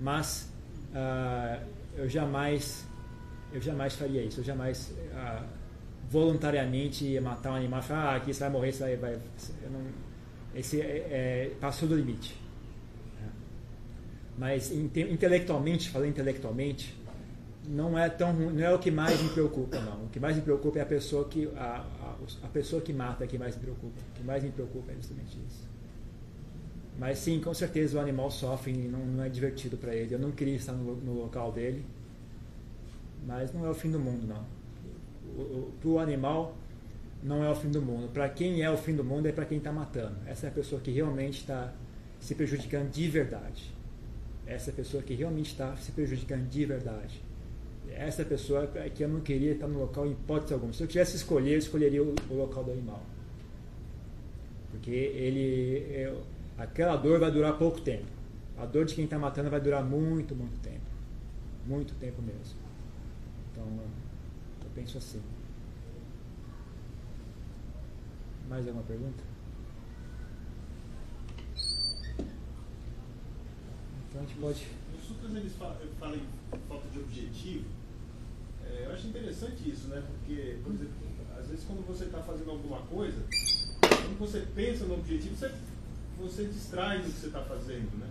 [0.00, 0.52] mas
[0.90, 1.64] uh,
[1.96, 2.86] eu jamais
[3.52, 4.40] eu jamais faria isso.
[4.40, 5.44] Eu jamais uh,
[6.08, 7.80] voluntariamente ia matar um animal.
[7.80, 9.20] E falar, ah, aqui você vai morrer, você vai, vai
[9.70, 9.86] não,
[10.54, 12.36] esse é, é, passou do limite.
[14.38, 16.94] Mas intelectualmente, falando intelectualmente,
[17.68, 20.42] não é tão não é o que mais me preocupa não o que mais me
[20.42, 24.00] preocupa é a pessoa que a, a, a pessoa que mata que mais me preocupa
[24.00, 25.66] o que mais me preocupa é justamente isso
[26.98, 30.30] mas sim com certeza o animal sofre não, não é divertido para ele eu não
[30.30, 31.84] queria estar no, no, local dele
[33.26, 34.44] mas não é o fim do mundo não
[35.80, 36.56] para o animal
[37.22, 39.44] não é o fim do mundo para quem é o fim do mundo é para
[39.44, 41.72] quem está matando essa é a pessoa que realmente está
[42.20, 43.74] se prejudicando de verdade
[44.46, 47.26] essa é a pessoa que realmente está se prejudicando de verdade
[47.96, 50.72] essa pessoa é que eu não queria estar no local em hipótese alguma.
[50.72, 53.02] Se eu tivesse escolher, eu escolheria o, o local do animal.
[54.70, 56.14] Porque ele, é,
[56.58, 58.04] aquela dor vai durar pouco tempo.
[58.58, 60.84] A dor de quem está matando vai durar muito, muito tempo.
[61.66, 62.65] Muito tempo mesmo.
[63.56, 63.66] Então,
[64.64, 65.22] eu penso assim.
[68.48, 69.24] Mais alguma pergunta?
[74.08, 74.66] Então a gente pode.
[74.98, 77.64] Os sutras eles falam em falta de objetivo
[78.66, 80.02] é, eu acho interessante isso, né?
[80.06, 80.94] Porque, por exemplo,
[81.38, 83.22] às vezes quando você está fazendo alguma coisa,
[83.80, 85.52] quando você pensa no objetivo, você,
[86.18, 88.10] você distrai do que você está fazendo, né?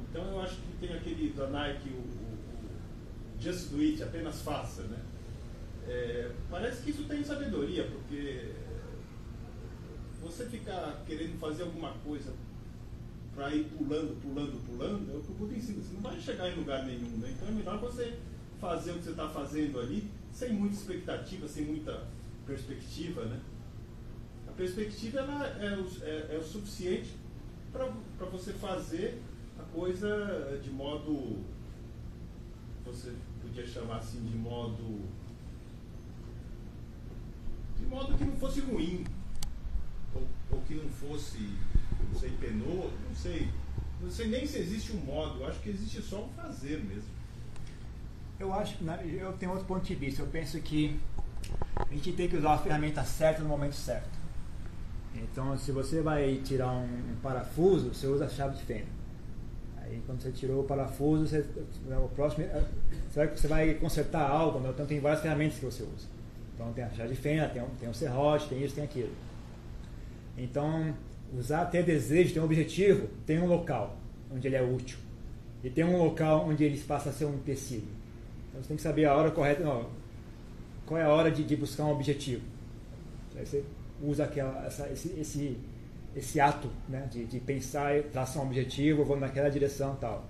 [0.00, 2.25] Então eu acho que tem aquele da Nike, o
[3.40, 4.98] Just Do It, apenas faça, né?
[5.88, 8.52] É, parece que isso tem sabedoria, porque
[10.22, 12.32] você ficar querendo fazer alguma coisa
[13.34, 16.50] para ir pulando, pulando, pulando, é o que o Buda ensina, você não vai chegar
[16.50, 17.30] em lugar nenhum, né?
[17.30, 18.18] Então é melhor você
[18.58, 22.06] fazer o que você está fazendo ali, sem muita expectativa, sem muita
[22.46, 23.40] perspectiva, né?
[24.48, 27.10] A perspectiva ela é, o, é, é o suficiente
[27.72, 29.20] para você fazer
[29.58, 31.44] a coisa de modo,
[32.86, 35.00] você podia chamar assim, de modo,
[37.78, 39.04] de modo que não fosse ruim,
[40.14, 41.38] ou, ou que não fosse,
[42.12, 43.48] não sei, penoso, não sei,
[44.00, 47.16] não sei nem se existe um modo, acho que existe só um fazer mesmo.
[48.38, 50.22] Eu acho, né, eu tenho outro ponto de vista.
[50.22, 51.00] Eu penso que
[51.74, 54.16] a gente tem que usar a ferramenta certa no momento certo.
[55.14, 58.86] Então, se você vai tirar um, um parafuso, você usa a chave de fenda.
[59.86, 61.44] Aí, quando você tirou o parafuso, você,
[61.86, 62.64] né, o próximo, é,
[63.08, 64.58] você vai consertar algo.
[64.58, 64.70] Né?
[64.72, 66.08] Então, tem várias ferramentas que você usa.
[66.54, 69.12] Então, tem a chave de fenda, tem, tem o serrote, tem isso, tem aquilo.
[70.36, 70.94] Então,
[71.36, 73.96] usar ter desejo, ter um objetivo, tem um local
[74.32, 74.98] onde ele é útil.
[75.62, 77.88] E tem um local onde ele passa a ser um empecilho.
[78.48, 79.88] Então você tem que saber a hora correta, não,
[80.84, 82.42] qual é a hora de, de buscar um objetivo.
[83.36, 83.64] Aí você
[84.02, 85.58] usa aquela, essa, esse, esse,
[86.16, 90.26] esse ato né, de, de pensar, traçar um objetivo, vou naquela direção tal.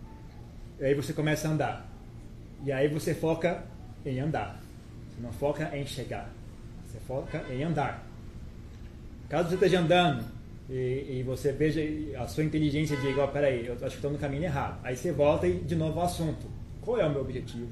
[0.80, 1.88] E aí você começa a andar.
[2.64, 3.64] E aí você foca
[4.04, 4.60] em andar.
[5.08, 6.28] Você não foca em chegar.
[6.84, 8.04] Você foca em andar.
[9.28, 10.24] Caso você esteja andando
[10.68, 11.80] e, e você veja
[12.20, 14.80] a sua inteligência diga, oh, peraí, eu acho que estou no caminho errado.
[14.82, 16.46] Aí você volta e de novo ao assunto.
[16.82, 17.70] Qual é o meu objetivo?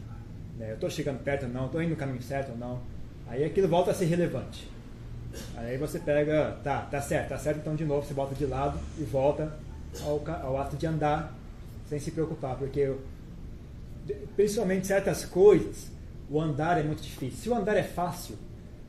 [0.57, 0.70] Né?
[0.70, 1.66] Eu estou chegando perto ou não?
[1.66, 2.81] Estou indo no caminho certo ou não?
[3.27, 4.69] Aí aquilo volta a ser relevante.
[5.56, 8.78] Aí você pega, tá, tá certo, tá certo, então de novo você volta de lado
[8.98, 9.52] e volta
[10.02, 11.35] ao, ao ato de andar
[11.89, 12.94] sem se preocupar, porque
[14.36, 15.89] principalmente certas coisas,
[16.31, 17.39] o andar é muito difícil.
[17.39, 18.36] Se o andar é fácil,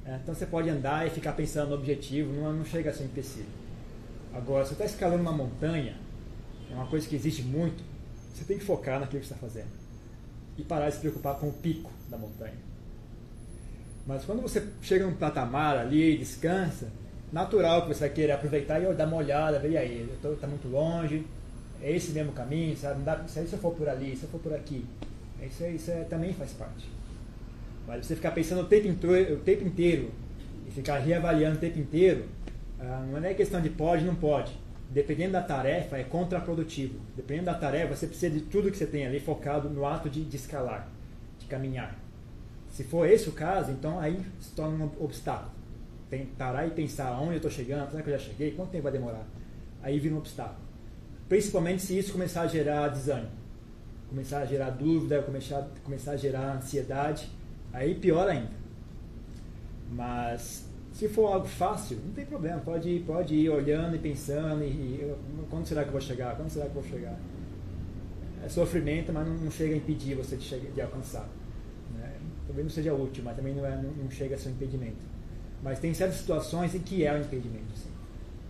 [0.05, 3.03] é, então você pode andar e ficar pensando no objetivo, não, não chega a ser
[3.03, 3.47] empecilho.
[4.33, 5.97] Agora, se você está escalando uma montanha,
[6.71, 7.83] é uma coisa que existe muito,
[8.33, 9.69] você tem que focar naquilo que está fazendo
[10.57, 12.74] e parar de se preocupar com o pico da montanha.
[14.05, 16.89] Mas quando você chega num patamar ali, descansa,
[17.31, 21.25] natural que você vai querer aproveitar e dar uma olhada, ver aí, está muito longe,
[21.81, 22.99] é esse mesmo caminho, sabe?
[22.99, 24.85] Não dá, se eu for por ali, se eu for por aqui,
[25.41, 26.89] isso, isso é, também faz parte.
[27.87, 30.11] Mas você ficar pensando o tempo inteiro, o tempo inteiro
[30.67, 32.25] e ficar reavaliando o tempo inteiro,
[32.79, 34.53] ah, não é questão de pode, não pode.
[34.89, 36.99] dependendo da tarefa, é contraprodutivo.
[37.15, 40.23] Dependendo da tarefa, você precisa de tudo que você tem ali focado no ato de,
[40.23, 40.87] de escalar,
[41.39, 41.95] de caminhar.
[42.75, 45.49] Se for esse o caso, então aí se torna um obstáculo.
[46.37, 48.91] Parar e pensar onde eu estou chegando, será que eu já cheguei, quanto tempo vai
[48.91, 49.25] demorar?
[49.81, 50.59] Aí vira um obstáculo.
[51.29, 53.31] Principalmente se isso começar a gerar desânimo,
[54.09, 57.31] começar a gerar dúvida, começar, começar a gerar ansiedade,
[57.71, 58.51] aí pior ainda.
[59.89, 64.61] Mas se for algo fácil, não tem problema, pode ir, pode ir olhando e pensando,
[64.65, 65.17] e, e
[65.49, 66.35] quando será que eu vou chegar?
[66.35, 67.17] Quando será que eu vou chegar?
[68.43, 71.25] É sofrimento, mas não, não chega a impedir você de, chegar, de alcançar.
[72.45, 74.97] Talvez não seja útil, mas também não, é, não, chega a ser um impedimento.
[75.63, 77.65] Mas tem certas situações em que é um impedimento.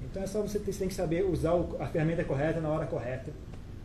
[0.04, 3.32] Então é só você ter, tem que saber usar a ferramenta correta na hora correta.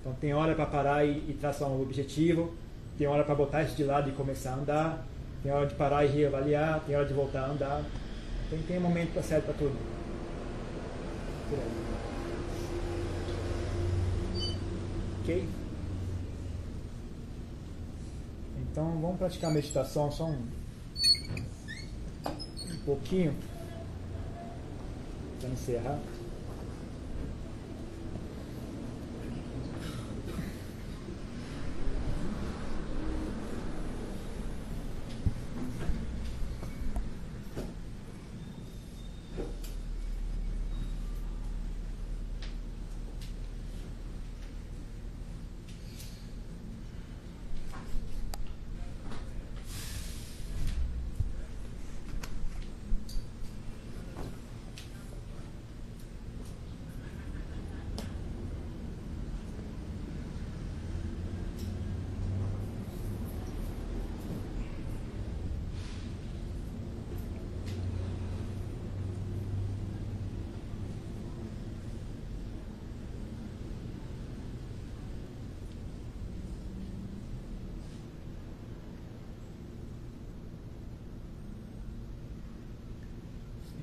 [0.01, 2.55] Então tem hora para parar e, e, traçar um objetivo,
[2.97, 5.07] tem hora para botar isso de lado e começar a andar,
[5.43, 7.85] tem hora de parar e reavaliar, tem hora de voltar a andar.
[8.49, 9.77] Tem, tem um momento certo para tudo.
[11.49, 11.91] Por aí.
[15.23, 15.60] Ok?
[18.81, 20.39] Então vamos praticar meditação só um,
[22.73, 23.37] um pouquinho
[25.39, 25.99] para encerrar.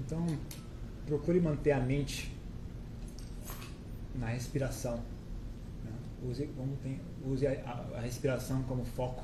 [0.07, 0.25] Então,
[1.05, 2.31] procure manter a mente
[4.15, 5.03] na respiração.
[5.84, 5.91] Né?
[6.23, 6.49] Use,
[6.81, 7.51] ter, use a,
[7.93, 9.21] a, respiração como foco.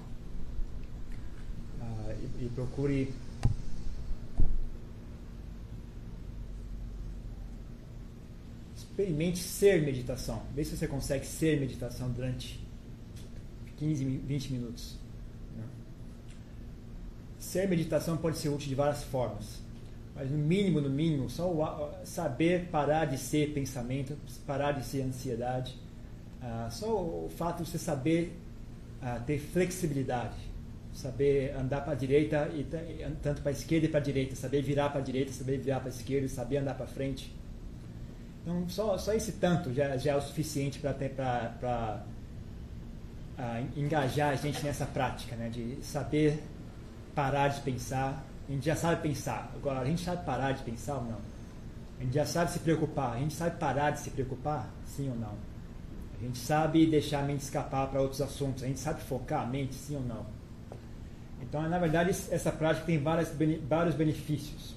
[1.79, 3.13] Ah, e, e procure
[8.75, 10.43] experimente ser meditação.
[10.53, 12.61] Vê se você consegue ser meditação durante
[13.77, 14.97] 15, 20 minutos.
[15.55, 15.63] Né?
[17.39, 19.63] Ser meditação pode ser útil de várias formas
[20.15, 24.15] mas no mínimo, no mínimo, só o, saber parar de ser pensamento,
[24.45, 25.75] parar de ser ansiedade.
[26.41, 28.37] Ah, só o fato de você saber
[29.01, 30.37] ah, ter flexibilidade,
[30.93, 32.63] saber andar para a direita e
[33.21, 35.79] tanto para a esquerda e para a direita, saber virar para a direita, saber virar
[35.79, 37.33] para a esquerda, saber andar para frente.
[38.41, 42.05] Então, só, só esse tanto já, já é o suficiente para
[43.37, 45.49] ah, engajar a gente nessa prática, né?
[45.49, 46.43] de saber
[47.15, 49.51] parar de pensar, a gente já sabe pensar.
[49.55, 51.17] Agora, a gente sabe parar de pensar ou não?
[51.99, 53.13] A gente já sabe se preocupar.
[53.13, 54.69] A gente sabe parar de se preocupar?
[54.85, 55.33] Sim ou não?
[56.19, 58.63] A gente sabe deixar a mente escapar para outros assuntos.
[58.63, 59.75] A gente sabe focar a mente?
[59.75, 60.25] Sim ou não?
[61.41, 63.33] Então, na verdade, essa prática tem várias,
[63.67, 64.75] vários benefícios.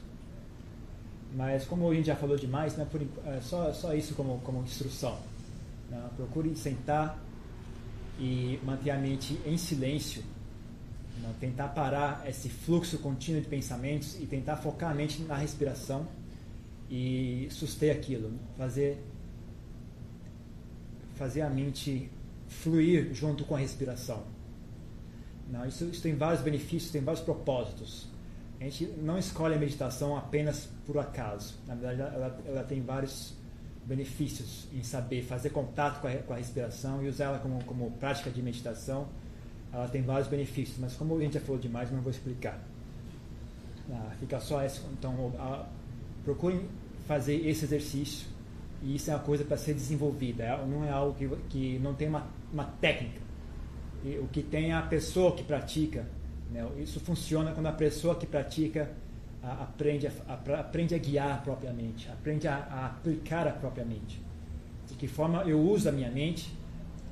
[1.34, 4.62] Mas, como a gente já falou demais, né, por, é só, só isso como, como
[4.62, 5.18] instrução.
[5.90, 6.02] Né?
[6.16, 7.18] Procure sentar
[8.18, 10.22] e manter a mente em silêncio?
[11.40, 16.06] Tentar parar esse fluxo contínuo de pensamentos e tentar focar a mente na respiração
[16.90, 18.30] e suster aquilo.
[18.30, 18.38] Né?
[18.56, 18.98] Fazer,
[21.14, 22.10] fazer a mente
[22.48, 24.24] fluir junto com a respiração.
[25.50, 28.08] Não, isso, isso tem vários benefícios, tem vários propósitos.
[28.60, 31.54] A gente não escolhe a meditação apenas por acaso.
[31.66, 33.34] Na verdade, ela, ela tem vários
[33.84, 37.90] benefícios em saber fazer contato com a, com a respiração e usar ela como, como
[37.92, 39.06] prática de meditação
[39.76, 42.58] ela tem vários benefícios, mas como a gente já falou demais, não vou explicar.
[43.92, 44.80] Ah, fica só esse.
[44.90, 45.66] Então, ah,
[46.24, 46.66] procurem
[47.06, 48.26] fazer esse exercício
[48.82, 50.44] e isso é uma coisa para ser desenvolvida.
[50.44, 53.20] É, não é algo que, que não tem uma, uma técnica.
[54.02, 56.06] E o que tem é a pessoa que pratica.
[56.50, 56.66] Né?
[56.78, 58.90] Isso funciona quando a pessoa que pratica
[59.42, 64.22] a, aprende, a, a, aprende a guiar propriamente, aprende a, a aplicar a própria mente.
[64.88, 66.50] De que forma eu uso a minha mente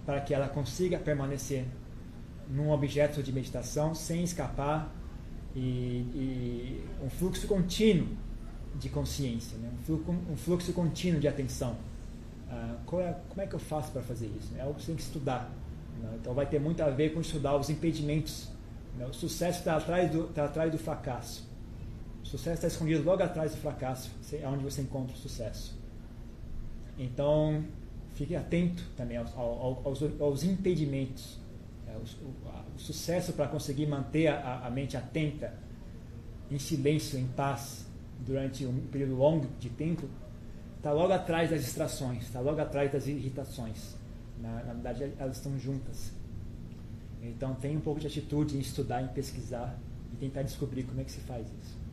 [0.06, 1.66] para que ela consiga permanecer
[2.48, 4.92] num objeto de meditação sem escapar
[5.54, 8.08] e, e um fluxo contínuo
[8.78, 9.70] de consciência, né?
[9.72, 11.76] um, fluxo, um, fluxo, contínuo de atenção.
[12.50, 14.52] Ah, é, como é que eu faço para fazer isso?
[14.56, 15.50] É algo que você tem que estudar.
[16.02, 16.10] Né?
[16.20, 18.48] Então vai ter muito a ver com estudar os impedimentos.
[18.96, 19.06] Né?
[19.06, 21.48] O sucesso está atrás, do, tá atrás do fracasso.
[22.22, 25.76] O sucesso está escondido logo atrás do fracasso, é onde você encontra o sucesso.
[26.98, 27.64] Então,
[28.14, 31.38] fique atento também aos, aos, aos impedimentos.
[32.22, 35.55] O, o, o, sucesso para conseguir manter a, a mente atenta,
[36.51, 37.86] em silêncio, em paz,
[38.20, 40.09] durante um período longo de tempo,
[40.76, 43.97] está logo atrás das distrações, está logo atrás das irritações.
[44.39, 46.12] Na, na verdade, elas estão juntas.
[47.22, 49.78] Então, tenha um pouco de atitude em estudar, em pesquisar
[50.12, 51.84] e tentar descobrir como é que se faz isso.